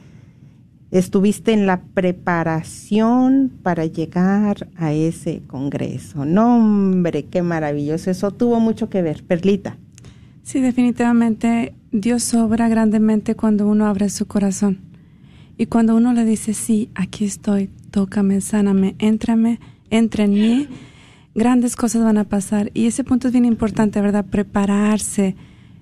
estuviste 0.98 1.52
en 1.52 1.66
la 1.66 1.82
preparación 1.82 3.50
para 3.62 3.84
llegar 3.84 4.68
a 4.76 4.92
ese 4.92 5.42
congreso. 5.48 6.24
No, 6.24 6.56
hombre, 6.56 7.24
qué 7.24 7.42
maravilloso. 7.42 8.12
Eso 8.12 8.30
tuvo 8.30 8.60
mucho 8.60 8.88
que 8.88 9.02
ver. 9.02 9.24
Perlita. 9.24 9.76
Sí, 10.44 10.60
definitivamente 10.60 11.74
Dios 11.90 12.32
obra 12.34 12.68
grandemente 12.68 13.34
cuando 13.34 13.66
uno 13.66 13.86
abre 13.86 14.08
su 14.08 14.26
corazón. 14.26 14.78
Y 15.58 15.66
cuando 15.66 15.96
uno 15.96 16.12
le 16.12 16.24
dice, 16.24 16.54
sí, 16.54 16.90
aquí 16.94 17.24
estoy, 17.24 17.70
tócame, 17.90 18.40
sáname, 18.40 18.94
éntrame, 18.98 19.58
entra 19.90 20.24
en 20.24 20.32
mí, 20.32 20.68
grandes 21.34 21.74
cosas 21.74 22.04
van 22.04 22.18
a 22.18 22.24
pasar. 22.24 22.70
Y 22.72 22.86
ese 22.86 23.02
punto 23.02 23.28
es 23.28 23.32
bien 23.32 23.44
importante, 23.44 24.00
¿verdad? 24.00 24.26
Prepararse, 24.26 25.34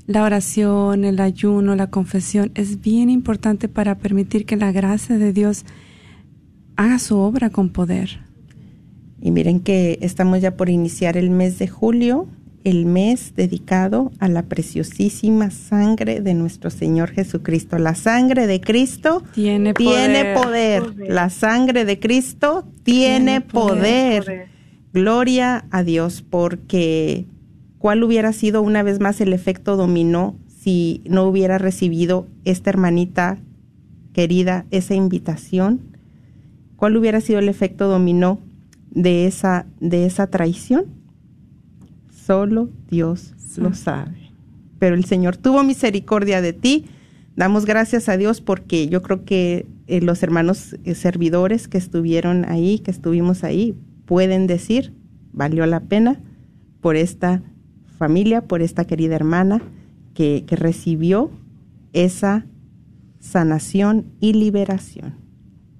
la 0.06 0.24
oración, 0.24 1.04
el 1.04 1.20
ayuno, 1.20 1.76
la 1.76 1.88
confesión, 1.88 2.50
es 2.54 2.80
bien 2.80 3.08
importante 3.10 3.68
para 3.68 3.98
permitir 3.98 4.44
que 4.46 4.56
la 4.56 4.72
gracia 4.72 5.18
de 5.18 5.32
Dios 5.32 5.64
haga 6.76 6.98
su 6.98 7.16
obra 7.18 7.50
con 7.50 7.70
poder. 7.70 8.20
Y 9.20 9.30
miren 9.30 9.60
que 9.60 9.98
estamos 10.02 10.40
ya 10.40 10.56
por 10.56 10.68
iniciar 10.68 11.16
el 11.16 11.30
mes 11.30 11.58
de 11.58 11.68
julio, 11.68 12.26
el 12.64 12.86
mes 12.86 13.34
dedicado 13.36 14.10
a 14.18 14.28
la 14.28 14.42
preciosísima 14.44 15.50
sangre 15.50 16.20
de 16.20 16.34
nuestro 16.34 16.70
Señor 16.70 17.10
Jesucristo. 17.10 17.78
La 17.78 17.94
sangre 17.94 18.46
de 18.46 18.60
Cristo 18.60 19.22
Tiene 19.34 19.74
tiene 19.74 20.34
poder. 20.34 20.82
poder. 20.82 21.08
La 21.12 21.30
sangre 21.30 21.84
de 21.84 21.98
Cristo 22.00 22.64
tiene, 22.82 23.40
Tiene 23.40 23.40
poder. 23.40 24.24
poder. 24.24 24.46
Gloria 24.92 25.64
a 25.70 25.82
Dios, 25.84 26.22
porque 26.28 27.26
¿cuál 27.82 28.04
hubiera 28.04 28.32
sido 28.32 28.62
una 28.62 28.84
vez 28.84 29.00
más 29.00 29.20
el 29.20 29.32
efecto 29.32 29.76
dominó 29.76 30.36
si 30.46 31.02
no 31.04 31.24
hubiera 31.24 31.58
recibido 31.58 32.28
esta 32.44 32.70
hermanita 32.70 33.38
querida 34.12 34.66
esa 34.70 34.94
invitación? 34.94 35.80
¿Cuál 36.76 36.96
hubiera 36.96 37.20
sido 37.20 37.40
el 37.40 37.48
efecto 37.48 37.88
dominó 37.88 38.38
de 38.92 39.26
esa 39.26 39.66
de 39.80 40.06
esa 40.06 40.28
traición? 40.28 40.84
Solo 42.08 42.70
Dios 42.88 43.34
lo 43.56 43.74
sabe. 43.74 44.30
Pero 44.78 44.94
el 44.94 45.04
Señor 45.04 45.36
tuvo 45.36 45.64
misericordia 45.64 46.40
de 46.40 46.52
ti. 46.52 46.84
Damos 47.34 47.66
gracias 47.66 48.08
a 48.08 48.16
Dios 48.16 48.40
porque 48.40 48.86
yo 48.86 49.02
creo 49.02 49.24
que 49.24 49.66
eh, 49.88 50.00
los 50.00 50.22
hermanos 50.22 50.76
eh, 50.84 50.94
servidores 50.94 51.66
que 51.66 51.78
estuvieron 51.78 52.44
ahí, 52.44 52.78
que 52.78 52.92
estuvimos 52.92 53.42
ahí, 53.42 53.74
pueden 54.06 54.46
decir, 54.46 54.92
valió 55.32 55.66
la 55.66 55.80
pena 55.80 56.20
por 56.80 56.94
esta 56.94 57.42
familia, 58.02 58.40
por 58.40 58.62
esta 58.62 58.84
querida 58.84 59.14
hermana 59.14 59.62
que, 60.12 60.42
que 60.44 60.56
recibió 60.56 61.30
esa 61.92 62.46
sanación 63.20 64.06
y 64.18 64.32
liberación. 64.32 65.14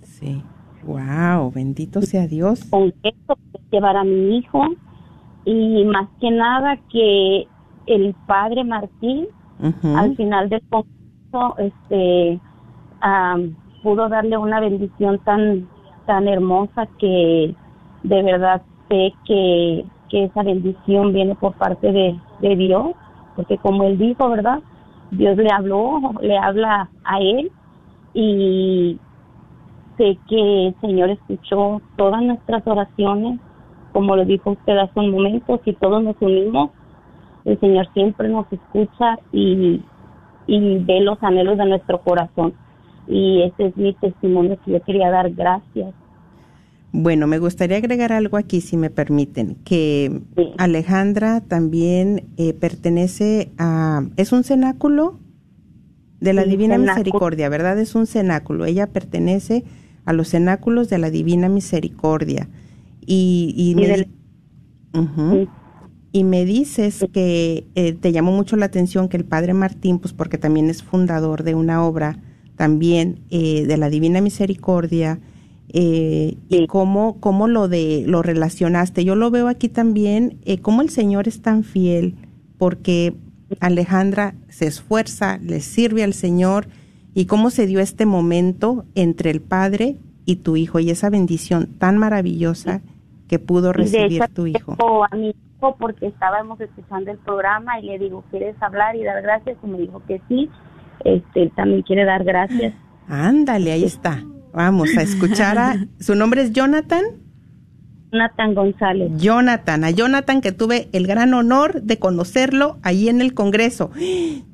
Sí. 0.00 0.42
Wow, 0.82 1.52
bendito 1.52 2.02
sea 2.02 2.26
Dios. 2.26 2.64
Congreso, 2.68 3.38
llevar 3.70 3.96
a 3.96 4.02
mi 4.02 4.38
hijo 4.38 4.64
y 5.44 5.84
más 5.84 6.08
que 6.20 6.32
nada 6.32 6.78
que 6.90 7.46
el 7.86 8.12
padre 8.26 8.64
Martín 8.64 9.28
al 9.82 10.16
final 10.16 10.48
del 10.48 10.62
congreso 10.68 11.56
este 11.58 12.40
pudo 13.82 14.08
darle 14.08 14.36
una 14.36 14.58
bendición 14.60 15.18
tan 15.20 15.68
tan 16.06 16.26
hermosa 16.26 16.88
que 16.98 17.54
de 18.02 18.22
verdad 18.22 18.62
sé 18.88 19.12
que, 19.26 19.84
que 20.10 20.24
esa 20.24 20.42
bendición 20.42 21.12
viene 21.12 21.34
por 21.34 21.54
parte 21.54 21.92
de, 21.92 22.18
de 22.40 22.56
Dios 22.56 22.94
porque 23.38 23.56
como 23.58 23.84
él 23.84 23.96
dijo, 23.98 24.28
¿verdad? 24.30 24.58
Dios 25.12 25.36
le 25.36 25.48
habló, 25.52 26.00
le 26.20 26.36
habla 26.36 26.90
a 27.04 27.20
él 27.20 27.52
y 28.12 28.98
sé 29.96 30.18
que 30.28 30.66
el 30.66 30.74
Señor 30.80 31.10
escuchó 31.10 31.80
todas 31.96 32.20
nuestras 32.20 32.66
oraciones, 32.66 33.38
como 33.92 34.16
lo 34.16 34.24
dijo 34.24 34.50
usted 34.50 34.76
hace 34.76 34.98
un 34.98 35.12
momento, 35.12 35.60
si 35.64 35.72
todos 35.74 36.02
nos 36.02 36.16
unimos, 36.18 36.70
el 37.44 37.60
Señor 37.60 37.86
siempre 37.94 38.28
nos 38.28 38.52
escucha 38.52 39.20
y, 39.30 39.82
y 40.48 40.78
ve 40.78 41.00
los 41.00 41.22
anhelos 41.22 41.58
de 41.58 41.66
nuestro 41.66 42.00
corazón. 42.00 42.54
Y 43.06 43.42
ese 43.42 43.66
es 43.66 43.76
mi 43.76 43.92
testimonio 43.92 44.58
que 44.64 44.72
yo 44.72 44.82
quería 44.82 45.12
dar 45.12 45.30
gracias 45.30 45.94
bueno, 46.92 47.26
me 47.26 47.38
gustaría 47.38 47.76
agregar 47.76 48.12
algo 48.12 48.36
aquí, 48.36 48.60
si 48.60 48.76
me 48.76 48.90
permiten, 48.90 49.56
que 49.64 50.22
Alejandra 50.56 51.42
también 51.42 52.24
eh, 52.36 52.54
pertenece 52.54 53.50
a, 53.58 54.06
es 54.16 54.32
un 54.32 54.44
cenáculo 54.44 55.18
de 56.20 56.32
la 56.32 56.44
Divina 56.44 56.78
Misericordia, 56.78 57.48
¿verdad? 57.48 57.78
Es 57.78 57.94
un 57.94 58.06
cenáculo. 58.06 58.64
Ella 58.64 58.88
pertenece 58.88 59.64
a 60.04 60.12
los 60.12 60.30
cenáculos 60.30 60.88
de 60.88 60.98
la 60.98 61.10
Divina 61.10 61.48
Misericordia. 61.48 62.48
Y, 63.04 63.54
y, 63.56 63.74
me, 63.74 64.08
y 66.12 66.24
me 66.24 66.44
dices 66.44 67.06
que 67.12 67.66
eh, 67.74 67.92
te 67.92 68.12
llamó 68.12 68.32
mucho 68.32 68.56
la 68.56 68.66
atención 68.66 69.08
que 69.08 69.16
el 69.16 69.24
Padre 69.24 69.54
Martín, 69.54 69.98
pues 69.98 70.12
porque 70.12 70.38
también 70.38 70.70
es 70.70 70.82
fundador 70.82 71.42
de 71.44 71.54
una 71.54 71.84
obra 71.84 72.18
también 72.56 73.20
eh, 73.30 73.66
de 73.66 73.76
la 73.76 73.88
Divina 73.88 74.20
Misericordia, 74.20 75.20
eh, 75.70 76.36
y 76.48 76.66
cómo, 76.66 77.20
cómo 77.20 77.46
lo 77.46 77.68
de 77.68 78.04
lo 78.06 78.22
relacionaste. 78.22 79.04
Yo 79.04 79.14
lo 79.14 79.30
veo 79.30 79.48
aquí 79.48 79.68
también, 79.68 80.38
eh, 80.44 80.60
cómo 80.60 80.82
el 80.82 80.88
Señor 80.88 81.28
es 81.28 81.42
tan 81.42 81.64
fiel, 81.64 82.14
porque 82.58 83.14
Alejandra 83.60 84.34
se 84.48 84.66
esfuerza, 84.66 85.38
le 85.38 85.60
sirve 85.60 86.04
al 86.04 86.14
Señor, 86.14 86.68
y 87.14 87.26
cómo 87.26 87.50
se 87.50 87.66
dio 87.66 87.80
este 87.80 88.06
momento 88.06 88.84
entre 88.94 89.30
el 89.30 89.40
Padre 89.40 89.96
y 90.24 90.36
tu 90.36 90.56
hijo, 90.56 90.78
y 90.78 90.90
esa 90.90 91.10
bendición 91.10 91.66
tan 91.78 91.98
maravillosa 91.98 92.80
que 93.28 93.38
pudo 93.38 93.72
recibir 93.72 94.22
tu 94.34 94.46
hijo. 94.46 94.76
A 95.10 95.16
mi 95.16 95.28
hijo 95.28 95.76
porque 95.78 96.06
estábamos 96.06 96.60
escuchando 96.60 97.10
el 97.10 97.18
programa 97.18 97.80
y 97.80 97.86
le 97.86 97.98
digo, 97.98 98.24
¿quieres 98.30 98.56
hablar 98.62 98.96
y 98.96 99.04
dar 99.04 99.20
gracias? 99.22 99.56
Y 99.62 99.66
me 99.66 99.78
dijo 99.78 100.02
que 100.06 100.20
sí, 100.28 100.48
este, 101.04 101.50
también 101.50 101.82
quiere 101.82 102.04
dar 102.04 102.24
gracias. 102.24 102.74
Ándale, 103.08 103.72
ahí 103.72 103.84
está. 103.84 104.22
Vamos 104.52 104.96
a 104.96 105.02
escuchar 105.02 105.58
a... 105.58 105.76
¿Su 106.00 106.14
nombre 106.14 106.42
es 106.42 106.52
Jonathan? 106.52 107.04
Jonathan 108.12 108.54
González. 108.54 109.12
Jonathan, 109.16 109.84
a 109.84 109.90
Jonathan 109.90 110.40
que 110.40 110.52
tuve 110.52 110.88
el 110.92 111.06
gran 111.06 111.34
honor 111.34 111.82
de 111.82 111.98
conocerlo 111.98 112.78
ahí 112.82 113.08
en 113.08 113.20
el 113.20 113.34
Congreso. 113.34 113.90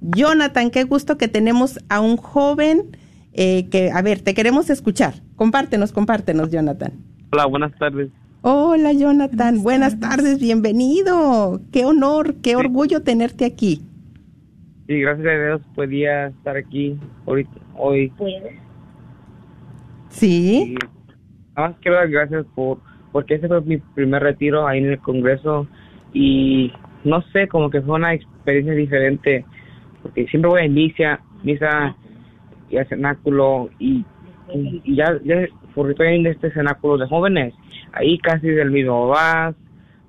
Jonathan, 0.00 0.70
qué 0.70 0.84
gusto 0.84 1.16
que 1.16 1.28
tenemos 1.28 1.78
a 1.88 2.00
un 2.00 2.16
joven 2.16 2.96
eh, 3.32 3.68
que, 3.70 3.90
a 3.92 4.02
ver, 4.02 4.20
te 4.20 4.34
queremos 4.34 4.70
escuchar. 4.70 5.14
Compártenos, 5.36 5.92
compártenos, 5.92 6.50
Jonathan. 6.50 6.92
Hola, 7.32 7.46
buenas 7.46 7.72
tardes. 7.78 8.10
Hola, 8.42 8.92
Jonathan. 8.92 9.62
Buenas, 9.62 9.98
tardes. 10.00 10.38
bienvenido. 10.38 11.60
Qué 11.72 11.84
honor, 11.84 12.36
qué 12.42 12.56
orgullo 12.56 13.02
tenerte 13.02 13.44
aquí. 13.44 13.80
Sí, 14.86 15.00
gracias 15.00 15.26
a 15.26 15.30
Dios 15.30 15.62
podía 15.74 16.26
estar 16.26 16.56
aquí 16.56 16.98
hoy. 17.24 17.48
hoy. 17.76 18.12
Sí. 20.14 20.74
nada 21.56 21.70
más 21.70 21.78
quiero 21.80 21.96
dar 21.96 22.08
gracias 22.08 22.46
por, 22.54 22.78
porque 23.12 23.34
ese 23.34 23.48
fue 23.48 23.60
mi 23.62 23.78
primer 23.78 24.22
retiro 24.22 24.66
ahí 24.66 24.78
en 24.78 24.90
el 24.92 24.98
Congreso. 24.98 25.66
Y 26.12 26.72
no 27.04 27.22
sé, 27.32 27.48
como 27.48 27.70
que 27.70 27.82
fue 27.82 27.96
una 27.96 28.14
experiencia 28.14 28.74
diferente, 28.74 29.44
porque 30.02 30.26
siempre 30.28 30.50
voy 30.50 30.64
a 30.64 30.68
misa, 30.68 31.20
misa 31.42 31.96
y 32.70 32.76
a 32.76 32.84
cenáculo 32.86 33.70
y, 33.78 34.04
ya, 34.86 35.18
ya, 35.24 35.46
porque 35.74 35.92
estoy 35.92 36.14
en 36.14 36.26
este 36.26 36.52
cenáculo 36.52 36.98
de 36.98 37.08
jóvenes, 37.08 37.54
ahí 37.92 38.18
casi 38.18 38.48
del 38.48 38.70
mismo 38.70 39.08
vas, 39.08 39.54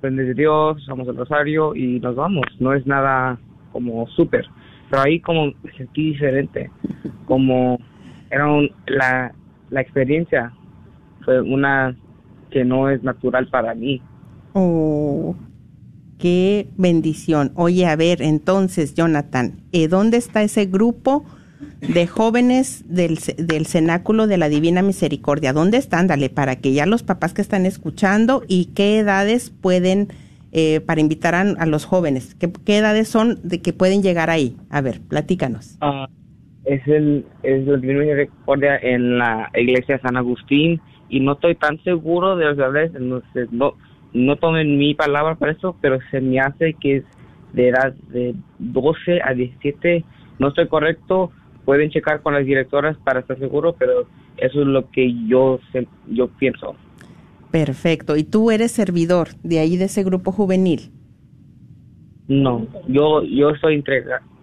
prendes 0.01 0.27
de 0.27 0.33
Dios, 0.35 0.77
usamos 0.77 1.07
el 1.07 1.17
rosario 1.17 1.75
y 1.75 1.99
nos 1.99 2.15
vamos, 2.15 2.45
no 2.59 2.73
es 2.73 2.85
nada 2.85 3.39
como 3.71 4.07
súper, 4.09 4.45
pero 4.89 5.01
ahí 5.03 5.19
como 5.19 5.51
sentí 5.77 6.11
diferente, 6.11 6.69
como 7.25 7.79
era 8.29 8.47
un, 8.47 8.69
la, 8.87 9.33
la 9.69 9.81
experiencia 9.81 10.53
fue 11.23 11.41
una 11.41 11.95
que 12.51 12.63
no 12.63 12.89
es 12.89 13.03
natural 13.03 13.47
para 13.47 13.73
mí. 13.75 14.01
Oh, 14.53 15.35
qué 16.17 16.69
bendición. 16.77 17.51
Oye, 17.55 17.85
a 17.85 17.95
ver, 17.95 18.21
entonces, 18.21 18.93
Jonathan, 18.93 19.61
¿eh, 19.71 19.87
¿dónde 19.87 20.17
está 20.17 20.43
ese 20.43 20.65
grupo 20.65 21.25
de 21.81 22.07
jóvenes 22.07 22.85
del, 22.87 23.19
del 23.37 23.65
Cenáculo 23.65 24.27
de 24.27 24.37
la 24.37 24.47
Divina 24.47 24.81
Misericordia? 24.81 25.51
¿Dónde 25.51 25.77
están? 25.77 26.07
Dale, 26.07 26.29
para 26.29 26.55
que 26.57 26.73
ya 26.73 26.85
los 26.85 27.03
papás 27.03 27.33
que 27.33 27.41
están 27.41 27.65
escuchando 27.65 28.43
y 28.47 28.67
qué 28.67 28.99
edades 28.99 29.49
pueden, 29.49 30.07
eh, 30.51 30.79
para 30.79 31.01
invitar 31.01 31.35
a, 31.35 31.65
los 31.65 31.85
jóvenes, 31.85 32.35
¿qué, 32.35 32.51
¿qué, 32.51 32.77
edades 32.77 33.09
son 33.09 33.39
de 33.43 33.61
que 33.61 33.73
pueden 33.73 34.01
llegar 34.01 34.29
ahí? 34.29 34.55
A 34.69 34.79
ver, 34.79 35.01
platícanos. 35.01 35.75
Ah, 35.81 36.07
es 36.65 36.87
el 36.87 37.25
es 37.43 37.65
la 37.65 37.77
Divina 37.77 37.99
Misericordia 37.99 38.77
en 38.81 39.17
la 39.17 39.49
iglesia 39.53 39.99
San 39.99 40.17
Agustín 40.17 40.81
y 41.09 41.19
no 41.19 41.33
estoy 41.33 41.55
tan 41.55 41.81
seguro 41.83 42.35
de 42.35 42.45
lo 42.45 42.55
que 42.55 42.63
hablé, 42.63 42.89
no, 42.99 43.21
no, 43.51 43.73
no 44.13 44.35
tomen 44.37 44.77
mi 44.77 44.95
palabra 44.95 45.35
para 45.35 45.51
eso, 45.51 45.75
pero 45.79 45.99
se 46.09 46.19
me 46.19 46.39
hace 46.39 46.73
que 46.73 46.97
es 46.97 47.03
de 47.53 47.69
edad 47.69 47.93
de 48.09 48.35
12 48.59 49.21
a 49.23 49.33
17, 49.33 50.03
no 50.39 50.49
estoy 50.49 50.67
correcto, 50.67 51.31
pueden 51.63 51.89
checar 51.91 52.21
con 52.21 52.33
las 52.33 52.45
directoras 52.45 52.97
para 52.97 53.19
estar 53.19 53.37
seguro, 53.37 53.75
pero 53.77 54.07
eso 54.37 54.61
es 54.61 54.67
lo 54.67 54.89
que 54.89 55.13
yo, 55.27 55.59
yo 56.07 56.27
pienso. 56.27 56.75
Perfecto, 57.51 58.17
¿y 58.17 58.23
tú 58.23 58.51
eres 58.51 58.71
servidor 58.71 59.29
de 59.43 59.59
ahí 59.59 59.77
de 59.77 59.85
ese 59.85 60.03
grupo 60.03 60.31
juvenil? 60.31 60.91
No, 62.27 62.65
yo 62.87 63.23
yo 63.23 63.55
soy 63.61 63.75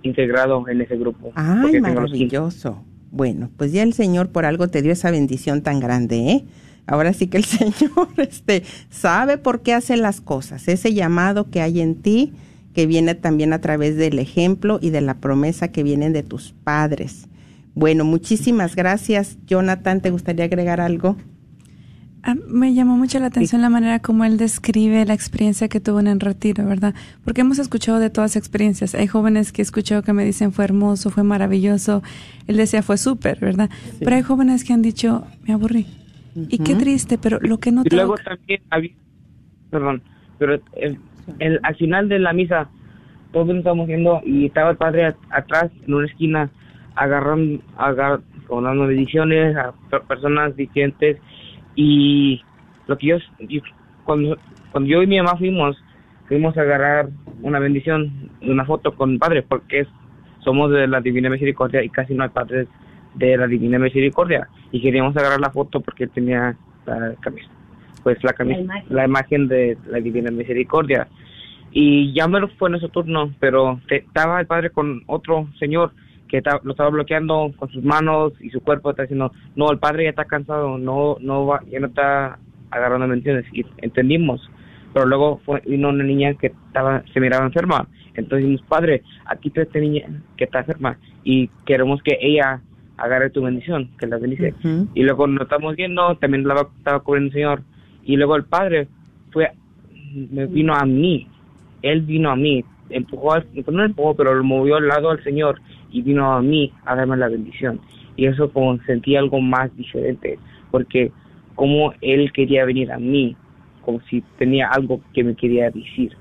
integrado 0.02 0.68
en 0.68 0.80
ese 0.80 0.96
grupo. 0.96 1.32
Ay, 1.34 1.80
maravilloso. 1.80 2.82
Bueno, 3.10 3.50
pues 3.56 3.72
ya 3.72 3.82
el 3.82 3.92
Señor 3.92 4.30
por 4.30 4.46
algo 4.46 4.68
te 4.68 4.82
dio 4.82 4.92
esa 4.92 5.10
bendición 5.10 5.62
tan 5.62 5.80
grande, 5.80 6.16
¿eh? 6.30 6.44
Ahora 6.86 7.12
sí 7.12 7.26
que 7.26 7.36
el 7.36 7.44
Señor 7.44 8.08
este, 8.16 8.62
sabe 8.90 9.38
por 9.38 9.62
qué 9.62 9.74
hace 9.74 9.96
las 9.96 10.20
cosas. 10.20 10.68
Ese 10.68 10.94
llamado 10.94 11.50
que 11.50 11.60
hay 11.60 11.80
en 11.80 11.96
ti, 11.96 12.32
que 12.74 12.86
viene 12.86 13.14
también 13.14 13.52
a 13.52 13.60
través 13.60 13.96
del 13.96 14.18
ejemplo 14.18 14.78
y 14.80 14.90
de 14.90 15.02
la 15.02 15.14
promesa 15.14 15.68
que 15.68 15.82
vienen 15.82 16.12
de 16.12 16.22
tus 16.22 16.52
padres. 16.64 17.28
Bueno, 17.74 18.04
muchísimas 18.04 18.76
gracias. 18.76 19.38
Jonathan, 19.46 20.00
¿te 20.00 20.10
gustaría 20.10 20.44
agregar 20.44 20.80
algo? 20.80 21.16
Ah, 22.24 22.34
me 22.46 22.72
llamó 22.72 22.96
mucho 22.96 23.18
la 23.18 23.26
atención 23.26 23.62
la 23.62 23.68
manera 23.68 23.98
como 23.98 24.24
él 24.24 24.36
describe 24.36 25.04
la 25.04 25.12
experiencia 25.12 25.68
que 25.68 25.80
tuvo 25.80 25.98
en 25.98 26.06
el 26.06 26.20
retiro, 26.20 26.64
¿verdad? 26.64 26.94
Porque 27.24 27.40
hemos 27.40 27.58
escuchado 27.58 27.98
de 27.98 28.10
todas 28.10 28.36
experiencias. 28.36 28.94
Hay 28.94 29.08
jóvenes 29.08 29.50
que 29.50 29.60
he 29.60 29.64
escuchado 29.64 30.02
que 30.02 30.12
me 30.12 30.24
dicen 30.24 30.52
fue 30.52 30.64
hermoso, 30.64 31.10
fue 31.10 31.24
maravilloso. 31.24 32.02
Él 32.46 32.56
decía 32.58 32.82
fue 32.82 32.96
súper, 32.96 33.40
¿verdad? 33.40 33.70
Pero 33.98 34.14
hay 34.14 34.22
jóvenes 34.22 34.62
que 34.62 34.72
han 34.72 34.82
dicho 34.82 35.26
me 35.46 35.52
aburrí. 35.54 35.86
Y 36.34 36.58
qué 36.58 36.76
triste, 36.76 37.18
pero 37.18 37.38
lo 37.40 37.58
que 37.58 37.72
no 37.72 37.82
Y 37.84 37.90
luego 37.90 38.14
también 38.16 38.62
había, 38.70 38.92
perdón, 39.70 40.02
pero 40.38 40.60
el, 40.76 41.60
al 41.62 41.76
final 41.76 42.08
de 42.08 42.18
la 42.20 42.32
misa 42.32 42.70
todos 43.32 43.48
nos 43.48 43.56
estábamos 43.56 43.86
viendo 43.86 44.20
y 44.24 44.46
estaba 44.46 44.70
el 44.70 44.76
padre 44.76 45.14
atrás 45.30 45.70
en 45.86 45.94
una 45.94 46.06
esquina 46.06 46.50
agarrando, 46.94 47.62
agar, 47.76 48.20
dando 48.48 48.86
bendiciones 48.86 49.56
a 49.56 49.72
personas 50.06 50.54
diferentes 50.54 51.18
y 51.74 52.42
lo 52.86 52.98
que 52.98 53.06
yo, 53.06 53.16
cuando, 54.04 54.36
cuando 54.70 54.90
yo 54.90 55.02
y 55.02 55.06
mi 55.06 55.18
mamá 55.18 55.36
fuimos, 55.36 55.76
fuimos 56.28 56.56
a 56.56 56.62
agarrar 56.62 57.08
una 57.42 57.58
bendición, 57.58 58.30
una 58.42 58.64
foto 58.64 58.94
con 58.94 59.18
padres, 59.18 59.44
porque 59.48 59.86
somos 60.40 60.70
de 60.70 60.86
la 60.86 61.00
Divina 61.00 61.30
Misericordia 61.30 61.82
y 61.82 61.88
casi 61.88 62.14
no 62.14 62.24
hay 62.24 62.30
padres 62.30 62.68
de 63.14 63.36
la 63.36 63.46
Divina 63.46 63.78
Misericordia. 63.78 64.48
Y 64.70 64.80
queríamos 64.80 65.16
agarrar 65.16 65.40
la 65.40 65.50
foto 65.50 65.80
porque 65.80 66.04
él 66.04 66.10
tenía 66.10 66.56
la 66.86 67.14
camisa, 67.20 67.48
pues 68.02 68.22
la 68.24 68.32
camisa, 68.32 68.60
la 68.88 69.04
imagen, 69.04 69.48
de 69.48 69.76
la 69.86 69.98
Divina 69.98 70.30
Misericordia. 70.30 71.08
Y 71.70 72.12
ya 72.12 72.28
me 72.28 72.40
lo 72.40 72.48
fue 72.48 72.68
en 72.68 72.76
ese 72.76 72.88
turno, 72.88 73.32
pero 73.40 73.80
estaba 73.88 74.40
el 74.40 74.46
padre 74.46 74.70
con 74.70 75.02
otro 75.06 75.48
señor 75.58 75.92
que 76.32 76.42
lo 76.62 76.70
estaba 76.70 76.88
bloqueando 76.88 77.52
con 77.56 77.68
sus 77.68 77.84
manos 77.84 78.32
y 78.40 78.48
su 78.48 78.62
cuerpo 78.62 78.90
está 78.90 79.02
diciendo, 79.02 79.32
no, 79.54 79.70
el 79.70 79.78
padre 79.78 80.04
ya 80.04 80.10
está 80.10 80.24
cansado, 80.24 80.78
no, 80.78 81.18
no 81.20 81.44
va, 81.44 81.62
ya 81.70 81.78
no 81.78 81.88
está 81.88 82.38
agarrando 82.70 83.06
menciones 83.06 83.44
y 83.52 83.66
entendimos. 83.76 84.40
Pero 84.94 85.04
luego 85.04 85.42
fue, 85.44 85.60
vino 85.66 85.90
una 85.90 86.04
niña 86.04 86.32
que 86.32 86.46
estaba, 86.46 87.04
se 87.12 87.20
miraba 87.20 87.44
enferma. 87.44 87.86
Entonces 88.14 88.48
dijimos, 88.48 88.66
padre, 88.66 89.02
aquí 89.26 89.48
está 89.48 89.60
esta 89.60 89.78
niña 89.78 90.06
que 90.38 90.44
está 90.44 90.60
enferma 90.60 90.96
y 91.22 91.48
queremos 91.66 92.02
que 92.02 92.16
ella 92.18 92.62
agarre 92.96 93.28
tu 93.28 93.42
bendición, 93.42 93.90
que 93.98 94.06
la 94.06 94.16
bendice. 94.16 94.54
Y 94.94 95.02
luego 95.02 95.26
nos 95.26 95.42
estamos 95.42 95.76
viendo, 95.76 96.16
también 96.16 96.48
la 96.48 96.66
estaba 96.78 97.00
cubriendo 97.00 97.28
el 97.28 97.34
Señor. 97.34 97.62
Y 98.04 98.16
luego 98.16 98.36
el 98.36 98.44
padre 98.44 98.88
fue, 99.32 99.52
me 100.30 100.46
vino 100.46 100.72
a 100.72 100.86
mí, 100.86 101.28
él 101.82 102.00
vino 102.00 102.30
a 102.30 102.36
mí, 102.36 102.64
empujó, 102.88 103.34
no 103.70 103.84
empujó, 103.84 104.16
pero 104.16 104.34
lo 104.34 104.44
movió 104.44 104.76
al 104.76 104.88
lado 104.88 105.10
al 105.10 105.22
Señor 105.22 105.60
y 105.92 106.02
vino 106.02 106.32
a 106.32 106.42
mí 106.42 106.72
a 106.84 106.96
darme 106.96 107.16
la 107.16 107.28
bendición. 107.28 107.80
Y 108.16 108.26
eso 108.26 108.50
como 108.50 108.78
sentí 108.84 109.16
algo 109.16 109.40
más 109.40 109.74
diferente, 109.76 110.38
porque 110.70 111.12
como 111.54 111.92
él 112.00 112.32
quería 112.32 112.64
venir 112.64 112.90
a 112.92 112.98
mí, 112.98 113.36
como 113.82 114.00
si 114.08 114.22
tenía 114.38 114.68
algo 114.68 115.00
que 115.12 115.22
me 115.24 115.34
quería 115.34 115.70
decir. 115.70 116.12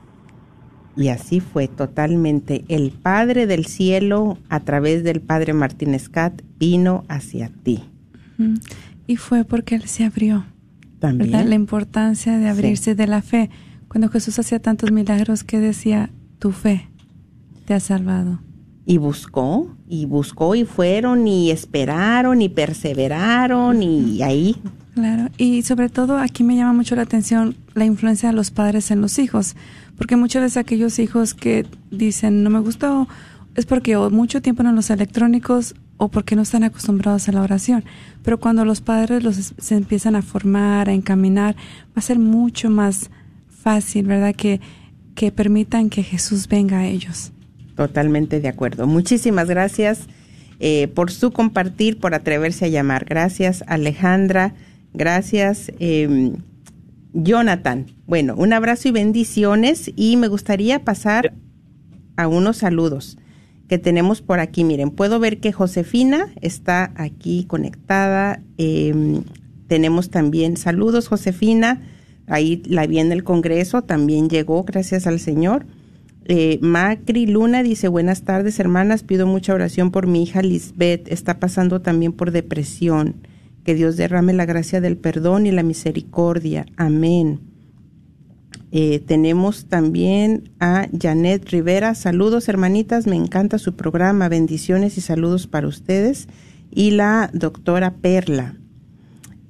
Y 0.97 1.07
así 1.07 1.39
fue 1.39 1.67
totalmente. 1.67 2.65
El 2.67 2.91
Padre 2.91 3.47
del 3.47 3.65
Cielo, 3.65 4.37
a 4.49 4.59
través 4.59 5.03
del 5.03 5.21
Padre 5.21 5.53
Martínez 5.53 6.09
Cat, 6.09 6.41
vino 6.59 7.05
hacia 7.07 7.49
ti. 7.63 7.83
Y 9.07 9.15
fue 9.15 9.45
porque 9.45 9.75
Él 9.75 9.83
se 9.83 10.03
abrió. 10.03 10.45
También. 10.99 11.49
La 11.49 11.55
importancia 11.55 12.37
de 12.37 12.49
abrirse 12.49 12.93
de 12.93 13.07
la 13.07 13.21
fe. 13.21 13.49
Cuando 13.87 14.09
Jesús 14.09 14.37
hacía 14.37 14.59
tantos 14.59 14.91
milagros, 14.91 15.43
que 15.43 15.59
decía, 15.59 16.09
tu 16.39 16.51
fe 16.51 16.89
te 17.65 17.73
ha 17.73 17.79
salvado 17.79 18.39
y 18.85 18.97
buscó, 18.97 19.75
y 19.87 20.05
buscó, 20.05 20.55
y 20.55 20.65
fueron, 20.65 21.27
y 21.27 21.51
esperaron, 21.51 22.41
y 22.41 22.49
perseveraron, 22.49 23.81
y 23.83 24.21
ahí. 24.21 24.55
Claro, 24.93 25.29
y 25.37 25.61
sobre 25.61 25.89
todo 25.89 26.17
aquí 26.17 26.43
me 26.43 26.55
llama 26.55 26.73
mucho 26.73 26.95
la 26.95 27.03
atención 27.03 27.55
la 27.75 27.85
influencia 27.85 28.29
de 28.29 28.35
los 28.35 28.51
padres 28.51 28.91
en 28.91 29.01
los 29.01 29.19
hijos, 29.19 29.55
porque 29.97 30.15
muchos 30.15 30.53
de 30.53 30.59
aquellos 30.59 30.99
hijos 30.99 31.33
que 31.33 31.65
dicen 31.91 32.43
no 32.43 32.49
me 32.49 32.59
gustó 32.59 33.07
es 33.55 33.65
porque 33.65 33.95
o 33.95 34.09
mucho 34.09 34.41
tiempo 34.41 34.63
en 34.63 34.75
los 34.75 34.89
electrónicos 34.89 35.75
o 35.97 36.09
porque 36.09 36.35
no 36.35 36.41
están 36.41 36.63
acostumbrados 36.63 37.29
a 37.29 37.31
la 37.31 37.41
oración. 37.41 37.83
Pero 38.23 38.39
cuando 38.39 38.65
los 38.65 38.81
padres 38.81 39.23
los 39.23 39.53
se 39.57 39.75
empiezan 39.75 40.15
a 40.15 40.21
formar, 40.21 40.89
a 40.89 40.93
encaminar, 40.93 41.55
va 41.89 41.93
a 41.95 42.01
ser 42.01 42.17
mucho 42.17 42.69
más 42.69 43.11
fácil, 43.49 44.07
¿verdad? 44.07 44.33
Que, 44.35 44.61
que 45.15 45.31
permitan 45.31 45.89
que 45.89 46.01
Jesús 46.01 46.47
venga 46.47 46.79
a 46.79 46.87
ellos. 46.87 47.31
Totalmente 47.81 48.39
de 48.39 48.47
acuerdo. 48.47 48.85
Muchísimas 48.85 49.47
gracias 49.47 50.01
eh, 50.59 50.87
por 50.93 51.09
su 51.09 51.31
compartir, 51.31 51.97
por 51.99 52.13
atreverse 52.13 52.65
a 52.65 52.67
llamar. 52.67 53.05
Gracias, 53.05 53.63
Alejandra. 53.65 54.53
Gracias, 54.93 55.71
em, 55.79 56.35
Jonathan. 57.13 57.87
Bueno, 58.05 58.35
un 58.37 58.53
abrazo 58.53 58.89
y 58.89 58.91
bendiciones. 58.91 59.91
Y 59.95 60.15
me 60.17 60.27
gustaría 60.27 60.77
pasar 60.83 61.33
a 62.17 62.27
unos 62.27 62.57
saludos 62.57 63.17
que 63.67 63.79
tenemos 63.79 64.21
por 64.21 64.39
aquí. 64.39 64.63
Miren, 64.63 64.91
puedo 64.91 65.19
ver 65.19 65.39
que 65.39 65.51
Josefina 65.51 66.27
está 66.39 66.91
aquí 66.97 67.45
conectada. 67.45 68.43
Em, 68.59 69.23
tenemos 69.65 70.11
también 70.11 70.55
saludos, 70.55 71.07
Josefina. 71.07 71.81
Ahí 72.27 72.61
la 72.67 72.85
vi 72.85 72.99
en 72.99 73.11
el 73.11 73.23
Congreso, 73.23 73.81
también 73.81 74.29
llegó, 74.29 74.65
gracias 74.65 75.07
al 75.07 75.19
Señor. 75.19 75.65
Eh, 76.25 76.59
Macri 76.61 77.25
Luna 77.25 77.63
dice, 77.63 77.87
buenas 77.87 78.23
tardes 78.23 78.59
hermanas, 78.59 79.03
pido 79.03 79.25
mucha 79.25 79.53
oración 79.53 79.91
por 79.91 80.07
mi 80.07 80.23
hija 80.23 80.41
Lisbeth, 80.41 81.11
está 81.11 81.39
pasando 81.39 81.81
también 81.81 82.13
por 82.13 82.31
depresión. 82.31 83.15
Que 83.63 83.75
Dios 83.75 83.97
derrame 83.97 84.33
la 84.33 84.45
gracia 84.45 84.81
del 84.81 84.97
perdón 84.97 85.45
y 85.45 85.51
la 85.51 85.63
misericordia. 85.63 86.65
Amén. 86.77 87.41
Eh, 88.71 88.99
tenemos 89.05 89.65
también 89.65 90.49
a 90.59 90.87
Janet 90.99 91.49
Rivera. 91.49 91.93
Saludos 91.93 92.47
hermanitas, 92.49 93.05
me 93.05 93.17
encanta 93.17 93.59
su 93.59 93.75
programa. 93.75 94.29
Bendiciones 94.29 94.97
y 94.97 95.01
saludos 95.01 95.45
para 95.45 95.67
ustedes. 95.67 96.27
Y 96.71 96.91
la 96.91 97.29
doctora 97.33 97.95
Perla. 97.95 98.55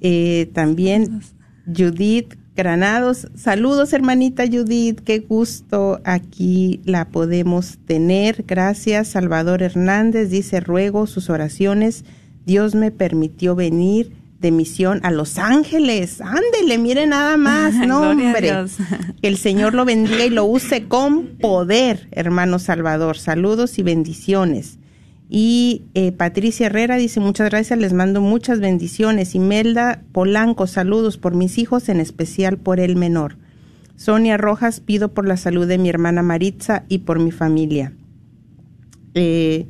Eh, 0.00 0.50
también 0.52 1.22
Judith 1.66 2.34
Granados. 2.54 3.28
Saludos, 3.34 3.94
hermanita 3.94 4.44
Judith, 4.46 5.00
qué 5.00 5.20
gusto 5.20 6.00
aquí 6.04 6.80
la 6.84 7.06
podemos 7.06 7.78
tener. 7.86 8.44
Gracias, 8.46 9.08
Salvador 9.08 9.62
Hernández. 9.62 10.28
Dice, 10.28 10.60
ruego 10.60 11.06
sus 11.06 11.30
oraciones. 11.30 12.04
Dios 12.44 12.74
me 12.74 12.90
permitió 12.90 13.54
venir 13.54 14.12
de 14.38 14.50
misión 14.50 15.00
a 15.02 15.10
Los 15.10 15.38
Ángeles. 15.38 16.20
Ándele, 16.20 16.76
mire 16.76 17.06
nada 17.06 17.38
más, 17.38 17.74
no 17.86 18.10
hombre. 18.10 18.52
Que 19.22 19.28
el 19.28 19.38
Señor 19.38 19.72
lo 19.72 19.86
bendiga 19.86 20.26
y 20.26 20.30
lo 20.30 20.44
use 20.44 20.88
con 20.88 21.38
poder, 21.40 22.08
hermano 22.10 22.58
Salvador. 22.58 23.16
Saludos 23.16 23.78
y 23.78 23.82
bendiciones. 23.82 24.78
Y 25.34 25.86
eh, 25.94 26.12
Patricia 26.12 26.66
Herrera 26.66 26.96
dice, 26.96 27.18
muchas 27.18 27.48
gracias, 27.48 27.78
les 27.78 27.94
mando 27.94 28.20
muchas 28.20 28.60
bendiciones. 28.60 29.34
Imelda 29.34 30.02
Polanco, 30.12 30.66
saludos 30.66 31.16
por 31.16 31.34
mis 31.34 31.56
hijos, 31.56 31.88
en 31.88 32.00
especial 32.00 32.58
por 32.58 32.78
el 32.78 32.96
menor. 32.96 33.38
Sonia 33.96 34.36
Rojas, 34.36 34.80
pido 34.80 35.14
por 35.14 35.26
la 35.26 35.38
salud 35.38 35.66
de 35.66 35.78
mi 35.78 35.88
hermana 35.88 36.22
Maritza 36.22 36.84
y 36.90 36.98
por 36.98 37.18
mi 37.18 37.30
familia. 37.30 37.94
Eh, 39.14 39.68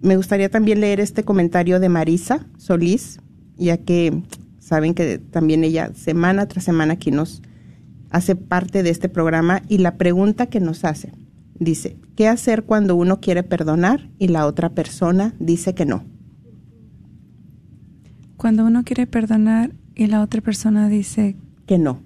me 0.00 0.16
gustaría 0.16 0.48
también 0.48 0.80
leer 0.80 1.00
este 1.00 1.22
comentario 1.22 1.78
de 1.78 1.90
Marisa 1.90 2.46
Solís, 2.56 3.20
ya 3.58 3.76
que 3.76 4.22
saben 4.58 4.94
que 4.94 5.18
también 5.18 5.64
ella 5.64 5.92
semana 5.94 6.48
tras 6.48 6.64
semana 6.64 6.94
aquí 6.94 7.10
nos 7.10 7.42
hace 8.08 8.36
parte 8.36 8.82
de 8.82 8.88
este 8.88 9.10
programa 9.10 9.60
y 9.68 9.76
la 9.76 9.98
pregunta 9.98 10.46
que 10.46 10.60
nos 10.60 10.86
hace 10.86 11.12
dice, 11.60 11.96
¿qué 12.16 12.26
hacer 12.26 12.64
cuando 12.64 12.96
uno 12.96 13.20
quiere 13.20 13.44
perdonar 13.44 14.08
y 14.18 14.28
la 14.28 14.46
otra 14.46 14.70
persona 14.70 15.34
dice 15.38 15.74
que 15.74 15.86
no? 15.86 16.04
Cuando 18.36 18.64
uno 18.64 18.82
quiere 18.82 19.06
perdonar 19.06 19.72
y 19.94 20.06
la 20.06 20.22
otra 20.22 20.40
persona 20.40 20.88
dice 20.88 21.36
que 21.66 21.78
no. 21.78 22.02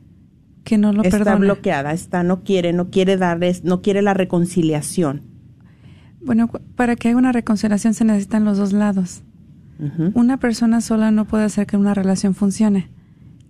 Que 0.65 0.77
no 0.77 0.93
lo 0.93 1.03
está 1.03 1.19
Está 1.19 1.37
bloqueada, 1.37 1.93
está 1.93 2.23
no 2.25 2.43
quiere, 2.43 2.73
no 2.73 2.91
quiere 2.91 3.17
darles, 3.17 3.65
no 3.65 3.81
quiere 3.81 4.03
la 4.03 4.13
reconciliación. 4.13 5.23
Bueno, 6.21 6.51
para 6.75 6.97
que 6.97 7.09
haya 7.09 7.17
una 7.17 7.33
reconciliación 7.33 7.95
se 7.95 8.05
necesitan 8.05 8.45
los 8.45 8.59
dos 8.59 8.73
lados. 8.73 9.23
Una 10.15 10.39
persona 10.39 10.81
sola 10.81 11.11
no 11.11 11.27
puede 11.27 11.45
hacer 11.45 11.67
que 11.67 11.77
una 11.77 11.95
relación 11.95 12.35
funcione. 12.35 12.91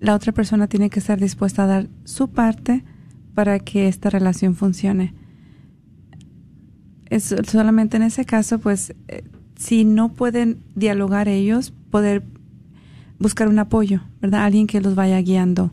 La 0.01 0.15
otra 0.15 0.33
persona 0.33 0.69
tiene 0.69 0.91
que 0.91 0.99
estar 0.99 1.21
dispuesta 1.21 1.65
a 1.65 1.67
dar 1.67 1.89
su 2.05 2.29
parte 2.29 2.83
para 3.35 3.59
que 3.59 3.89
esta 3.89 4.11
relación 4.11 4.55
funcione 4.55 5.15
solamente 7.21 7.97
en 7.97 8.03
ese 8.03 8.25
caso, 8.25 8.59
pues, 8.59 8.95
eh, 9.09 9.23
si 9.57 9.85
no 9.85 10.13
pueden 10.13 10.59
dialogar 10.75 11.29
ellos, 11.29 11.73
poder 11.91 12.23
buscar 13.19 13.49
un 13.49 13.59
apoyo, 13.59 14.03
¿verdad? 14.21 14.45
Alguien 14.45 14.67
que 14.67 14.81
los 14.81 14.95
vaya 14.95 15.21
guiando. 15.21 15.73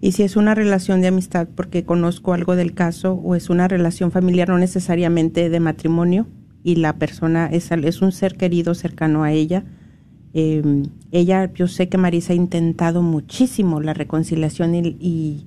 Y 0.00 0.12
si 0.12 0.22
es 0.22 0.36
una 0.36 0.54
relación 0.54 1.00
de 1.00 1.08
amistad, 1.08 1.48
porque 1.54 1.84
conozco 1.84 2.32
algo 2.32 2.54
del 2.54 2.72
caso, 2.72 3.14
o 3.14 3.34
es 3.34 3.50
una 3.50 3.66
relación 3.66 4.12
familiar, 4.12 4.48
no 4.48 4.58
necesariamente 4.58 5.50
de 5.50 5.60
matrimonio, 5.60 6.26
y 6.62 6.76
la 6.76 6.94
persona 6.96 7.46
es, 7.46 7.70
es 7.72 8.02
un 8.02 8.12
ser 8.12 8.36
querido 8.36 8.74
cercano 8.74 9.24
a 9.24 9.32
ella. 9.32 9.64
Em, 10.34 10.84
ella, 11.10 11.52
yo 11.52 11.66
sé 11.66 11.88
que 11.88 11.98
Marisa 11.98 12.32
ha 12.32 12.36
intentado 12.36 13.02
muchísimo 13.02 13.80
la 13.80 13.94
reconciliación 13.94 14.74
y, 14.74 15.44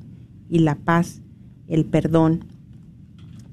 la 0.49 0.75
paz, 0.75 1.21
el 1.67 1.85
perdón. 1.85 2.45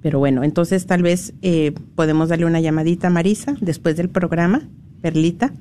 Pero 0.03 0.19
bueno, 0.19 0.45
entonces 0.45 0.87
tal 0.87 1.03
vez 1.03 1.35
eh, 1.43 1.73
podemos 1.95 2.29
darle 2.29 2.47
una 2.47 2.61
llamadita 2.61 3.09
a 3.09 3.11
Marisa 3.11 3.57
después 3.61 3.97
del 3.97 4.09
programa, 4.09 4.63
Perlita. 5.01 5.53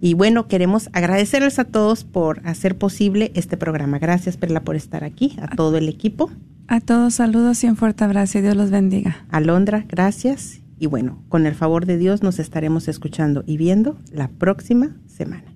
Y 0.00 0.14
bueno, 0.14 0.46
queremos 0.46 0.90
agradecerles 0.92 1.58
a 1.58 1.64
todos 1.64 2.04
por 2.04 2.40
hacer 2.46 2.76
posible 2.76 3.32
este 3.34 3.56
programa. 3.56 3.98
Gracias, 3.98 4.36
Perla, 4.36 4.62
por 4.62 4.76
estar 4.76 5.04
aquí, 5.04 5.36
a 5.40 5.54
todo 5.56 5.78
el 5.78 5.88
equipo. 5.88 6.30
A 6.68 6.80
todos 6.80 7.14
saludos 7.14 7.62
y 7.64 7.68
un 7.68 7.76
fuerte 7.76 8.04
abrazo. 8.04 8.40
Dios 8.40 8.56
los 8.56 8.70
bendiga. 8.70 9.24
Alondra, 9.30 9.84
gracias. 9.88 10.60
Y 10.78 10.86
bueno, 10.86 11.22
con 11.28 11.46
el 11.46 11.54
favor 11.54 11.86
de 11.86 11.96
Dios 11.96 12.22
nos 12.22 12.38
estaremos 12.38 12.88
escuchando 12.88 13.42
y 13.46 13.56
viendo 13.56 13.96
la 14.12 14.28
próxima 14.28 14.96
semana. 15.06 15.55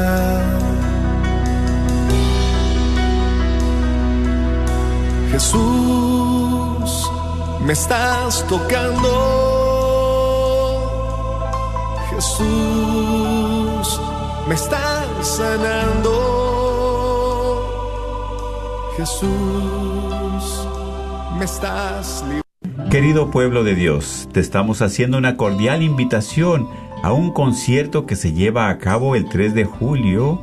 Jesús, 5.51 7.11
me 7.65 7.73
estás 7.73 8.47
tocando. 8.47 9.09
Jesús, 12.09 14.01
me 14.47 14.55
estás 14.55 15.27
sanando. 15.27 16.13
Jesús, 18.95 20.67
me 21.37 21.43
estás 21.43 22.23
Querido 22.89 23.29
pueblo 23.31 23.65
de 23.65 23.75
Dios, 23.75 24.29
te 24.31 24.39
estamos 24.39 24.81
haciendo 24.81 25.17
una 25.17 25.35
cordial 25.35 25.81
invitación 25.81 26.69
a 27.03 27.11
un 27.11 27.33
concierto 27.33 28.05
que 28.05 28.15
se 28.15 28.31
lleva 28.31 28.69
a 28.69 28.77
cabo 28.77 29.15
el 29.15 29.27
3 29.27 29.53
de 29.53 29.65
julio 29.65 30.41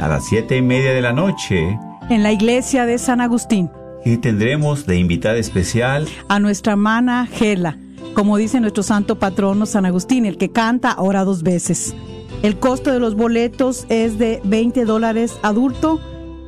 a 0.00 0.06
las 0.06 0.26
siete 0.26 0.56
y 0.56 0.62
media 0.62 0.92
de 0.92 1.00
la 1.00 1.12
noche 1.12 1.76
en 2.10 2.22
la 2.22 2.32
iglesia 2.32 2.86
de 2.86 2.98
San 2.98 3.20
Agustín. 3.20 3.70
Y 4.08 4.16
tendremos 4.16 4.86
de 4.86 4.96
invitada 4.96 5.36
especial 5.36 6.08
a 6.28 6.40
nuestra 6.40 6.72
hermana 6.72 7.26
Gela, 7.26 7.76
como 8.14 8.38
dice 8.38 8.58
nuestro 8.58 8.82
santo 8.82 9.18
patrono 9.18 9.66
San 9.66 9.84
Agustín, 9.84 10.24
el 10.24 10.38
que 10.38 10.50
canta 10.50 10.90
ahora 10.90 11.24
dos 11.24 11.42
veces. 11.42 11.94
El 12.42 12.58
costo 12.58 12.90
de 12.90 13.00
los 13.00 13.16
boletos 13.16 13.84
es 13.90 14.18
de 14.18 14.40
20 14.44 14.86
dólares 14.86 15.38
adulto 15.42 16.00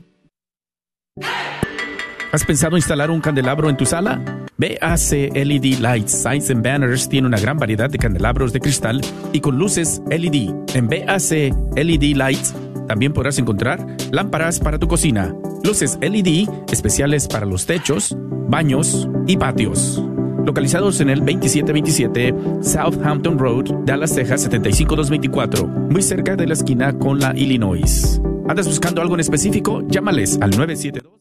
¿Has 2.32 2.44
pensado 2.44 2.76
instalar 2.76 3.10
un 3.10 3.20
candelabro 3.20 3.68
en 3.68 3.76
tu 3.76 3.84
sala? 3.84 4.20
BAC 4.56 5.34
LED 5.34 5.80
Lights, 5.80 6.22
Signs 6.22 6.48
and 6.50 6.62
Banners 6.62 7.08
tiene 7.08 7.26
una 7.26 7.40
gran 7.40 7.56
variedad 7.56 7.90
de 7.90 7.98
candelabros 7.98 8.52
de 8.52 8.60
cristal 8.60 9.00
y 9.32 9.40
con 9.40 9.58
luces 9.58 10.00
LED. 10.08 10.54
En 10.74 10.88
BAC 10.88 11.52
LED 11.74 12.14
Lights 12.14 12.54
también 12.90 13.12
podrás 13.12 13.38
encontrar 13.38 13.86
lámparas 14.10 14.58
para 14.58 14.76
tu 14.76 14.88
cocina, 14.88 15.32
luces 15.62 15.96
LED 16.00 16.48
especiales 16.72 17.28
para 17.28 17.46
los 17.46 17.64
techos, 17.64 18.16
baños 18.48 19.08
y 19.28 19.36
patios. 19.36 20.02
Localizados 20.44 21.00
en 21.00 21.08
el 21.10 21.20
2727 21.20 22.34
Southampton 22.60 23.38
Road, 23.38 23.66
Dallas, 23.84 24.12
Texas 24.12 24.42
75224, 24.42 25.68
muy 25.68 26.02
cerca 26.02 26.34
de 26.34 26.48
la 26.48 26.54
esquina 26.54 26.92
con 26.98 27.20
la 27.20 27.32
Illinois. 27.36 28.20
¿Andas 28.48 28.66
buscando 28.66 29.00
algo 29.00 29.14
en 29.14 29.20
específico? 29.20 29.84
Llámales 29.86 30.36
al 30.40 30.50
972. 30.50 31.12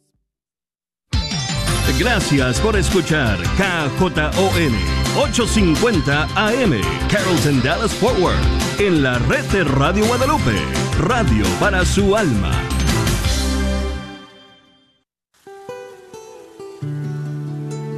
Gracias 1.99 2.59
por 2.61 2.77
escuchar 2.77 3.37
KJON 3.57 4.73
850 5.21 6.23
AM, 6.35 6.81
Carrollton 7.11 7.61
Dallas 7.61 7.93
Forward 7.93 8.68
en 8.79 9.03
la 9.03 9.19
red 9.19 9.43
de 9.51 9.63
Radio 9.65 10.05
Guadalupe, 10.05 10.55
radio 10.99 11.45
para 11.59 11.83
su 11.83 12.15
alma. 12.15 12.78